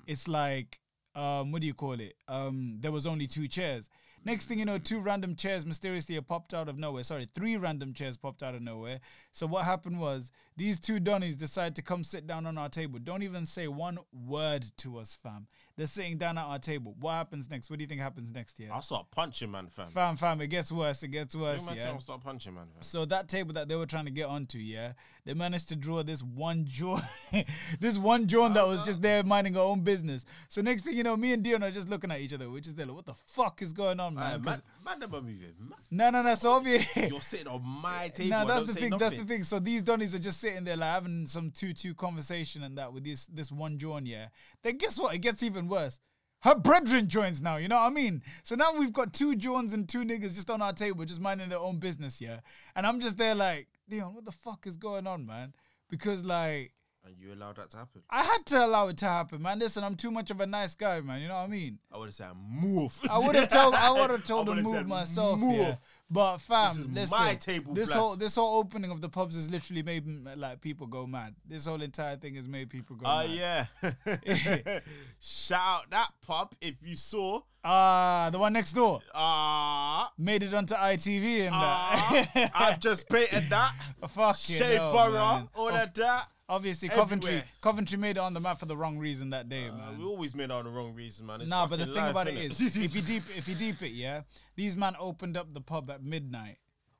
it's 0.07 0.27
like 0.27 0.79
um 1.15 1.51
what 1.51 1.61
do 1.61 1.67
you 1.67 1.73
call 1.73 1.99
it? 1.99 2.15
Um 2.27 2.77
there 2.81 2.91
was 2.91 3.05
only 3.07 3.27
two 3.27 3.47
chairs. 3.47 3.89
Next 4.25 4.45
thing 4.47 4.57
you 4.57 4.65
know, 4.65 4.79
two 4.79 4.99
random 4.99 5.35
chairs 5.35 5.67
mysteriously 5.67 6.19
popped 6.19 6.55
out 6.55 6.67
of 6.67 6.79
nowhere. 6.79 7.03
Sorry, 7.03 7.25
three 7.25 7.57
random 7.57 7.93
chairs 7.93 8.17
popped 8.17 8.41
out 8.41 8.55
of 8.55 8.61
nowhere. 8.63 8.99
So 9.31 9.45
what 9.45 9.65
happened 9.65 9.99
was 9.99 10.31
these 10.57 10.79
two 10.79 10.99
Donnies 10.99 11.37
decided 11.37 11.75
to 11.75 11.83
come 11.83 12.03
sit 12.03 12.25
down 12.25 12.47
on 12.47 12.57
our 12.57 12.67
table. 12.67 12.97
Don't 12.97 13.21
even 13.21 13.45
say 13.45 13.67
one 13.67 13.99
word 14.11 14.65
to 14.77 14.97
us, 14.97 15.13
fam. 15.13 15.45
They're 15.77 15.87
sitting 15.87 16.17
down 16.17 16.37
at 16.37 16.45
our 16.45 16.57
table. 16.59 16.95
What 16.99 17.13
happens 17.13 17.49
next? 17.49 17.69
What 17.69 17.79
do 17.79 17.83
you 17.83 17.87
think 17.87 17.99
happens 17.99 18.31
next 18.33 18.57
year? 18.59 18.69
I'll 18.71 18.81
start 18.81 19.07
punching, 19.11 19.51
man, 19.51 19.67
fam. 19.67 19.89
Fam, 19.89 20.15
fam, 20.15 20.39
it 20.39 20.47
gets 20.47 20.71
worse. 20.71 21.03
It 21.03 21.09
gets 21.09 21.35
worse. 21.35 21.67
Yeah. 21.75 21.83
tongue, 21.83 21.99
start 21.99 22.23
punching, 22.23 22.53
man, 22.53 22.67
fam. 22.73 22.81
So 22.81 23.03
that 23.05 23.27
table 23.27 23.51
that 23.53 23.67
they 23.67 23.75
were 23.75 23.85
trying 23.85 24.05
to 24.05 24.11
get 24.11 24.27
onto, 24.27 24.57
yeah, 24.57 24.93
they 25.25 25.33
managed 25.33 25.67
to 25.69 25.75
draw 25.75 26.01
this 26.01 26.23
one 26.23 26.63
John, 26.65 27.01
this 27.81 27.97
one 27.97 28.27
John 28.27 28.53
that 28.53 28.65
was 28.65 28.83
just 28.83 29.01
there 29.01 29.21
minding 29.23 29.55
her 29.55 29.59
own 29.59 29.81
business. 29.81 30.23
So 30.47 30.61
next 30.61 30.83
thing 30.83 30.95
you 30.95 31.03
know, 31.03 31.17
me 31.17 31.33
and 31.33 31.43
Dion 31.43 31.61
are 31.63 31.71
just 31.71 31.89
looking 31.89 32.09
at 32.11 32.21
each 32.21 32.33
other. 32.33 32.49
We're 32.49 32.61
just 32.61 32.77
there 32.77 32.85
like, 32.85 32.95
what 32.95 33.05
the 33.05 33.13
fuck 33.13 33.61
is 33.61 33.73
going 33.73 33.99
on, 33.99 34.15
man? 34.15 34.41
'Cause- 34.41 34.45
man, 34.45 34.61
man, 34.85 34.99
never 34.99 35.21
moving. 35.21 35.53
No, 35.91 36.09
no, 36.09 36.21
no. 36.21 36.35
So 36.35 36.51
obviously, 36.53 37.07
You're 37.09 37.21
sitting 37.21 37.47
on 37.47 37.61
my 37.63 38.09
table. 38.13 38.29
no, 38.29 38.37
I 38.37 38.45
that's 38.45 38.63
the 38.73 38.79
thing. 38.79 38.91
That's 38.97 39.17
the 39.17 39.25
thing. 39.25 39.43
So 39.43 39.59
these 39.59 39.83
Donnies 39.83 40.13
are 40.13 40.19
just 40.19 40.39
sitting 40.39 40.63
there 40.63 40.77
like 40.77 40.89
having 40.89 41.25
some 41.25 41.51
two-two 41.51 41.95
conversation 41.95 42.63
and 42.63 42.77
that 42.77 42.93
with 42.93 43.03
this 43.03 43.25
this 43.27 43.51
one 43.51 43.77
John, 43.77 44.05
yeah. 44.05 44.27
Then 44.61 44.77
guess 44.77 44.97
what? 44.99 45.13
It 45.13 45.19
gets 45.19 45.43
even 45.43 45.64
worse. 45.67 45.99
Her 46.41 46.55
brethren 46.55 47.07
joins 47.07 47.41
now, 47.41 47.57
you 47.57 47.67
know 47.67 47.75
what 47.77 47.87
I 47.87 47.89
mean? 47.89 48.21
So 48.43 48.55
now 48.55 48.77
we've 48.77 48.93
got 48.93 49.13
two 49.13 49.35
Johns 49.35 49.73
and 49.73 49.89
two 49.89 50.03
niggas 50.03 50.35
just 50.35 50.49
on 50.51 50.61
our 50.61 50.73
table, 50.73 51.03
just 51.03 51.19
minding 51.19 51.49
their 51.49 51.59
own 51.59 51.79
business, 51.79 52.21
yeah. 52.21 52.41
And 52.75 52.85
I'm 52.85 52.99
just 52.99 53.17
there 53.17 53.33
like, 53.33 53.67
Dion, 53.89 54.13
what 54.13 54.25
the 54.25 54.31
fuck 54.31 54.67
is 54.67 54.77
going 54.77 55.07
on, 55.07 55.25
man? 55.25 55.53
Because 55.89 56.23
like 56.23 56.71
And 57.03 57.15
you 57.17 57.33
allowed 57.33 57.55
that 57.55 57.71
to 57.71 57.77
happen. 57.77 58.03
I 58.11 58.23
had 58.23 58.45
to 58.47 58.63
allow 58.65 58.87
it 58.89 58.97
to 58.97 59.05
happen, 59.07 59.41
man. 59.41 59.57
Listen, 59.57 59.83
I'm 59.83 59.95
too 59.95 60.11
much 60.11 60.29
of 60.29 60.39
a 60.39 60.45
nice 60.45 60.75
guy, 60.75 61.01
man. 61.01 61.21
You 61.21 61.29
know 61.29 61.35
what 61.35 61.41
I 61.41 61.47
mean? 61.47 61.79
I 61.91 61.97
would 61.97 62.05
have 62.07 62.15
said 62.15 62.31
move. 62.35 62.99
I 63.09 63.17
would 63.17 63.35
have 63.35 63.49
told 63.49 63.73
I 63.73 63.91
would 63.99 64.11
have 64.11 64.25
told 64.25 64.49
him 64.49 64.61
move 64.61 64.87
myself. 64.87 65.39
"Move." 65.39 65.55
Yeah. 65.55 65.75
But 66.09 66.37
fam, 66.37 66.69
This 66.69 66.77
is 66.77 66.87
listen, 66.87 67.17
my 67.17 67.35
table, 67.35 67.73
this 67.73 67.91
whole 67.91 68.15
this 68.15 68.35
whole 68.35 68.59
opening 68.59 68.91
of 68.91 69.01
the 69.01 69.09
pubs 69.09 69.35
has 69.35 69.49
literally 69.49 69.81
made 69.81 70.05
like 70.35 70.61
people 70.61 70.85
go 70.85 71.07
mad. 71.07 71.33
This 71.47 71.65
whole 71.65 71.81
entire 71.81 72.15
thing 72.15 72.35
has 72.35 72.47
made 72.47 72.69
people 72.69 72.95
go 72.95 73.05
Oh 73.07 73.21
yeah. 73.21 73.65
Shout 75.19 75.59
out 75.59 75.89
that 75.89 76.09
pub 76.25 76.53
if 76.61 76.75
you 76.83 76.95
saw. 76.95 77.41
Ah, 77.63 78.29
the 78.31 78.37
one 78.37 78.53
next 78.53 78.73
door 78.73 79.01
Ah, 79.15 80.11
made 80.19 80.43
it 80.43 80.53
onto 80.53 80.75
ITV 80.75 81.47
and 81.47 81.49
ah, 81.53 82.27
that. 82.35 82.51
I've 82.55 82.79
just 82.79 83.09
painted 83.09 83.49
that. 83.49 83.73
Fuck 84.07 84.37
Shea 84.37 84.77
Borough, 84.77 85.49
all 85.55 85.69
of 85.69 85.93
that. 85.95 86.27
Obviously, 86.47 86.89
Coventry 86.89 87.29
everywhere. 87.29 87.47
Coventry 87.61 87.97
made 87.97 88.17
it 88.17 88.19
on 88.19 88.33
the 88.33 88.39
map 88.39 88.59
for 88.59 88.67
the 88.67 88.77
wrong 88.77 88.99
reason 88.99 89.31
that 89.31 89.49
day, 89.49 89.67
Uh, 89.67 89.73
man. 89.73 89.97
we 89.97 90.05
always 90.05 90.35
made 90.35 90.45
it 90.45 90.51
on 90.51 90.65
the 90.65 90.69
wrong 90.69 90.93
reason, 90.93 91.25
man. 91.25 91.41
It's 91.41 91.49
Nah, 91.49 91.65
but 91.65 91.79
the 91.79 91.85
fucking 91.87 91.93
thing 91.95 92.03
life, 92.03 92.11
about 92.11 92.27
it 92.27 92.35
innit? 92.35 92.61
is, 92.61 92.77
if 92.77 92.93
you 92.95 93.01
deep, 93.01 93.23
if 93.35 93.47
you 93.47 93.55
deep 93.55 93.81
it, 93.81 93.93
yeah, 93.93 94.21
these 94.55 94.77
man 94.77 94.95
opened 94.99 95.37
up 95.37 95.53
the 95.53 95.61
pub 95.61 95.89
at 95.89 96.03
midnight 96.03 96.59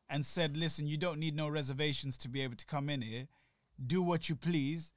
and 0.09 0.25
said, 0.25 0.57
"Listen, 0.57 0.87
you 0.87 0.97
don't 0.97 1.19
need 1.19 1.35
no 1.35 1.47
reservations 1.47 2.17
to 2.19 2.27
be 2.29 2.41
able 2.41 2.55
to 2.55 2.65
come 2.65 2.89
in 2.89 3.01
here. 3.01 3.27
Do 3.85 4.01
what 4.01 4.29
you 4.29 4.35
please. 4.35 4.93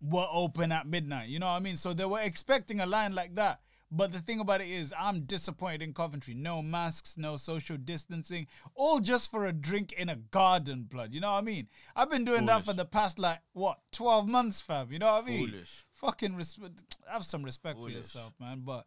We're 0.00 0.26
open 0.30 0.70
at 0.70 0.86
midnight." 0.86 1.28
You 1.28 1.40
know 1.40 1.46
what 1.46 1.52
I 1.52 1.60
mean? 1.60 1.76
So 1.76 1.92
they 1.92 2.04
were 2.04 2.20
expecting 2.20 2.78
a 2.80 2.86
line 2.86 3.12
like 3.14 3.34
that. 3.34 3.62
But 3.94 4.10
the 4.12 4.20
thing 4.20 4.40
about 4.40 4.62
it 4.62 4.68
is, 4.70 4.92
I'm 4.98 5.20
disappointed 5.20 5.82
in 5.82 5.92
Coventry. 5.92 6.32
No 6.32 6.62
masks, 6.62 7.18
no 7.18 7.36
social 7.36 7.76
distancing, 7.76 8.46
all 8.74 9.00
just 9.00 9.30
for 9.30 9.44
a 9.44 9.52
drink 9.52 9.92
in 9.92 10.08
a 10.08 10.16
garden, 10.16 10.84
blood. 10.90 11.12
You 11.12 11.20
know 11.20 11.30
what 11.32 11.38
I 11.38 11.42
mean? 11.42 11.68
I've 11.94 12.10
been 12.10 12.24
doing 12.24 12.46
that 12.46 12.64
for 12.64 12.72
the 12.72 12.86
past 12.86 13.18
like 13.18 13.40
what, 13.52 13.78
twelve 13.92 14.26
months, 14.26 14.62
fam. 14.62 14.90
You 14.90 14.98
know 14.98 15.12
what 15.12 15.24
I 15.24 15.26
mean? 15.26 15.48
Foolish. 15.50 15.84
Fucking 15.92 16.34
respect. 16.36 16.96
Have 17.06 17.24
some 17.24 17.42
respect 17.44 17.78
for 17.80 17.90
yourself, 17.90 18.32
man. 18.40 18.62
But 18.64 18.86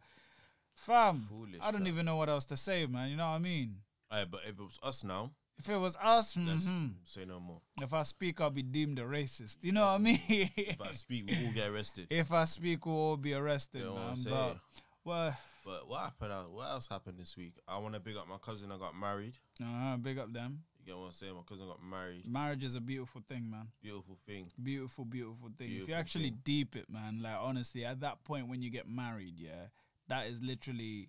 fam, 0.74 1.20
Foolish, 1.28 1.60
I 1.62 1.70
don't 1.70 1.82
fam. 1.82 1.88
even 1.88 2.06
know 2.06 2.16
what 2.16 2.28
else 2.28 2.44
to 2.46 2.56
say, 2.56 2.84
man. 2.86 3.08
You 3.10 3.16
know 3.16 3.28
what 3.28 3.36
I 3.36 3.38
mean? 3.38 3.76
Aye, 4.10 4.24
but 4.30 4.40
if 4.42 4.58
it 4.58 4.62
was 4.62 4.78
us 4.82 5.04
now, 5.04 5.30
If 5.58 5.68
it 5.70 5.76
was 5.78 5.96
us, 6.02 6.34
mhm, 6.34 6.94
say 7.04 7.24
no 7.24 7.40
more. 7.40 7.60
if 7.80 7.92
I 7.94 8.02
speak, 8.02 8.40
I'll 8.40 8.50
be 8.50 8.62
deemed 8.62 8.98
a 8.98 9.02
racist. 9.02 9.58
You 9.62 9.72
know 9.72 9.86
what 9.86 9.94
I 9.94 9.98
mean? 9.98 10.20
If 10.28 10.80
I 10.82 10.92
speak, 10.92 11.26
we'll 11.28 11.46
all 11.46 11.52
get 11.52 11.70
arrested. 11.70 12.06
if 12.10 12.30
I 12.32 12.44
speak, 12.44 12.84
we'll 12.86 12.94
all 12.96 13.16
be 13.16 13.34
arrested, 13.34 13.80
You 13.82 13.86
know 13.86 13.94
man. 13.94 14.16
But 14.28 14.56
well, 15.06 15.36
But 15.64 15.88
what 15.88 16.00
happened? 16.02 16.32
else- 16.32 16.48
What 16.48 16.68
else 16.70 16.86
happened 16.88 17.18
this 17.18 17.36
week? 17.36 17.54
I 17.66 17.78
want 17.78 17.94
to 17.94 18.00
big 18.00 18.16
up 18.16 18.28
my 18.28 18.38
cousin. 18.38 18.70
I 18.70 18.78
got 18.78 18.94
married. 18.94 19.34
uh, 19.64 19.96
big 19.96 20.18
up 20.18 20.32
them. 20.32 20.64
You 20.78 20.86
get 20.92 20.96
what 20.98 21.06
I'm 21.06 21.12
saying? 21.12 21.34
My 21.34 21.42
cousin 21.42 21.66
got 21.66 21.82
married. 21.82 22.26
Marriage 22.26 22.62
is 22.62 22.74
a 22.76 22.80
beautiful 22.80 23.20
thing, 23.26 23.50
man. 23.50 23.68
Beautiful 23.82 24.16
thing. 24.26 24.46
Beautiful, 24.62 25.04
beautiful 25.04 25.48
thing. 25.58 25.72
if 25.72 25.88
you 25.88 25.94
actually 25.94 26.30
thing. 26.30 26.40
deep 26.44 26.76
it, 26.76 26.88
man, 26.88 27.20
like 27.20 27.36
honestly, 27.40 27.84
at 27.84 28.00
that 28.00 28.22
point 28.24 28.46
when 28.48 28.62
you 28.62 28.70
get 28.70 28.86
married, 28.88 29.34
yeah, 29.38 29.68
that 30.08 30.26
is 30.28 30.40
literally 30.42 31.08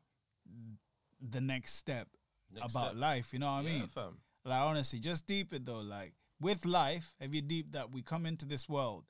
the 1.21 1.41
next 1.41 1.73
step 1.75 2.07
Next 2.51 2.71
about 2.73 2.89
step. 2.91 2.99
life. 3.01 3.33
You 3.33 3.39
know 3.39 3.47
what 3.53 3.65
I 3.65 3.69
Yeah, 3.69 3.79
mean? 3.79 3.88
fam. 3.89 4.17
Like 4.45 4.62
honestly, 4.62 4.99
just 4.99 5.27
deep 5.27 5.53
it 5.53 5.65
though. 5.65 5.81
Like 5.81 6.13
with 6.39 6.65
life, 6.65 7.13
if 7.19 7.33
you 7.33 7.41
deep 7.41 7.71
that 7.73 7.91
we 7.91 8.01
come 8.01 8.25
into 8.25 8.45
this 8.45 8.67
world, 8.67 9.05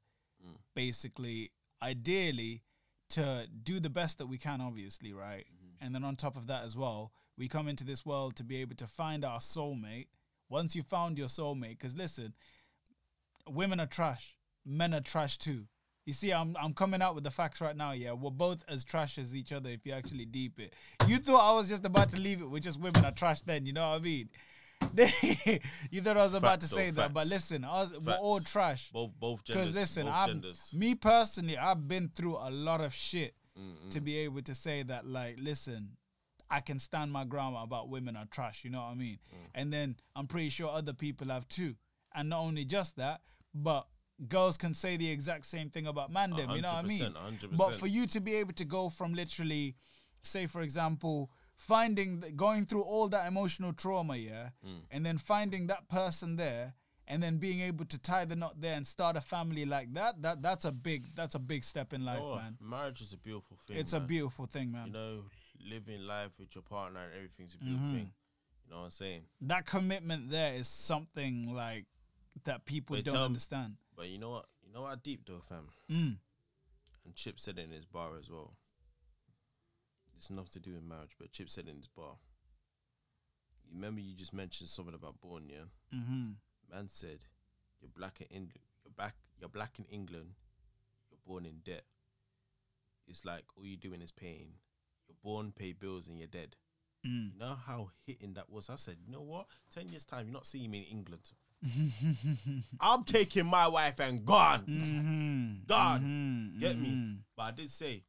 Mm. 0.45 0.57
basically, 0.75 1.51
ideally, 1.81 2.63
to 3.09 3.47
do 3.63 3.79
the 3.79 3.89
best 3.89 4.17
that 4.17 4.27
we 4.27 4.37
can, 4.37 4.61
obviously, 4.61 5.13
right? 5.13 5.45
Mm-hmm. 5.45 5.85
And 5.85 5.95
then 5.95 6.03
on 6.03 6.15
top 6.15 6.37
of 6.37 6.47
that 6.47 6.63
as 6.63 6.77
well, 6.77 7.11
we 7.37 7.47
come 7.47 7.67
into 7.67 7.83
this 7.83 8.05
world 8.05 8.35
to 8.37 8.43
be 8.43 8.57
able 8.61 8.75
to 8.75 8.87
find 8.87 9.23
our 9.23 9.39
soulmate. 9.39 10.07
Once 10.49 10.75
you 10.75 10.83
found 10.83 11.17
your 11.17 11.27
soulmate, 11.27 11.77
because 11.77 11.95
listen, 11.95 12.33
women 13.47 13.79
are 13.79 13.85
trash, 13.85 14.35
men 14.65 14.93
are 14.93 15.01
trash 15.01 15.37
too. 15.37 15.65
You 16.05 16.13
see, 16.13 16.31
I'm 16.31 16.55
I'm 16.57 16.73
coming 16.73 17.01
out 17.01 17.15
with 17.15 17.25
the 17.25 17.31
facts 17.31 17.59
right 17.59 17.75
now. 17.75 17.91
Yeah, 17.91 18.13
we're 18.13 18.31
both 18.31 18.63
as 18.69 18.85
trash 18.85 19.17
as 19.17 19.35
each 19.35 19.51
other 19.51 19.69
if 19.69 19.85
you 19.85 19.91
actually 19.91 20.23
deep 20.23 20.57
it. 20.57 20.73
You 21.05 21.17
thought 21.17 21.51
I 21.51 21.53
was 21.53 21.67
just 21.67 21.85
about 21.85 22.09
to 22.09 22.19
leave 22.19 22.41
it 22.41 22.49
with 22.49 22.63
just 22.63 22.79
women 22.79 23.03
are 23.03 23.11
trash. 23.11 23.41
Then 23.41 23.65
you 23.65 23.73
know 23.73 23.89
what 23.89 23.97
I 23.97 23.99
mean. 23.99 24.29
you 25.91 26.01
thought 26.01 26.17
I 26.17 26.23
was 26.23 26.33
about 26.33 26.61
to 26.61 26.67
say 26.67 26.89
though, 26.89 27.03
that, 27.03 27.13
but 27.13 27.27
listen, 27.27 27.61
was, 27.61 27.93
we're 28.03 28.13
all 28.13 28.39
trash. 28.39 28.89
Both 28.91 29.11
both 29.19 29.43
genders. 29.43 29.71
Because 29.71 29.75
listen, 29.75 30.05
both 30.05 30.15
I'm, 30.15 30.27
genders. 30.29 30.71
me 30.73 30.95
personally, 30.95 31.57
I've 31.57 31.87
been 31.87 32.09
through 32.09 32.37
a 32.37 32.49
lot 32.49 32.81
of 32.81 32.93
shit 32.93 33.35
to 33.89 34.01
be 34.01 34.17
able 34.17 34.41
to 34.41 34.53
say 34.53 34.83
that, 34.83 35.05
like, 35.05 35.37
listen, 35.39 35.97
I 36.49 36.59
can 36.59 36.79
stand 36.79 37.11
my 37.11 37.25
ground 37.25 37.55
about 37.59 37.89
women 37.89 38.15
are 38.15 38.25
trash. 38.25 38.63
You 38.63 38.69
know 38.69 38.79
what 38.79 38.91
I 38.91 38.95
mean? 38.95 39.19
Mm. 39.33 39.47
And 39.55 39.73
then 39.73 39.95
I'm 40.15 40.27
pretty 40.27 40.49
sure 40.49 40.69
other 40.69 40.93
people 40.93 41.27
have 41.27 41.47
too. 41.47 41.75
And 42.15 42.29
not 42.29 42.41
only 42.41 42.65
just 42.65 42.97
that, 42.97 43.21
but 43.53 43.87
girls 44.27 44.57
can 44.57 44.73
say 44.73 44.97
the 44.97 45.09
exact 45.09 45.45
same 45.45 45.69
thing 45.69 45.87
about 45.87 46.11
man 46.11 46.31
them. 46.31 46.51
You 46.51 46.61
know 46.61 46.69
what 46.69 46.85
I 46.85 46.87
mean? 46.87 47.01
100%, 47.01 47.13
100%. 47.13 47.57
But 47.57 47.73
for 47.75 47.87
you 47.87 48.07
to 48.07 48.19
be 48.19 48.35
able 48.35 48.53
to 48.53 48.65
go 48.65 48.89
from 48.89 49.13
literally, 49.13 49.75
say 50.21 50.45
for 50.45 50.61
example, 50.61 51.31
finding 51.57 52.23
going 52.35 52.65
through 52.65 52.83
all 52.83 53.09
that 53.09 53.27
emotional 53.27 53.73
trauma, 53.73 54.15
yeah, 54.15 54.49
Mm. 54.65 54.81
and 54.91 55.05
then 55.05 55.17
finding 55.17 55.67
that 55.67 55.87
person 55.89 56.35
there, 56.37 56.75
and 57.07 57.21
then 57.23 57.37
being 57.37 57.61
able 57.61 57.85
to 57.85 57.97
tie 57.97 58.25
the 58.25 58.35
knot 58.35 58.61
there 58.61 58.75
and 58.75 58.85
start 58.87 59.15
a 59.17 59.21
family 59.21 59.65
like 59.65 59.93
that, 59.93 60.21
that 60.21 60.41
that's 60.41 60.65
a 60.65 60.71
big 60.71 61.03
that's 61.15 61.35
a 61.35 61.39
big 61.39 61.63
step 61.63 61.93
in 61.93 62.05
life, 62.05 62.19
Oh, 62.21 62.35
man. 62.35 62.57
marriage 62.61 63.01
is 63.01 63.11
a 63.13 63.17
beautiful 63.17 63.57
thing. 63.65 63.77
It's 63.77 63.93
a 63.93 63.99
beautiful 63.99 64.45
thing, 64.45 64.71
man. 64.71 64.87
You 64.87 64.93
know, 64.93 65.23
living 65.59 66.05
life 66.05 66.37
with 66.39 66.53
your 66.55 66.61
partner 66.63 66.99
and 67.01 67.13
everything's 67.15 67.55
a 67.55 67.57
Mm-hmm. 67.57 67.67
beautiful 67.67 67.91
thing. 67.97 68.13
You 68.65 68.71
know 68.71 68.77
what 68.79 68.85
I'm 68.85 68.91
saying? 68.91 69.21
that 69.41 69.65
commitment 69.65 70.29
there 70.29 70.53
is 70.53 70.67
something 70.67 71.53
like 71.55 71.85
that 72.43 72.65
people 72.65 72.95
Wait, 72.95 73.05
don't 73.05 73.15
understand. 73.17 73.77
But 73.95 74.09
you 74.09 74.19
know 74.19 74.29
what? 74.31 74.45
You 74.63 74.73
know 74.73 74.81
what 74.83 75.01
deep 75.03 75.25
though, 75.25 75.39
fam. 75.49 75.69
Mm. 75.89 76.17
And 77.05 77.15
Chip 77.15 77.39
said 77.39 77.57
it 77.57 77.63
in 77.63 77.71
his 77.71 77.85
bar 77.85 78.17
as 78.19 78.29
well. 78.29 78.53
It's 80.17 80.29
nothing 80.31 80.49
to 80.53 80.59
do 80.59 80.73
with 80.73 80.83
marriage, 80.83 81.11
but 81.19 81.31
Chip 81.31 81.47
said 81.49 81.67
in 81.67 81.75
his 81.77 81.87
bar. 81.87 82.15
You 83.69 83.75
remember 83.75 84.01
you 84.01 84.15
just 84.15 84.33
mentioned 84.33 84.69
something 84.69 84.95
about 84.95 85.19
born, 85.21 85.43
yeah? 85.49 85.65
hmm 85.97 86.31
Man 86.71 86.87
said, 86.89 87.19
"You're 87.81 87.91
black 87.95 88.19
in 88.21 88.27
England. 88.27 88.59
You're 88.83 88.93
back. 88.97 89.15
You're 89.39 89.49
black 89.49 89.77
in 89.79 89.85
England. 89.85 90.31
You're 91.11 91.19
born 91.25 91.45
in 91.45 91.59
debt. 91.63 91.83
It's 93.07 93.23
like 93.25 93.43
all 93.55 93.65
you're 93.65 93.77
doing 93.77 94.01
is 94.01 94.11
paying. 94.11 94.53
You're 95.07 95.15
born, 95.23 95.53
pay 95.55 95.73
bills, 95.73 96.07
and 96.07 96.17
you're 96.19 96.27
dead. 96.27 96.55
Mm. 97.05 97.33
You 97.33 97.39
know 97.39 97.55
how 97.65 97.91
hitting 98.05 98.33
that 98.33 98.49
was? 98.49 98.69
I 98.69 98.75
said, 98.75 98.97
you 99.05 99.11
know 99.11 99.21
what? 99.21 99.45
Ten 99.73 99.87
years 99.89 100.03
time, 100.03 100.25
you're 100.25 100.33
not 100.33 100.45
seeing 100.45 100.69
me 100.71 100.87
in 100.89 100.97
England. 100.97 101.31
I'm 102.81 103.03
taking 103.03 103.45
my 103.45 103.67
wife 103.67 103.99
and 103.99 104.25
gone, 104.25 104.59
hmm 104.61 105.65
gone. 105.67 106.01
hmm 106.01 106.59
Get 106.59 106.77
me? 106.77 106.89
hmm 106.89 107.13
But 107.35 107.43
I 107.43 107.51
did 107.51 107.69
say, 107.71 108.03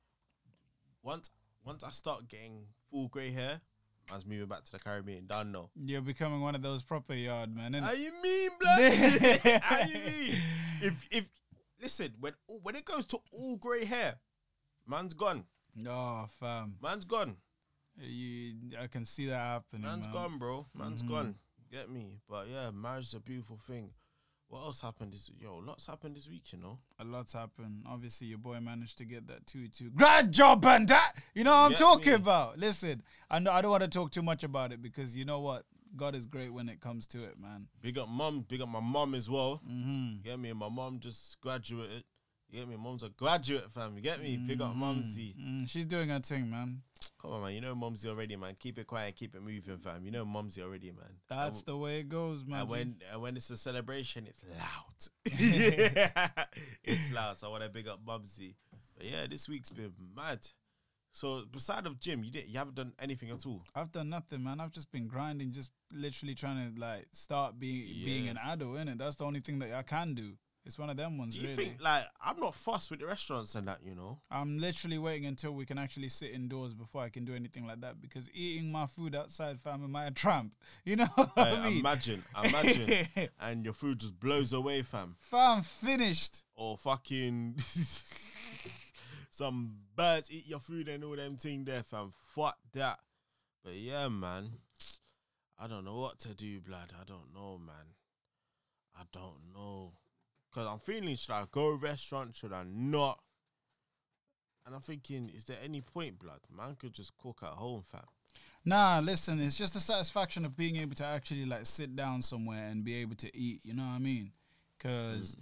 once 1.02 1.30
once 1.68 1.84
I 1.84 1.90
start 1.90 2.26
getting 2.28 2.64
full 2.90 3.08
grey 3.08 3.30
hair, 3.30 3.60
I 4.10 4.14
was 4.14 4.24
moving 4.26 4.46
back 4.48 4.64
to 4.64 4.72
the 4.72 4.78
Caribbean. 4.78 5.26
Done 5.26 5.52
no. 5.52 5.68
You're 5.76 6.00
becoming 6.00 6.40
one 6.40 6.54
of 6.54 6.62
those 6.62 6.82
proper 6.82 7.12
yard 7.12 7.54
man. 7.54 7.74
How 7.74 7.92
you 7.92 8.10
mean, 8.22 8.50
blood? 8.58 8.92
How 9.62 9.80
you 9.86 9.98
mean? 9.98 10.36
If 10.80 11.06
if 11.10 11.28
listen, 11.82 12.14
when 12.18 12.32
when 12.62 12.74
it 12.74 12.86
goes 12.86 13.04
to 13.06 13.18
all 13.32 13.56
grey 13.58 13.84
hair, 13.84 14.14
man's 14.86 15.12
gone. 15.12 15.44
Oh, 15.86 16.26
fam. 16.40 16.76
Man's 16.82 17.04
gone. 17.04 17.36
You, 18.00 18.54
I 18.80 18.86
can 18.86 19.04
see 19.04 19.26
that 19.26 19.36
happening. 19.38 19.82
Man's 19.82 20.06
man. 20.06 20.14
gone, 20.14 20.38
bro. 20.38 20.66
Man's 20.74 21.02
Mhm. 21.02 21.08
gone. 21.08 21.34
Get 21.70 21.90
me? 21.90 22.20
But 22.28 22.48
yeah, 22.48 22.70
marriage 22.70 23.08
is 23.08 23.14
a 23.14 23.20
beautiful 23.20 23.58
thing. 23.58 23.90
What 24.48 24.62
else 24.62 24.80
happened 24.80 25.12
this 25.12 25.30
yo, 25.38 25.56
lots 25.58 25.84
happened 25.86 26.16
this 26.16 26.28
week, 26.28 26.52
you 26.52 26.58
know? 26.58 26.78
A 26.98 27.04
lot's 27.04 27.34
happened. 27.34 27.84
Obviously, 27.86 28.28
your 28.28 28.38
boy 28.38 28.58
managed 28.60 28.96
to 28.98 29.04
get 29.04 29.26
that 29.28 29.46
two 29.46 29.68
two. 29.68 29.90
Great 29.90 30.30
job, 30.30 30.64
and 30.64 30.88
that. 30.88 31.12
You 31.34 31.44
know 31.44 31.50
what 31.50 31.58
I'm 31.58 31.70
Get 31.72 31.78
talking 31.78 32.12
me? 32.12 32.16
about. 32.16 32.58
Listen, 32.58 33.02
I 33.30 33.40
know 33.40 33.52
I 33.52 33.60
don't 33.60 33.70
want 33.70 33.82
to 33.82 33.88
talk 33.88 34.10
too 34.10 34.22
much 34.22 34.44
about 34.44 34.72
it 34.72 34.80
because 34.80 35.14
you 35.14 35.26
know 35.26 35.40
what, 35.40 35.64
God 35.96 36.14
is 36.14 36.26
great 36.26 36.52
when 36.52 36.68
it 36.70 36.80
comes 36.80 37.06
to 37.08 37.18
it, 37.18 37.38
man. 37.38 37.66
Big 37.82 37.98
up 37.98 38.08
mum, 38.08 38.46
big 38.48 38.62
up 38.62 38.68
my 38.70 38.80
mum 38.80 39.14
as 39.14 39.28
well. 39.28 39.60
Mm-hmm. 39.70 40.22
Get 40.22 40.38
me? 40.38 40.48
And 40.50 40.58
my 40.58 40.70
mum 40.70 40.98
just 40.98 41.38
graduated. 41.42 42.04
You 42.50 42.60
get 42.60 42.68
me? 42.68 42.76
Mom's 42.76 43.02
a 43.02 43.10
graduate 43.10 43.70
fam. 43.70 43.94
You 43.96 44.00
get 44.02 44.22
me? 44.22 44.36
Big 44.38 44.60
up 44.62 44.74
mumsy. 44.74 45.34
Mm, 45.38 45.68
she's 45.68 45.84
doing 45.86 46.08
her 46.08 46.20
thing, 46.20 46.48
man. 46.48 46.82
Come 47.20 47.32
on, 47.32 47.42
man. 47.42 47.52
You 47.54 47.60
know 47.60 47.74
mumsy 47.74 48.08
already, 48.08 48.36
man. 48.36 48.54
Keep 48.58 48.78
it 48.78 48.86
quiet, 48.86 49.16
keep 49.16 49.34
it 49.34 49.42
moving, 49.42 49.76
fam. 49.76 50.04
You 50.04 50.10
know 50.12 50.24
mumsy 50.24 50.62
already, 50.62 50.90
man. 50.92 51.16
That's 51.28 51.62
the 51.62 51.76
way 51.76 52.00
it 52.00 52.08
goes, 52.08 52.44
man. 52.46 52.60
And 52.60 52.68
when 52.70 52.96
and 53.12 53.20
when 53.20 53.36
it's 53.36 53.50
a 53.50 53.56
celebration, 53.56 54.26
it's 54.26 54.44
loud. 54.58 55.08
it's 56.84 57.12
loud. 57.12 57.36
So 57.38 57.48
I 57.48 57.50
want 57.50 57.64
to 57.64 57.68
big 57.68 57.88
up 57.88 58.04
Bubsy. 58.04 58.54
But 58.96 59.06
yeah, 59.06 59.26
this 59.28 59.48
week's 59.48 59.70
been 59.70 59.92
mad. 60.16 60.46
So 61.12 61.42
beside 61.50 61.86
of 61.86 61.98
gym, 61.98 62.22
you 62.22 62.30
didn't, 62.30 62.48
you 62.48 62.58
haven't 62.58 62.76
done 62.76 62.92
anything 63.00 63.30
at 63.30 63.44
all. 63.46 63.62
I've 63.74 63.90
done 63.90 64.08
nothing, 64.10 64.44
man. 64.44 64.60
I've 64.60 64.70
just 64.72 64.90
been 64.92 65.08
grinding, 65.08 65.52
just 65.52 65.70
literally 65.92 66.34
trying 66.34 66.72
to 66.74 66.80
like 66.80 67.06
start 67.12 67.58
being 67.58 67.86
being 68.04 68.24
Yeah. 68.26 68.30
an 68.32 68.38
adult, 68.38 68.76
innit? 68.76 68.98
That's 68.98 69.16
the 69.16 69.24
only 69.24 69.40
thing 69.40 69.58
that 69.60 69.72
I 69.72 69.82
can 69.82 70.14
do. 70.14 70.32
It's 70.68 70.78
one 70.78 70.90
of 70.90 70.96
them 70.98 71.16
ones, 71.16 71.34
Do 71.34 71.40
you 71.40 71.48
really. 71.48 71.64
think 71.64 71.82
like 71.82 72.04
I'm 72.22 72.38
not 72.38 72.54
fussed 72.54 72.90
with 72.90 73.00
the 73.00 73.06
restaurants 73.06 73.54
and 73.54 73.66
that, 73.68 73.78
you 73.82 73.94
know? 73.94 74.18
I'm 74.30 74.58
literally 74.58 74.98
waiting 74.98 75.24
until 75.26 75.52
we 75.52 75.64
can 75.64 75.78
actually 75.78 76.08
sit 76.08 76.30
indoors 76.30 76.74
before 76.74 77.02
I 77.02 77.08
can 77.08 77.24
do 77.24 77.34
anything 77.34 77.66
like 77.66 77.80
that 77.80 78.00
because 78.02 78.28
eating 78.34 78.70
my 78.70 78.84
food 78.84 79.14
outside, 79.16 79.58
fam, 79.58 79.82
am 79.82 79.96
I 79.96 80.04
a 80.04 80.10
tramp? 80.10 80.52
You 80.84 80.96
know 80.96 81.06
what 81.14 81.32
I 81.36 81.52
Like, 81.54 81.62
mean? 81.70 81.78
imagine, 81.78 82.22
imagine, 82.44 83.08
and 83.40 83.64
your 83.64 83.72
food 83.74 83.98
just 83.98 84.20
blows 84.20 84.52
away, 84.52 84.82
fam. 84.82 85.16
fam, 85.18 85.62
finished. 85.62 86.44
Or 86.54 86.76
fucking 86.76 87.56
some 89.30 89.72
birds 89.96 90.30
eat 90.30 90.46
your 90.46 90.60
food 90.60 90.88
and 90.88 91.02
all 91.04 91.16
them 91.16 91.36
thing 91.36 91.64
there, 91.64 91.82
fam. 91.82 92.12
Fuck 92.34 92.58
that. 92.74 92.98
But 93.64 93.74
yeah, 93.74 94.08
man. 94.08 94.50
I 95.60 95.66
don't 95.66 95.84
know 95.84 95.98
what 95.98 96.18
to 96.20 96.34
do, 96.34 96.60
blood. 96.60 96.92
I 97.00 97.04
don't 97.04 97.34
know, 97.34 97.58
man. 97.58 97.94
I 98.96 99.02
don't 99.12 99.52
know. 99.54 99.92
Cause 100.52 100.66
I'm 100.66 100.78
feeling 100.78 101.16
should 101.16 101.32
I 101.32 101.44
go 101.50 101.72
restaurant, 101.74 102.34
should 102.34 102.52
I 102.52 102.64
not? 102.64 103.20
And 104.66 104.74
I'm 104.74 104.80
thinking, 104.80 105.30
is 105.34 105.44
there 105.44 105.58
any 105.62 105.80
point, 105.80 106.18
blood? 106.18 106.40
Man 106.54 106.76
could 106.78 106.92
just 106.92 107.16
cook 107.16 107.40
at 107.42 107.48
home, 107.50 107.82
fam. 107.90 108.02
Nah, 108.64 109.00
listen, 109.02 109.40
it's 109.40 109.56
just 109.56 109.74
the 109.74 109.80
satisfaction 109.80 110.44
of 110.44 110.56
being 110.56 110.76
able 110.76 110.94
to 110.96 111.04
actually 111.04 111.46
like 111.46 111.64
sit 111.64 111.96
down 111.96 112.20
somewhere 112.22 112.66
and 112.66 112.84
be 112.84 112.94
able 112.96 113.16
to 113.16 113.36
eat. 113.36 113.60
You 113.64 113.74
know 113.74 113.84
what 113.84 113.94
I 113.94 113.98
mean? 113.98 114.32
Because 114.76 115.36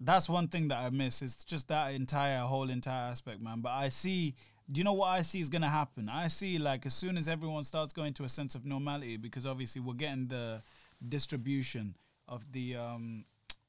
that's 0.00 0.28
one 0.28 0.48
thing 0.48 0.68
that 0.68 0.78
I 0.78 0.90
miss. 0.90 1.22
It's 1.22 1.44
just 1.44 1.68
that 1.68 1.92
entire 1.92 2.40
whole 2.40 2.70
entire 2.70 3.10
aspect, 3.10 3.40
man. 3.40 3.60
But 3.60 3.72
I 3.72 3.88
see. 3.88 4.34
Do 4.70 4.78
you 4.78 4.84
know 4.84 4.94
what 4.94 5.08
I 5.08 5.20
see 5.22 5.40
is 5.40 5.50
gonna 5.50 5.68
happen? 5.68 6.08
I 6.08 6.28
see 6.28 6.58
like 6.58 6.86
as 6.86 6.94
soon 6.94 7.18
as 7.18 7.28
everyone 7.28 7.64
starts 7.64 7.92
going 7.92 8.14
to 8.14 8.24
a 8.24 8.28
sense 8.28 8.54
of 8.54 8.64
normality, 8.64 9.18
because 9.18 9.46
obviously 9.46 9.82
we're 9.82 9.94
getting 9.94 10.26
the 10.26 10.62
distribution 11.06 11.94
of 12.28 12.50
the 12.50 12.76
um 12.76 13.24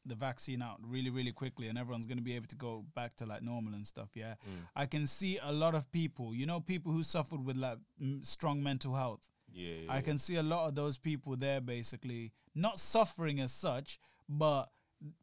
the 0.05 0.15
vaccine 0.15 0.61
out 0.61 0.77
really 0.83 1.09
really 1.09 1.31
quickly 1.31 1.67
and 1.67 1.77
everyone's 1.77 2.05
going 2.05 2.17
to 2.17 2.23
be 2.23 2.35
able 2.35 2.47
to 2.47 2.55
go 2.55 2.85
back 2.95 3.15
to 3.15 3.25
like 3.25 3.41
normal 3.41 3.73
and 3.73 3.85
stuff 3.85 4.09
yeah? 4.13 4.35
I 4.75 4.85
can 4.85 5.07
see 5.07 5.39
a 5.41 5.51
lot 5.51 5.73
of 5.75 5.91
people 5.91 6.33
you 6.35 6.45
know 6.45 6.59
people 6.59 6.91
who 6.91 7.03
suffered 7.03 7.43
with 7.43 7.55
like 7.55 7.77
m- 7.99 8.23
strong 8.23 8.61
mental 8.61 8.93
health? 8.95 9.29
Yeah, 9.53 9.87
I 9.89 10.01
can 10.01 10.17
see 10.17 10.35
a 10.35 10.43
lot 10.43 10.67
of 10.67 10.75
those 10.75 10.97
people 10.97 11.37
there 11.37 11.61
basically 11.61 12.33
not 12.53 12.77
suffering 12.77 13.39
as 13.39 13.53
such, 13.53 13.99
but 14.27 14.65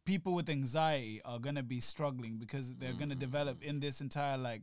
people 0.05 0.33
with 0.35 0.49
anxiety 0.49 1.21
are 1.25 1.39
gonna 1.39 1.63
be 1.63 1.81
struggling 1.81 2.39
because 2.39 2.75
they're 2.77 2.95
gonna 2.99 3.15
develop 3.15 3.63
in 3.63 3.79
this 3.81 4.01
entire 4.01 4.39
like 4.39 4.63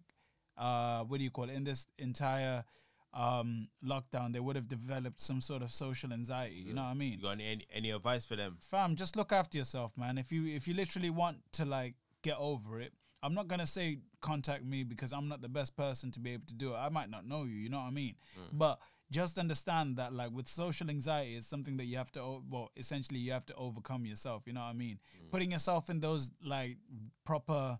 uh 0.57 1.03
what 1.03 1.17
do 1.19 1.23
you 1.23 1.29
call 1.31 1.45
it? 1.49 1.53
In 1.53 1.63
this 1.63 1.87
entire 1.97 2.63
um 3.13 3.67
lockdown 3.83 4.31
they 4.31 4.39
would 4.39 4.55
have 4.55 4.67
developed 4.67 5.19
some 5.19 5.41
sort 5.41 5.63
of 5.63 5.71
social 5.71 6.13
anxiety 6.13 6.55
you 6.57 6.73
know 6.73 6.83
what 6.83 6.89
i 6.89 6.93
mean? 6.93 7.13
You 7.13 7.23
got 7.23 7.31
any, 7.31 7.45
any 7.47 7.67
any 7.73 7.89
advice 7.91 8.25
for 8.25 8.35
them? 8.35 8.57
fam 8.61 8.95
just 8.95 9.15
look 9.15 9.31
after 9.31 9.57
yourself 9.57 9.91
man. 9.97 10.17
If 10.17 10.31
you 10.31 10.45
if 10.45 10.67
you 10.67 10.75
literally 10.75 11.09
want 11.09 11.37
to 11.53 11.65
like 11.65 11.95
get 12.21 12.37
over 12.37 12.79
it 12.79 12.93
i'm 13.23 13.33
not 13.33 13.47
gonna 13.47 13.65
say 13.65 13.97
contact 14.21 14.63
me 14.63 14.83
because 14.83 15.11
i'm 15.11 15.27
not 15.27 15.41
the 15.41 15.49
best 15.49 15.75
person 15.75 16.11
to 16.11 16.19
be 16.19 16.33
able 16.33 16.45
to 16.47 16.53
do 16.53 16.73
it. 16.73 16.77
I 16.77 16.89
might 16.89 17.09
not 17.09 17.25
know 17.25 17.43
you 17.45 17.55
you 17.55 17.69
know 17.69 17.79
what 17.79 17.87
i 17.87 17.91
mean? 17.91 18.15
But 18.53 18.79
just 19.11 19.39
understand 19.39 19.97
that 19.97 20.13
like 20.13 20.31
with 20.31 20.47
social 20.47 20.87
anxiety 20.87 21.35
it's 21.35 21.47
something 21.47 21.77
that 21.77 21.85
you 21.85 21.97
have 21.97 22.11
to 22.11 22.43
well 22.47 22.69
essentially 22.77 23.19
you 23.19 23.31
have 23.31 23.45
to 23.47 23.55
overcome 23.55 24.05
yourself 24.05 24.43
you 24.45 24.53
know 24.53 24.61
what 24.61 24.67
i 24.67 24.73
mean? 24.73 24.99
Putting 25.31 25.51
yourself 25.51 25.89
in 25.89 25.99
those 25.99 26.29
like 26.45 26.77
proper 27.25 27.79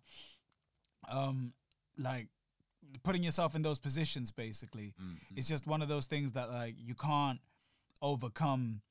um 1.12 1.54
like 1.98 2.28
putting 3.04 3.24
yourself 3.24 3.56
in 3.56 3.62
those 3.62 3.80
positions 3.80 4.32
basically. 4.32 4.94
Mm-hmm. 5.02 5.38
It's 5.38 5.48
just 5.48 5.68
one 5.68 5.82
of 5.82 5.88
those 5.88 6.06
things 6.06 6.34
that 6.34 6.50
like 6.50 6.76
you 6.78 6.96
can't 6.96 7.40
overcome 8.02 8.82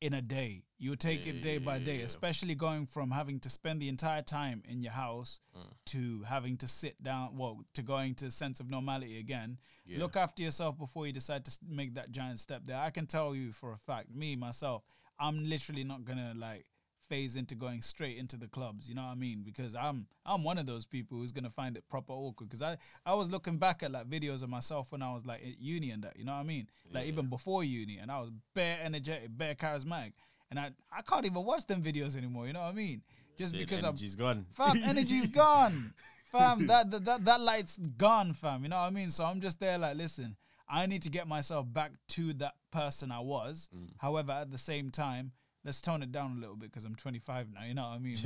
in 0.00 0.14
a 0.14 0.22
day. 0.22 0.62
You 0.78 0.96
take 0.96 1.26
it 1.26 1.42
day 1.42 1.58
by 1.58 1.78
day 1.78 1.98
Yeah. 1.98 2.04
especially 2.04 2.54
going 2.54 2.86
from 2.86 3.10
having 3.10 3.38
to 3.40 3.50
spend 3.50 3.82
the 3.82 3.88
entire 3.88 4.22
time 4.22 4.62
in 4.66 4.82
your 4.82 4.92
house 4.92 5.40
mm. 5.54 5.62
to 5.86 6.22
having 6.22 6.56
to 6.58 6.68
sit 6.68 7.02
down 7.02 7.36
well 7.36 7.60
to 7.74 7.82
going 7.82 8.14
to 8.16 8.26
a 8.26 8.30
sense 8.30 8.60
of 8.60 8.70
normality 8.70 9.18
again. 9.18 9.58
Yeah. 9.84 9.98
look 9.98 10.16
after 10.16 10.42
yourself 10.42 10.78
before 10.78 11.06
you 11.06 11.12
decide 11.12 11.44
to 11.44 11.58
make 11.68 11.94
that 11.94 12.12
giant 12.12 12.38
step 12.38 12.62
there. 12.64 12.78
I 12.78 12.90
can 12.90 13.06
tell 13.06 13.34
you 13.34 13.52
for 13.52 13.72
a 13.72 13.78
fact 13.78 14.14
me 14.14 14.36
myself 14.36 14.84
i'm 15.20 15.48
literally 15.48 15.84
not 15.84 16.04
gonna 16.04 16.32
like 16.36 16.64
phase 17.10 17.34
into 17.34 17.56
going 17.56 17.82
straight 17.82 18.16
into 18.16 18.36
the 18.36 18.46
clubs 18.46 18.88
you 18.88 18.94
know 18.94 19.02
what 19.02 19.08
i 19.08 19.14
mean 19.16 19.42
because 19.44 19.74
i'm 19.74 20.06
i'm 20.24 20.44
one 20.44 20.58
of 20.58 20.64
those 20.64 20.86
people 20.86 21.18
who's 21.18 21.32
gonna 21.32 21.50
find 21.50 21.76
it 21.76 21.82
proper 21.88 22.12
awkward 22.12 22.48
because 22.48 22.62
i 22.62 22.76
i 23.04 23.12
was 23.12 23.28
looking 23.28 23.58
back 23.58 23.82
at 23.82 23.90
like 23.90 24.08
videos 24.08 24.44
of 24.44 24.48
myself 24.48 24.92
when 24.92 25.02
i 25.02 25.12
was 25.12 25.26
like 25.26 25.42
at 25.42 25.60
uni 25.60 25.90
and 25.90 26.04
that 26.04 26.16
you 26.16 26.24
know 26.24 26.32
what 26.32 26.38
i 26.38 26.44
mean 26.44 26.68
like 26.92 27.06
even 27.06 27.26
before 27.26 27.64
uni 27.64 27.98
and 27.98 28.12
i 28.12 28.20
was 28.20 28.30
bare 28.54 28.78
energetic 28.84 29.28
bare 29.36 29.56
charismatic 29.56 30.12
and 30.50 30.60
i 30.60 30.70
i 30.96 31.02
can't 31.02 31.26
even 31.26 31.44
watch 31.44 31.66
them 31.66 31.82
videos 31.82 32.16
anymore 32.16 32.46
you 32.46 32.52
know 32.52 32.60
what 32.60 32.70
i 32.70 32.72
mean 32.72 33.02
just 33.36 33.52
Dude, 33.52 33.66
because 33.66 33.82
i'm 33.82 33.88
energy's 33.88 34.14
gone. 34.14 34.46
fam 34.52 34.76
energy's 34.84 35.26
gone 35.26 35.92
fam 36.30 36.68
that, 36.68 36.92
that 36.92 37.04
that 37.04 37.24
that 37.24 37.40
light's 37.40 37.76
gone 37.76 38.32
fam 38.32 38.62
you 38.62 38.68
know 38.68 38.78
what 38.78 38.86
i 38.86 38.90
mean 38.90 39.10
so 39.10 39.24
i'm 39.24 39.40
just 39.40 39.58
there 39.58 39.78
like 39.78 39.96
listen 39.96 40.36
I 40.72 40.86
need 40.86 41.02
to 41.02 41.10
get 41.10 41.26
myself 41.26 41.66
back 41.70 41.90
to 42.10 42.32
that 42.34 42.54
person 42.70 43.10
I 43.10 43.18
was. 43.18 43.68
Mm. 43.76 43.88
However, 43.98 44.30
at 44.30 44.52
the 44.52 44.58
same 44.58 44.90
time, 44.90 45.32
let's 45.64 45.80
tone 45.80 46.02
it 46.02 46.12
down 46.12 46.36
a 46.36 46.40
little 46.40 46.56
bit 46.56 46.70
because 46.70 46.84
I'm 46.84 46.94
25 46.94 47.48
now. 47.52 47.64
You 47.64 47.74
know 47.74 47.82
what 47.82 47.96
I 47.96 47.98
mean? 47.98 48.16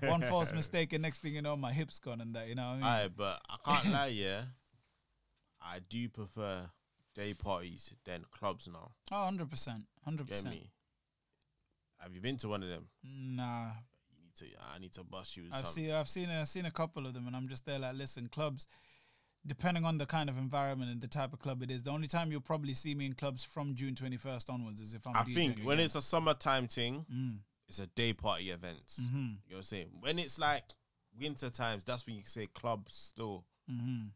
One, 0.00 0.10
one 0.10 0.22
false 0.22 0.52
mistake, 0.54 0.92
and 0.92 1.02
next 1.02 1.20
thing 1.20 1.34
you 1.34 1.42
know, 1.42 1.56
my 1.56 1.72
hips 1.72 1.98
gone 1.98 2.20
and 2.20 2.34
that. 2.34 2.48
You 2.48 2.54
know 2.54 2.62
what 2.62 2.68
I 2.70 2.74
mean? 2.74 2.84
Aye, 2.84 3.08
but 3.16 3.40
I 3.48 3.72
can't 3.74 3.92
lie, 3.92 4.06
yeah. 4.08 4.42
I 5.60 5.78
do 5.88 6.08
prefer 6.08 6.70
day 7.14 7.34
parties 7.34 7.92
than 8.04 8.24
clubs 8.30 8.68
now. 8.72 8.92
oh, 9.12 9.24
100 9.24 9.48
percent, 9.50 9.84
100 10.04 10.26
Get 10.26 10.32
percent. 10.36 10.54
me? 10.54 10.70
Have 11.98 12.14
you 12.14 12.20
been 12.20 12.36
to 12.38 12.48
one 12.48 12.62
of 12.64 12.68
them? 12.68 12.86
Nah, 13.04 13.66
You 14.10 14.16
need 14.24 14.34
to. 14.36 14.44
I 14.74 14.78
need 14.80 14.92
to 14.94 15.04
bust 15.04 15.36
you. 15.36 15.44
I've 15.52 15.68
seen 15.68 15.92
I've 15.92 16.08
seen 16.08 16.28
I've 16.30 16.48
seen 16.48 16.66
a 16.66 16.70
couple 16.70 17.06
of 17.06 17.14
them, 17.14 17.26
and 17.28 17.36
I'm 17.36 17.48
just 17.48 17.64
there 17.64 17.78
like, 17.78 17.94
listen, 17.94 18.28
clubs. 18.28 18.66
Depending 19.44 19.84
on 19.84 19.98
the 19.98 20.06
kind 20.06 20.28
of 20.30 20.38
environment 20.38 20.90
and 20.92 21.00
the 21.00 21.08
type 21.08 21.32
of 21.32 21.40
club 21.40 21.62
it 21.62 21.70
is, 21.70 21.82
the 21.82 21.90
only 21.90 22.06
time 22.06 22.30
you'll 22.30 22.40
probably 22.40 22.74
see 22.74 22.94
me 22.94 23.06
in 23.06 23.12
clubs 23.14 23.42
from 23.42 23.74
June 23.74 23.94
21st 23.94 24.48
onwards 24.50 24.80
is 24.80 24.94
if 24.94 25.04
I'm. 25.06 25.16
I 25.16 25.22
DJing 25.24 25.34
think 25.34 25.58
when 25.64 25.74
again. 25.78 25.86
it's 25.86 25.96
a 25.96 26.02
summertime 26.02 26.68
thing, 26.68 27.04
Mm, 27.12 27.38
it's 27.68 27.80
a 27.80 27.86
day 27.88 28.12
party 28.12 28.50
event. 28.50 28.86
mm-hmm, 29.00 29.16
You 29.16 29.22
know 29.22 29.34
what 29.48 29.56
I'm 29.58 29.62
saying? 29.64 29.86
When 30.00 30.18
it's 30.20 30.38
like 30.38 30.62
winter 31.18 31.50
times, 31.50 31.82
that's 31.82 32.06
when 32.06 32.14
you 32.16 32.22
say 32.24 32.46
clubs 32.46 32.94
still. 32.94 33.44
mm-hmm. 33.70 34.06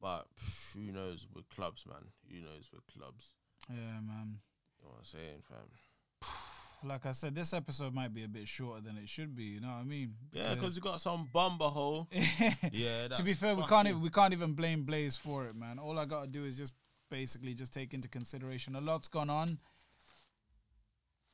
But 0.00 0.26
pff, 0.40 0.74
who 0.74 0.90
knows 0.90 1.26
with 1.34 1.48
clubs, 1.50 1.84
man? 1.86 2.08
Who 2.30 2.40
knows 2.40 2.70
with 2.72 2.86
clubs? 2.86 3.32
Yeah, 3.68 4.00
man. 4.00 4.38
You 4.78 4.84
know 4.86 4.90
what 4.92 4.98
I'm 5.00 5.04
saying, 5.04 5.42
fam? 5.48 5.68
Like 6.84 7.06
I 7.06 7.12
said, 7.12 7.34
this 7.34 7.52
episode 7.52 7.94
might 7.94 8.12
be 8.12 8.24
a 8.24 8.28
bit 8.28 8.48
shorter 8.48 8.80
than 8.80 8.96
it 8.96 9.08
should 9.08 9.36
be. 9.36 9.44
You 9.44 9.60
know 9.60 9.68
what 9.68 9.80
I 9.80 9.84
mean? 9.84 10.14
Yeah, 10.32 10.54
because 10.54 10.74
you 10.74 10.82
got 10.82 11.00
some 11.00 11.28
bumper 11.32 11.64
hole. 11.64 12.08
Yeah, 12.72 13.08
to 13.08 13.22
be 13.22 13.34
fair, 13.34 13.54
we 13.54 13.64
can't 13.64 13.88
even, 13.88 14.00
we 14.00 14.10
can't 14.10 14.32
even 14.32 14.54
blame 14.54 14.84
Blaze 14.84 15.16
for 15.16 15.46
it, 15.46 15.54
man. 15.54 15.78
All 15.78 15.98
I 15.98 16.04
gotta 16.04 16.26
do 16.26 16.44
is 16.44 16.56
just 16.56 16.72
basically 17.10 17.54
just 17.54 17.74
take 17.74 17.92
into 17.94 18.08
consideration 18.08 18.74
a 18.76 18.80
lot's 18.80 19.08
gone 19.08 19.30
on. 19.30 19.58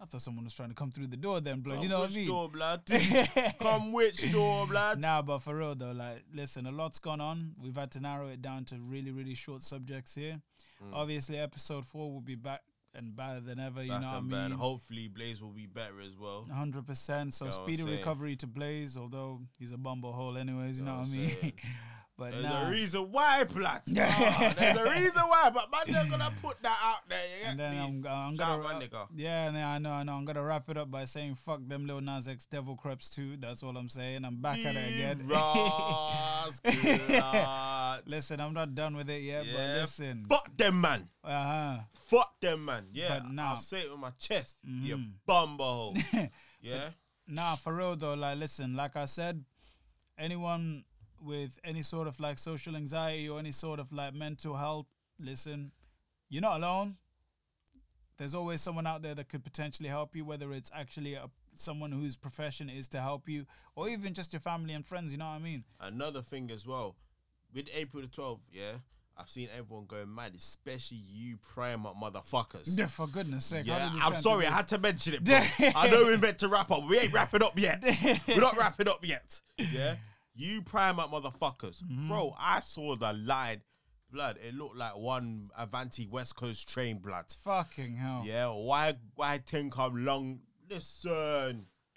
I 0.01 0.05
thought 0.05 0.23
someone 0.23 0.45
was 0.45 0.55
trying 0.55 0.69
to 0.69 0.77
come 0.77 0.93
through 0.93 1.09
the 1.09 1.17
door 1.17 1.41
then, 1.41 1.61
blood. 1.61 1.77
Come 1.77 1.83
you 1.83 1.89
know 1.89 2.01
what 2.01 2.13
I 2.13 2.15
mean? 2.15 2.27
door, 2.27 2.49
blood? 2.49 2.83
Come 3.61 3.93
which 3.93 4.31
door, 4.31 4.65
blood? 4.65 5.01
Nah, 5.01 5.23
but 5.23 5.39
for 5.39 5.57
real 5.57 5.75
though, 5.75 5.91
like, 5.91 6.23
listen, 6.33 6.67
a 6.67 6.71
lot's 6.71 7.01
gone 7.01 7.21
on. 7.21 7.55
We've 7.61 7.75
had 7.75 7.91
to 7.93 8.01
narrow 8.01 8.29
it 8.29 8.41
down 8.41 8.65
to 8.67 8.77
really, 8.77 9.11
really 9.11 9.35
short 9.35 9.61
subjects 9.61 10.15
here. 10.15 10.41
Mm. 10.85 10.91
Obviously, 10.93 11.39
episode 11.39 11.85
four 11.85 12.13
will 12.13 12.21
be 12.21 12.37
back 12.37 12.63
and 12.95 13.15
better 13.17 13.41
than 13.41 13.59
ever. 13.61 13.83
You 13.83 13.91
Back 13.91 14.01
know 14.03 14.09
what 14.09 14.17
I 14.17 14.49
mean? 14.49 14.51
Hopefully, 14.59 15.09
Blaze 15.09 15.41
will 15.43 15.51
be 15.53 15.67
better 15.67 16.01
as 16.01 16.17
well. 16.19 16.47
Hundred 16.53 16.87
percent. 16.87 17.35
So 17.35 17.45
You 17.47 17.51
know 17.51 17.57
speedy 17.57 17.83
recovery 17.85 18.37
to 18.37 18.47
Blaze, 18.47 18.97
although 18.97 19.41
he's 19.59 19.73
a 19.73 19.77
bumble 19.79 20.13
hole, 20.13 20.37
anyways. 20.39 20.79
You 20.79 20.85
know 20.85 20.93
know 20.97 20.99
what 21.01 21.09
I 21.09 21.11
what 21.11 21.43
mean? 21.43 21.53
but 22.19 22.33
There's 22.33 22.45
nah. 22.45 22.67
a 22.67 22.71
reason 22.73 23.13
why, 23.13 23.45
blood. 23.45 23.83
Ah, 23.97 24.55
there's 24.59 24.77
a 24.77 24.83
reason 24.91 25.23
why, 25.23 25.51
but 25.55 25.71
man, 25.71 25.83
they're 25.87 26.11
gonna 26.11 26.33
put 26.43 26.61
that 26.63 26.79
out 26.83 27.09
there. 27.09 27.19
You 27.43 27.47
And 27.51 27.61
then 27.61 27.73
me? 27.73 27.79
I'm, 27.79 28.07
I'm 28.07 28.37
Shout 28.37 28.39
gonna 28.49 28.53
out 28.55 28.63
my 28.65 28.73
ra- 28.73 28.81
nigga. 28.81 29.07
yeah, 29.15 29.51
nah, 29.53 29.69
I 29.75 29.79
know, 29.79 29.91
I 29.93 30.03
know. 30.03 30.15
I'm 30.15 30.25
gonna 30.25 30.43
wrap 30.43 30.69
it 30.69 30.77
up 30.77 30.91
by 30.91 31.05
saying 31.05 31.37
fuck 31.37 31.61
them 31.69 31.87
Lil 31.87 32.01
Nas 32.01 32.27
X 32.27 32.47
Devil 32.47 32.75
Creps 32.75 33.09
too. 33.11 33.37
That's 33.37 33.63
all 33.63 33.77
I'm 33.77 33.89
saying. 33.89 34.25
I'm 34.25 34.41
back 34.43 34.59
at 34.65 34.75
it 34.75 34.95
again. 34.95 35.29
Rascals. 37.99 38.15
listen, 38.15 38.41
I'm 38.41 38.55
not 38.55 38.75
done 38.75 38.97
with 38.97 39.09
it 39.11 39.23
yet, 39.23 39.45
but 39.53 39.61
listen, 39.81 40.27
Fuck 40.29 40.57
them, 40.57 40.81
man. 40.81 41.09
uh 41.25 41.31
huh. 41.45 41.79
Fuck 42.07 42.41
them, 42.41 42.65
man. 42.65 42.87
Yeah, 42.93 43.21
But 43.21 43.31
nah. 43.33 43.51
I'll 43.51 43.57
say 43.59 43.81
it 43.81 43.91
with 43.91 44.01
my 44.01 44.11
chest. 44.19 44.59
You 44.65 44.97
Mhm. 44.97 45.13
bumble. 45.27 45.95
yeah. 46.61 46.91
Nah, 47.27 47.57
for 47.57 47.75
real 47.75 47.95
though, 47.97 48.15
like 48.15 48.39
listen, 48.39 48.75
like 48.75 48.97
I 48.97 49.05
said, 49.05 49.45
anyone 50.17 50.85
with 51.21 51.59
any 51.65 51.83
sort 51.83 52.09
of 52.09 52.19
like 52.21 52.39
social 52.39 52.77
anxiety 52.77 53.29
or 53.29 53.39
any 53.39 53.53
sort 53.53 53.81
of 53.81 53.93
like 53.93 54.15
mental 54.15 54.57
health, 54.57 54.87
listen, 55.19 55.73
you're 56.31 56.43
not 56.43 56.57
alone. 56.59 56.97
There's 58.17 58.35
always 58.35 58.61
someone 58.61 58.87
out 58.87 59.03
there 59.03 59.15
that 59.15 59.29
could 59.29 59.45
potentially 59.45 59.89
help 59.89 60.17
you, 60.17 60.25
whether 60.25 60.53
it's 60.53 60.71
actually 60.75 61.15
a, 61.15 61.31
someone 61.55 61.93
whose 61.93 62.17
profession 62.17 62.69
is 62.69 62.89
to 62.89 63.01
help 63.01 63.29
you, 63.29 63.47
or 63.77 63.89
even 63.89 64.13
just 64.15 64.33
your 64.33 64.41
family 64.41 64.75
and 64.75 64.85
friends. 64.85 65.13
You 65.13 65.19
know 65.19 65.27
what 65.27 65.35
I 65.37 65.39
mean? 65.39 65.65
Another 65.81 66.21
thing 66.23 66.51
as 66.51 66.67
well, 66.67 66.97
with 67.55 67.69
April 67.75 68.03
the 68.03 68.09
12th, 68.09 68.41
yeah, 68.53 68.73
I've 69.17 69.29
seen 69.29 69.49
everyone 69.57 69.87
going 69.87 70.15
mad, 70.15 70.33
especially 70.37 70.99
you 71.11 71.39
Primark 71.39 71.97
motherfuckers. 72.01 72.79
Yeah, 72.79 72.87
for 72.87 73.07
goodness 73.09 73.47
sake. 73.47 73.67
Yeah, 73.67 73.91
I'm 74.01 74.15
sorry, 74.15 74.47
I 74.47 74.51
had 74.53 74.69
to 74.69 74.79
mention 74.79 75.15
it, 75.15 75.25
bro. 75.25 75.41
I 75.75 75.89
know 75.89 76.05
we're 76.05 76.19
meant 76.19 76.39
to 76.39 76.49
wrap 76.49 76.71
up. 76.71 76.89
We 76.89 76.99
ain't 76.99 77.13
wrapping 77.13 77.43
up 77.43 77.59
yet. 77.59 77.83
We're 78.29 78.41
not 78.41 78.57
wrapping 78.57 78.87
up 78.89 79.05
yet. 79.05 79.41
Yeah, 79.59 79.97
you 80.37 80.63
Primark 80.63 81.11
motherfuckers, 81.11 81.83
Mm-hmm. 81.83 82.09
bro. 82.09 82.35
I 82.39 82.61
saw 82.61 82.95
the 82.95 83.13
line, 83.13 83.63
blood. 84.13 84.39
It 84.47 84.55
looked 84.55 84.77
like 84.77 84.97
one 84.97 85.51
Avanti 85.59 86.07
West 86.07 86.37
Coast 86.37 86.69
train, 86.69 86.99
blood. 86.99 87.25
Fucking 87.43 87.97
hell. 87.97 88.23
Yeah, 88.25 88.49
why 88.51 88.95
why 89.17 89.39
think 89.39 89.77
I'm 89.79 90.05
long? 90.05 90.41
Listen, 90.71 91.67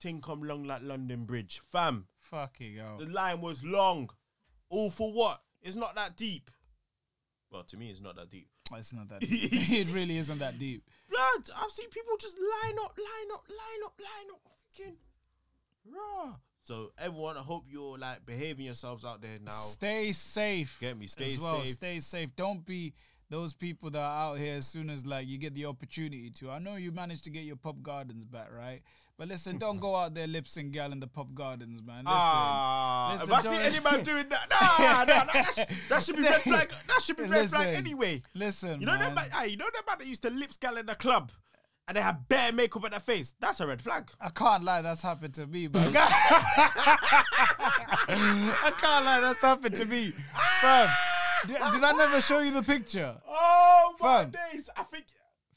think 0.00 0.28
I'm 0.28 0.42
long 0.42 0.64
like 0.64 0.82
London 0.82 1.24
Bridge, 1.24 1.60
fam. 1.70 2.06
Fucking 2.20 2.76
hell. 2.76 2.98
The 2.98 3.06
line 3.06 3.40
was 3.40 3.64
long. 3.64 4.10
All 4.70 4.90
for 4.90 5.12
what? 5.12 5.40
It's 5.62 5.76
not 5.76 5.94
that 5.96 6.16
deep. 6.16 6.50
Well, 7.50 7.62
to 7.64 7.76
me, 7.76 7.90
it's 7.90 8.00
not 8.00 8.16
that 8.16 8.30
deep. 8.30 8.48
Oh, 8.72 8.76
it's 8.76 8.92
not 8.92 9.08
that 9.08 9.20
deep. 9.20 9.30
it 9.52 9.94
really 9.94 10.18
isn't 10.18 10.38
that 10.38 10.58
deep. 10.58 10.82
Blood, 11.10 11.50
I've 11.56 11.70
seen 11.70 11.88
people 11.88 12.14
just 12.20 12.38
line 12.38 12.76
up, 12.84 12.96
line 12.98 13.32
up, 13.32 13.44
line 13.48 13.84
up, 13.84 14.00
line 14.00 14.30
up. 14.32 14.40
Freaking 14.76 14.94
raw. 15.92 16.34
So 16.64 16.90
everyone, 16.98 17.38
I 17.38 17.40
hope 17.40 17.64
you're 17.66 17.96
like 17.96 18.26
behaving 18.26 18.66
yourselves 18.66 19.04
out 19.04 19.22
there 19.22 19.38
now. 19.42 19.52
Stay 19.52 20.12
safe. 20.12 20.76
Get 20.80 20.98
me, 20.98 21.06
stay 21.06 21.34
well. 21.40 21.62
safe. 21.62 21.70
Stay 21.70 22.00
safe. 22.00 22.36
Don't 22.36 22.64
be 22.66 22.92
those 23.30 23.52
people 23.52 23.90
that 23.90 24.00
are 24.00 24.30
out 24.32 24.38
here 24.38 24.56
as 24.56 24.66
soon 24.66 24.88
as 24.88 25.04
like 25.06 25.28
you 25.28 25.38
get 25.38 25.54
the 25.54 25.66
opportunity 25.66 26.30
to. 26.30 26.50
I 26.50 26.58
know 26.58 26.76
you 26.76 26.92
managed 26.92 27.24
to 27.24 27.30
get 27.30 27.44
your 27.44 27.56
pub 27.56 27.82
gardens 27.82 28.24
back, 28.24 28.48
right? 28.56 28.80
But 29.18 29.28
listen, 29.28 29.58
don't 29.58 29.78
go 29.80 29.96
out 29.96 30.14
there 30.14 30.26
lip 30.26 30.46
sync 30.46 30.72
gal 30.72 30.92
in 30.92 31.00
the 31.00 31.06
pub 31.08 31.34
gardens, 31.34 31.82
man. 31.82 32.04
Listen. 32.04 32.06
Ah, 32.08 33.10
Listen, 33.12 33.28
if 33.28 33.34
I 33.34 33.40
see 33.42 33.56
any 33.56 33.80
man 33.80 34.02
doing 34.04 34.28
that, 34.28 34.48
nah, 34.48 34.78
nah, 35.04 35.04
nah, 35.04 35.32
that, 35.32 35.52
sh- 35.54 35.88
that 35.88 36.02
should 36.02 36.16
be 36.16 36.22
red 36.22 36.40
flag. 36.42 36.72
That 36.86 37.02
should 37.02 37.16
be 37.16 37.24
red 37.24 37.48
flag 37.50 37.74
anyway. 37.74 38.22
Listen, 38.34 38.80
You 38.80 38.86
know 38.86 38.96
that 38.96 39.14
man. 39.14 39.28
man, 39.30 39.50
you 39.50 39.56
know 39.56 39.68
that 39.74 39.82
man 39.86 39.98
that 39.98 40.06
used 40.06 40.22
to 40.22 40.30
lip 40.30 40.52
scale 40.52 40.76
in 40.76 40.86
the 40.86 40.94
club 40.94 41.32
and 41.88 41.96
they 41.96 42.00
had 42.02 42.28
bare 42.28 42.52
makeup 42.52 42.84
on 42.84 42.90
their 42.92 43.00
face. 43.00 43.34
That's 43.40 43.60
a 43.60 43.66
red 43.66 43.80
flag. 43.82 44.10
I 44.20 44.28
can't 44.28 44.62
lie, 44.62 44.82
that's 44.82 45.02
happened 45.02 45.34
to 45.34 45.46
me, 45.46 45.66
but 45.66 45.82
I 48.08 48.72
can't 48.78 49.04
lie, 49.04 49.20
that's 49.20 49.42
happened 49.42 49.74
to 49.76 49.84
me. 49.84 50.12
Fam, 50.60 50.88
did, 51.46 51.56
did 51.72 51.84
I 51.84 51.92
never 51.92 52.20
show 52.20 52.40
you 52.40 52.52
the 52.52 52.62
picture? 52.62 53.14
Oh 53.28 53.94
my 54.00 54.24
Fam. 54.24 54.30
days! 54.30 54.70
I 54.76 54.82
think. 54.84 55.04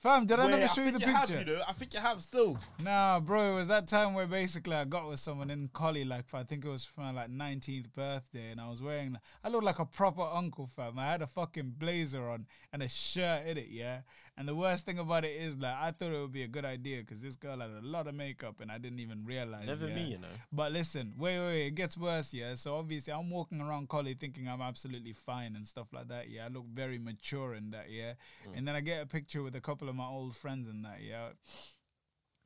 Fam, 0.01 0.25
did 0.25 0.39
I 0.39 0.49
never 0.49 0.67
show 0.67 0.81
you 0.81 0.89
the 0.89 1.05
have, 1.05 1.27
picture? 1.27 1.39
you 1.47 1.57
know, 1.57 1.61
I 1.67 1.73
think 1.73 1.93
you 1.93 1.99
have 1.99 2.23
still. 2.23 2.57
Nah, 2.83 3.19
bro, 3.19 3.51
it 3.51 3.55
was 3.55 3.67
that 3.67 3.87
time 3.87 4.15
where 4.15 4.25
basically 4.25 4.75
I 4.75 4.83
got 4.83 5.07
with 5.07 5.19
someone 5.19 5.51
in 5.51 5.69
Collie, 5.73 6.05
like 6.05 6.25
I 6.33 6.41
think 6.41 6.65
it 6.65 6.69
was 6.69 6.83
for 6.83 7.01
my 7.01 7.11
like 7.11 7.29
19th 7.29 7.93
birthday, 7.93 8.49
and 8.49 8.59
I 8.59 8.67
was 8.67 8.81
wearing, 8.81 9.15
I 9.43 9.49
looked 9.49 9.63
like 9.63 9.77
a 9.77 9.85
proper 9.85 10.23
uncle, 10.23 10.71
fam. 10.75 10.97
I 10.97 11.05
had 11.05 11.21
a 11.21 11.27
fucking 11.27 11.75
blazer 11.77 12.27
on 12.27 12.47
and 12.73 12.81
a 12.81 12.87
shirt 12.87 13.45
in 13.45 13.59
it, 13.59 13.67
yeah. 13.69 13.99
And 14.41 14.47
the 14.47 14.55
worst 14.55 14.87
thing 14.87 14.97
about 14.97 15.23
it 15.23 15.39
is, 15.39 15.55
like, 15.55 15.75
I 15.79 15.91
thought 15.91 16.11
it 16.11 16.19
would 16.19 16.31
be 16.31 16.41
a 16.41 16.47
good 16.47 16.65
idea 16.65 17.01
because 17.01 17.19
this 17.19 17.35
girl 17.35 17.59
had 17.59 17.69
a 17.69 17.85
lot 17.85 18.07
of 18.07 18.15
makeup, 18.15 18.59
and 18.59 18.71
I 18.71 18.79
didn't 18.79 18.99
even 18.99 19.23
realize. 19.23 19.67
Never 19.67 19.87
yeah. 19.87 19.93
me, 19.93 20.03
you 20.05 20.17
know. 20.17 20.29
But 20.51 20.71
listen, 20.71 21.13
wait, 21.15 21.37
wait, 21.37 21.45
wait, 21.45 21.67
it 21.67 21.75
gets 21.75 21.95
worse, 21.95 22.33
yeah. 22.33 22.55
So 22.55 22.75
obviously, 22.75 23.13
I'm 23.13 23.29
walking 23.29 23.61
around 23.61 23.87
Collie 23.87 24.15
thinking 24.15 24.49
I'm 24.49 24.63
absolutely 24.63 25.13
fine 25.13 25.55
and 25.55 25.67
stuff 25.67 25.93
like 25.93 26.07
that. 26.07 26.31
Yeah, 26.31 26.45
I 26.45 26.47
look 26.47 26.65
very 26.73 26.97
mature 26.97 27.53
in 27.53 27.69
that, 27.69 27.91
yeah. 27.91 28.13
Mm. 28.49 28.57
And 28.57 28.67
then 28.67 28.75
I 28.75 28.79
get 28.81 29.03
a 29.03 29.05
picture 29.05 29.43
with 29.43 29.55
a 29.55 29.61
couple 29.61 29.87
of 29.89 29.95
my 29.95 30.07
old 30.07 30.35
friends 30.35 30.67
in 30.67 30.81
that, 30.81 31.01
yeah. 31.07 31.27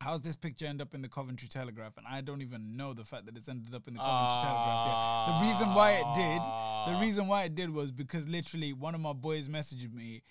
How's 0.01 0.21
this 0.21 0.35
picture 0.35 0.65
end 0.65 0.81
up 0.81 0.93
in 0.93 1.01
the 1.01 1.07
Coventry 1.07 1.47
Telegraph? 1.47 1.97
And 1.97 2.05
I 2.07 2.21
don't 2.21 2.41
even 2.41 2.75
know 2.75 2.93
the 2.93 3.05
fact 3.05 3.25
that 3.25 3.37
it's 3.37 3.49
ended 3.49 3.73
up 3.73 3.87
in 3.87 3.93
the 3.93 3.99
Coventry 3.99 4.41
Telegraph. 4.41 4.87
Yeah. 4.87 5.39
The 5.39 5.45
reason 5.47 5.73
why 5.73 5.91
it 5.93 6.05
did, 6.13 6.93
the 6.93 6.99
reason 7.01 7.27
why 7.27 7.43
it 7.45 7.55
did 7.55 7.73
was 7.73 7.91
because 7.91 8.27
literally 8.27 8.73
one 8.73 8.93
of 8.93 9.01
my 9.01 9.13
boys 9.13 9.47
messaged 9.47 9.93
me 9.93 10.21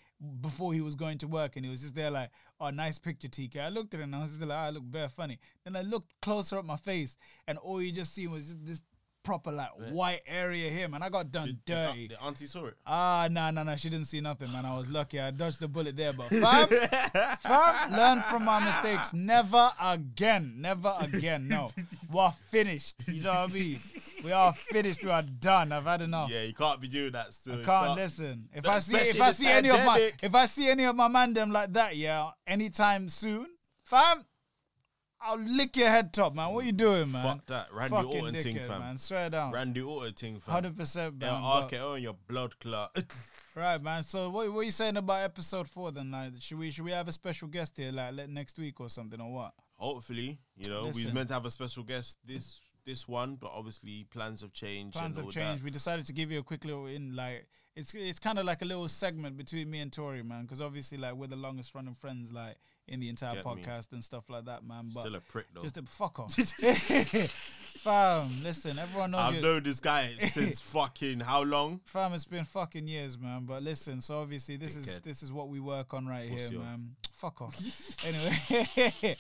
before 0.41 0.73
he 0.75 0.81
was 0.81 0.95
going 0.95 1.19
to 1.19 1.27
work 1.27 1.57
and 1.57 1.65
he 1.65 1.71
was 1.71 1.81
just 1.81 1.95
there 1.95 2.11
like, 2.11 2.31
oh, 2.61 2.71
nice 2.71 2.99
picture, 2.99 3.29
TK. 3.29 3.59
I 3.59 3.69
looked 3.71 3.95
at 3.95 4.01
it 4.01 4.05
and 4.05 4.15
I 4.15 4.23
was 4.23 4.33
just 4.33 4.43
like, 4.43 4.57
ah, 4.57 4.67
I 4.67 4.71
look 4.71 4.85
bare 4.85 5.09
funny. 5.09 5.39
Then 5.65 5.77
I 5.77 5.83
looked 5.83 6.09
closer 6.21 6.59
at 6.59 6.65
my 6.65 6.77
face 6.77 7.17
and 7.49 7.59
all 7.59 7.83
you 7.83 7.91
just 7.91 8.15
see 8.15 8.27
was 8.27 8.45
just 8.45 8.65
this 8.65 8.83
proper 9.25 9.51
like 9.51 9.71
white 9.91 10.21
area 10.27 10.71
here, 10.71 10.87
man. 10.89 11.03
I 11.03 11.09
got 11.09 11.33
done 11.33 11.59
dirty. 11.65 12.09
The 12.09 12.23
auntie 12.23 12.47
saw 12.47 12.67
it. 12.67 12.77
Ah, 12.87 13.27
nah, 13.31 13.51
nah, 13.51 13.65
nah. 13.65 13.75
She 13.75 13.89
didn't 13.91 14.07
see 14.07 14.21
nothing, 14.21 14.53
man. 14.53 14.65
I 14.65 14.77
was 14.77 14.89
lucky. 14.89 15.19
I 15.19 15.31
dodged 15.31 15.61
the 15.61 15.67
bullet 15.67 15.97
there, 15.97 16.13
but 16.13 16.29
fam, 16.29 16.69
fam, 17.41 17.93
learn 17.93 18.21
from 18.23 18.45
my 18.45 18.63
mistakes. 18.65 19.13
Never 19.13 19.73
again. 19.81 20.55
Never 20.59 20.95
again. 21.01 21.49
No, 21.49 21.71
we're 22.13 22.31
finished. 22.51 22.97
You 23.09 23.25
know 23.25 23.31
what 23.31 23.51
I 23.51 23.53
mean? 23.53 23.79
We 24.25 24.33
are 24.33 24.53
finished. 24.53 25.03
We 25.03 25.11
are 25.11 25.23
done. 25.23 25.73
I've 25.73 25.85
had 25.85 26.03
enough. 26.03 26.31
Yeah, 26.31 26.43
you 26.43 26.55
can't 26.55 26.81
be 26.81 26.89
doing 26.89 27.13
that 27.13 27.33
still. 27.33 27.55
I 27.55 27.59
You 27.59 27.65
can't 27.65 27.97
listen. 27.97 28.49
If 28.55 28.69
I 28.69 28.79
see, 28.79 28.97
if 28.97 29.21
I 29.21 29.31
see 29.31 29.49
any 29.49 29.71
of 29.71 29.85
my, 29.85 30.13
if 30.23 30.35
I 30.35 30.47
see 30.47 30.69
any 30.69 30.85
of 30.85 30.95
my 30.95 31.09
man 31.09 31.33
them 31.33 31.51
like 31.51 31.73
that, 31.73 31.97
yeah, 31.97 32.31
anytime 32.47 33.09
soon, 33.09 33.47
fam, 33.85 34.25
I'll 35.25 35.39
lick 35.39 35.77
your 35.77 35.89
head 35.89 36.13
top, 36.13 36.35
man. 36.35 36.53
What 36.53 36.65
you 36.67 36.73
doing, 36.73 37.11
man? 37.11 37.23
Fuck 37.23 37.47
that. 37.47 37.73
Randy 37.73 37.97
Fucking 37.97 38.21
Orton 38.21 38.41
thing, 38.41 38.57
fam. 38.59 38.81
man. 38.81 38.99
Swear 38.99 39.31
down. 39.31 39.53
Randy 39.53 39.81
Orton 39.81 40.13
thing, 40.13 40.39
fam. 40.41 40.53
Hundred 40.53 40.77
percent, 40.77 41.15
Yeah, 41.21 41.33
man. 41.33 41.43
but- 41.43 41.71
RKO 41.71 41.95
and 41.95 42.03
your 42.03 42.17
blood 42.29 42.59
clot. 42.61 42.97
Right, 43.57 43.81
man. 43.81 44.03
So 44.03 44.31
what 44.31 44.53
what 44.53 44.61
are 44.61 44.65
you 44.65 44.73
saying 44.73 44.97
about 44.97 45.23
episode 45.23 45.69
four 45.69 45.93
then? 45.93 46.11
Like, 46.11 46.33
should 46.41 46.59
we 46.59 46.73
should 46.73 46.85
we 46.85 46.91
have 46.91 47.07
a 47.07 47.13
special 47.13 47.47
guest 47.47 47.77
here, 47.77 47.93
like 47.93 48.13
let 48.15 48.29
next 48.29 48.59
week 48.59 48.81
or 48.81 48.89
something 48.89 49.21
or 49.21 49.33
what? 49.33 49.53
Hopefully, 49.75 50.41
you 50.57 50.69
know, 50.69 50.83
we 50.87 50.89
Listen. 50.89 51.15
meant 51.15 51.29
to 51.29 51.35
have 51.35 51.45
a 51.47 51.53
special 51.53 51.85
guest 51.85 52.19
this 52.27 52.61
this 52.85 53.07
one, 53.07 53.37
but 53.37 53.53
obviously 53.55 54.07
plans 54.11 54.41
have 54.41 54.53
changed. 54.53 54.97
Plans 54.99 55.17
and 55.17 55.17
have 55.19 55.25
all 55.27 55.31
changed. 55.31 55.61
That. 55.61 55.65
We 55.65 55.71
decided 55.71 56.05
to 56.07 56.13
give 56.13 56.33
you 56.33 56.41
a 56.41 56.43
quick 56.43 56.65
little 56.65 56.87
in, 56.87 57.15
like 57.15 57.47
it's 57.77 57.95
it's 57.95 58.19
kind 58.19 58.41
of 58.41 58.45
like 58.45 58.63
a 58.63 58.65
little 58.65 58.89
segment 58.89 59.37
between 59.37 59.71
me 59.71 59.79
and 59.79 59.93
Tori, 59.93 60.25
man, 60.25 60.43
because 60.43 60.61
obviously 60.61 60.99
like 60.99 61.15
we're 61.15 61.29
the 61.29 61.37
longest 61.37 61.77
running 61.77 61.95
friends, 61.95 62.33
like 62.33 62.57
in 62.87 63.01
the 63.01 63.09
entire 63.09 63.35
Get 63.37 63.47
me. 63.47 63.63
podcast 63.63 63.93
and 63.93 64.05
stuff 64.05 64.29
like 64.29 64.45
that, 64.45 64.65
man. 64.67 64.91
But 64.95 65.01
Still 65.03 65.15
a 65.17 65.21
prick 65.21 65.47
though. 65.55 65.63
just 65.63 65.79
a 65.79 65.83
fuck 65.83 66.19
off, 66.21 66.35
fam. 67.85 68.43
Listen, 68.43 68.79
everyone 68.79 69.11
knows 69.13 69.21
I've 69.21 69.43
known 69.43 69.63
this 69.63 69.81
guy 69.81 70.15
since 70.21 70.61
fucking 70.61 71.21
how 71.21 71.43
long? 71.43 71.81
Fam, 71.87 72.13
it's 72.13 72.25
been 72.25 72.45
fucking 72.45 72.87
years, 72.87 73.19
man. 73.19 73.45
But 73.47 73.63
listen, 73.63 74.01
so 74.01 74.19
obviously 74.21 74.57
this 74.57 74.77
is 74.77 75.01
this 75.01 75.23
is 75.23 75.33
what 75.33 75.49
we 75.49 75.61
work 75.61 75.95
on 75.95 76.07
right 76.07 76.29
What's 76.31 76.45
here, 76.49 76.53
your- 76.59 76.63
man. 76.63 76.91
Fuck 77.13 77.41
off. 77.43 77.57
anyway, 78.05 79.17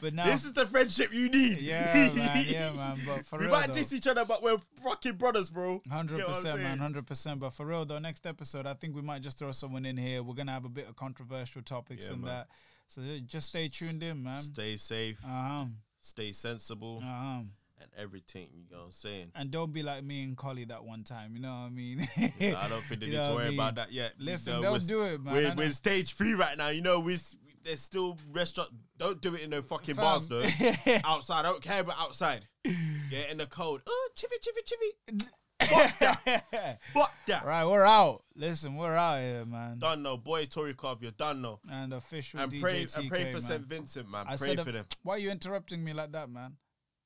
but 0.00 0.12
now 0.12 0.26
This 0.26 0.44
is 0.44 0.52
the 0.52 0.66
friendship 0.66 1.10
you 1.14 1.30
need. 1.30 1.62
Yeah, 1.62 2.10
man. 2.14 2.44
Yeah, 2.46 2.72
man. 2.72 2.98
But 3.06 3.24
for 3.24 3.38
we 3.38 3.46
real, 3.46 3.54
might 3.54 3.72
diss 3.72 3.94
each 3.94 4.06
other, 4.08 4.24
but 4.26 4.42
we're 4.42 4.58
fucking 4.82 5.14
brothers, 5.14 5.48
bro. 5.48 5.80
hundred 5.90 6.18
Get 6.18 6.26
what 6.28 6.36
I'm 6.36 6.42
percent, 6.42 6.62
man. 6.62 6.78
Hundred 6.78 7.06
percent. 7.06 7.40
But 7.40 7.50
for 7.50 7.64
real, 7.64 7.84
though, 7.86 7.98
next 8.00 8.26
episode, 8.26 8.66
I 8.66 8.74
think 8.74 8.94
we 8.94 9.00
might 9.00 9.22
just 9.22 9.38
throw 9.38 9.52
someone 9.52 9.86
in 9.86 9.96
here. 9.96 10.22
We're 10.22 10.34
gonna 10.34 10.52
have 10.52 10.64
a 10.66 10.68
bit 10.68 10.86
of 10.88 10.96
controversial 10.96 11.62
topics 11.62 12.08
Yeah, 12.08 12.12
and 12.14 12.22
man. 12.22 12.30
that. 12.34 12.48
So 12.90 13.00
just 13.24 13.50
stay 13.50 13.68
tuned 13.68 14.02
in, 14.02 14.22
man. 14.22 14.38
Stay 14.42 14.76
safe, 14.76 15.16
Uh 15.24 15.28
huh. 15.28 15.64
stay 16.00 16.32
sensible, 16.32 16.98
Uh 16.98 17.06
huh. 17.06 17.42
and 17.80 17.90
everything. 17.96 18.48
You 18.52 18.64
know 18.72 18.78
what 18.78 18.84
I'm 18.86 18.92
saying? 18.92 19.30
And 19.36 19.50
don't 19.52 19.72
be 19.72 19.84
like 19.84 20.02
me 20.02 20.24
and 20.24 20.36
Collie 20.36 20.64
that 20.64 20.84
one 20.84 21.04
time. 21.04 21.34
You 21.36 21.40
know 21.42 21.50
what 21.52 21.66
I 21.66 21.68
mean? 21.70 22.00
I 22.18 22.66
don't 22.68 22.82
think 22.82 23.00
they 23.00 23.06
need 23.06 23.12
to 23.12 23.18
what 23.20 23.28
I 23.28 23.34
worry 23.34 23.44
mean? 23.50 23.58
about 23.60 23.74
that 23.76 23.92
yet. 23.92 24.14
Listen, 24.18 24.54
You 24.56 24.62
know, 24.62 24.70
don't 24.72 24.86
do 24.88 25.02
it, 25.04 25.22
man. 25.22 25.34
We're, 25.34 25.54
we're 25.54 25.70
stage 25.70 26.14
three 26.14 26.34
right 26.34 26.58
now. 26.58 26.70
You 26.70 26.82
know, 26.82 26.98
we're 26.98 27.18
there's 27.62 27.80
still 27.80 28.18
restaurant. 28.32 28.70
Don't 28.98 29.20
do 29.20 29.34
it 29.36 29.42
in 29.42 29.50
the 29.50 29.62
fucking 29.62 29.94
Fam. 29.94 30.04
bars 30.04 30.28
though. 30.28 30.42
outside, 31.04 31.40
I 31.40 31.42
don't 31.50 31.62
care 31.62 31.80
about 31.80 31.96
outside. 32.00 32.46
Yeah, 32.64 33.30
in 33.30 33.36
the 33.38 33.46
cold. 33.46 33.82
Oh, 33.86 34.08
chivvy, 34.16 34.40
chivvy, 34.40 35.14
chivvy. 35.14 35.22
Fuck 35.70 35.98
that. 35.98 36.78
Fuck 36.94 37.12
that. 37.26 37.44
right, 37.44 37.64
we're 37.64 37.84
out. 37.84 38.22
Listen, 38.34 38.76
we're 38.76 38.94
out 38.96 39.18
here, 39.20 39.44
man. 39.44 39.78
Done 39.78 40.02
no, 40.02 40.16
boy. 40.16 40.46
ToryCOV, 40.46 41.02
you're 41.02 41.10
done 41.12 41.42
no. 41.42 41.60
And 41.70 41.92
official 41.92 42.40
And 42.40 42.52
DJ 42.52 42.60
pray, 42.60 42.84
TK, 42.84 42.96
and 42.98 43.08
pray 43.08 43.24
for 43.26 43.32
man. 43.38 43.42
St. 43.42 43.62
Vincent, 43.66 44.10
man. 44.10 44.26
I 44.28 44.36
pray 44.36 44.56
for 44.56 44.68
a- 44.68 44.72
them. 44.72 44.86
Uh, 44.90 44.94
why 45.02 45.14
are 45.14 45.18
you 45.18 45.30
interrupting 45.30 45.82
me 45.84 45.92
like 45.92 46.12
that, 46.12 46.28
man? 46.30 46.56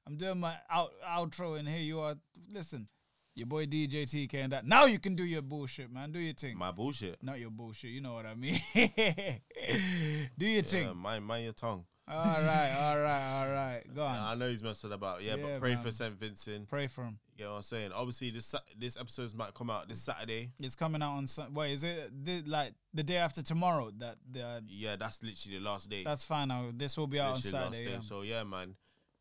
I'm 0.07 0.17
doing 0.17 0.39
my 0.41 0.55
out, 0.71 0.93
outro, 1.09 1.59
and 1.59 1.67
here 1.69 1.81
you 1.81 2.01
are. 2.01 2.15
Listen, 2.53 2.89
your 3.35 3.47
boy 3.47 3.67
DJ 3.67 4.03
TK 4.05 4.35
and 4.35 4.53
that. 4.53 4.67
Now 4.67 4.85
you 4.85 4.99
can 4.99 5.15
do 5.17 5.25
your 5.25 5.43
bullshit, 5.43 5.91
man. 5.91 6.13
Do 6.13 6.19
your 6.19 6.35
thing. 6.35 6.59
My 6.59 6.71
bullshit. 6.73 7.23
Not 7.23 7.41
your 7.41 7.51
bullshit. 7.51 7.91
You 7.91 8.01
know 8.03 8.13
what 8.15 8.27
I 8.27 8.35
mean. 8.35 8.61
do 8.75 10.47
your 10.47 10.57
Yeah, 10.57 10.61
thing. 10.63 10.97
mind, 10.97 11.25
mind 11.25 11.45
your 11.45 11.53
tongue. 11.55 11.85
All 12.07 12.17
right, 12.23 12.77
all 12.81 13.01
right, 13.03 13.41
all 13.47 13.51
right. 13.53 13.83
Go 13.95 14.05
on. 14.05 14.15
Yeah, 14.17 14.29
I 14.29 14.35
know 14.35 14.49
he's 14.49 14.63
messing 14.63 14.93
about. 14.93 15.23
Yeah, 15.23 15.37
Yeah, 15.37 15.43
but 15.43 15.61
pray 15.61 15.75
man. 15.75 15.85
for 15.85 15.91
St. 15.93 16.13
Vincent. 16.21 16.69
Pray 16.69 16.87
for 16.87 17.05
him. 17.05 17.19
You 17.39 17.45
know 17.47 17.53
what 17.53 17.57
I'm 17.57 17.63
saying? 17.63 17.93
Obviously, 17.93 18.31
this 18.31 18.55
this 18.79 18.97
episode 18.99 19.33
might 19.35 19.55
come 19.55 19.71
out 19.71 19.89
this 19.89 20.03
Saturday. 20.03 20.51
It's 20.61 20.77
coming 20.77 21.01
out 21.03 21.13
on. 21.17 21.27
Wait, 21.55 21.73
is 21.73 21.83
it 21.83 22.11
the, 22.25 22.43
like 22.47 22.75
the 22.93 23.03
day 23.03 23.17
after 23.17 23.43
tomorrow? 23.43 23.91
That 23.99 24.17
the, 24.31 24.63
Yeah, 24.69 24.97
that's 24.97 25.23
literally 25.23 25.59
the 25.59 25.65
last 25.65 25.89
day. 25.89 26.05
that's 26.05 26.25
fine. 26.25 26.49
Now 26.49 26.71
this 26.75 26.97
will 26.99 27.07
be 27.07 27.19
out 27.21 27.29
on 27.31 27.35
Literally 27.37 27.53
last 27.59 27.71
Saturday. 27.73 27.87
day. 27.87 27.93
Yeah. 27.95 28.01
So 28.01 28.21
yeah, 28.23 28.43
man, 28.45 28.77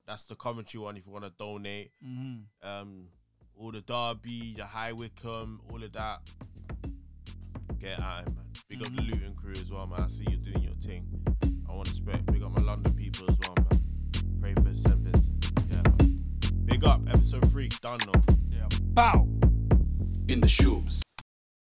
that's 0.05 0.23
the 0.25 0.35
commentary 0.35 0.83
one. 0.83 0.97
If 0.97 1.05
you 1.07 1.13
want 1.13 1.23
to 1.25 1.31
donate, 1.39 1.91
Mm-hmm. 2.05 2.67
um, 2.69 3.07
all 3.55 3.71
the 3.71 3.81
Derby, 3.81 4.55
the 4.57 4.65
High 4.65 4.91
Wycombe, 4.91 5.61
all 5.71 5.81
of 5.81 5.91
that, 5.93 6.19
get 7.79 7.97
at 7.99 8.27
it, 8.27 8.35
man. 8.35 8.45
Big 8.67 8.83
up 8.83 8.93
the 8.95 9.01
Mm-hmm. 9.01 9.11
Luton 9.13 9.35
crew 9.35 9.53
as 9.53 9.71
well, 9.71 9.87
man. 9.87 10.01
I 10.01 10.07
see 10.09 10.25
you 10.29 10.37
doing 10.37 10.63
your 10.63 10.75
thing. 10.75 11.07
I 11.73 11.75
want 11.75 11.87
to 11.87 11.93
spread. 11.95 12.23
Big 12.27 12.43
up 12.43 12.51
my 12.51 12.61
London 12.61 12.93
people 12.93 13.27
as 13.27 13.37
well, 13.39 13.55
man. 13.57 13.79
Pray 14.39 14.53
for 14.53 14.71
St. 14.75 14.95
Vincent. 14.99 15.51
Yeah, 15.71 15.81
man. 15.81 16.23
Big 16.65 16.83
up, 16.83 17.01
episode 17.07 17.49
three, 17.49 17.69
done 17.81 17.99
though. 18.05 18.21
Yeah. 18.51 18.67
Bow. 18.93 19.27
In 20.27 20.39
the 20.39 20.47
shoes. 20.47 21.01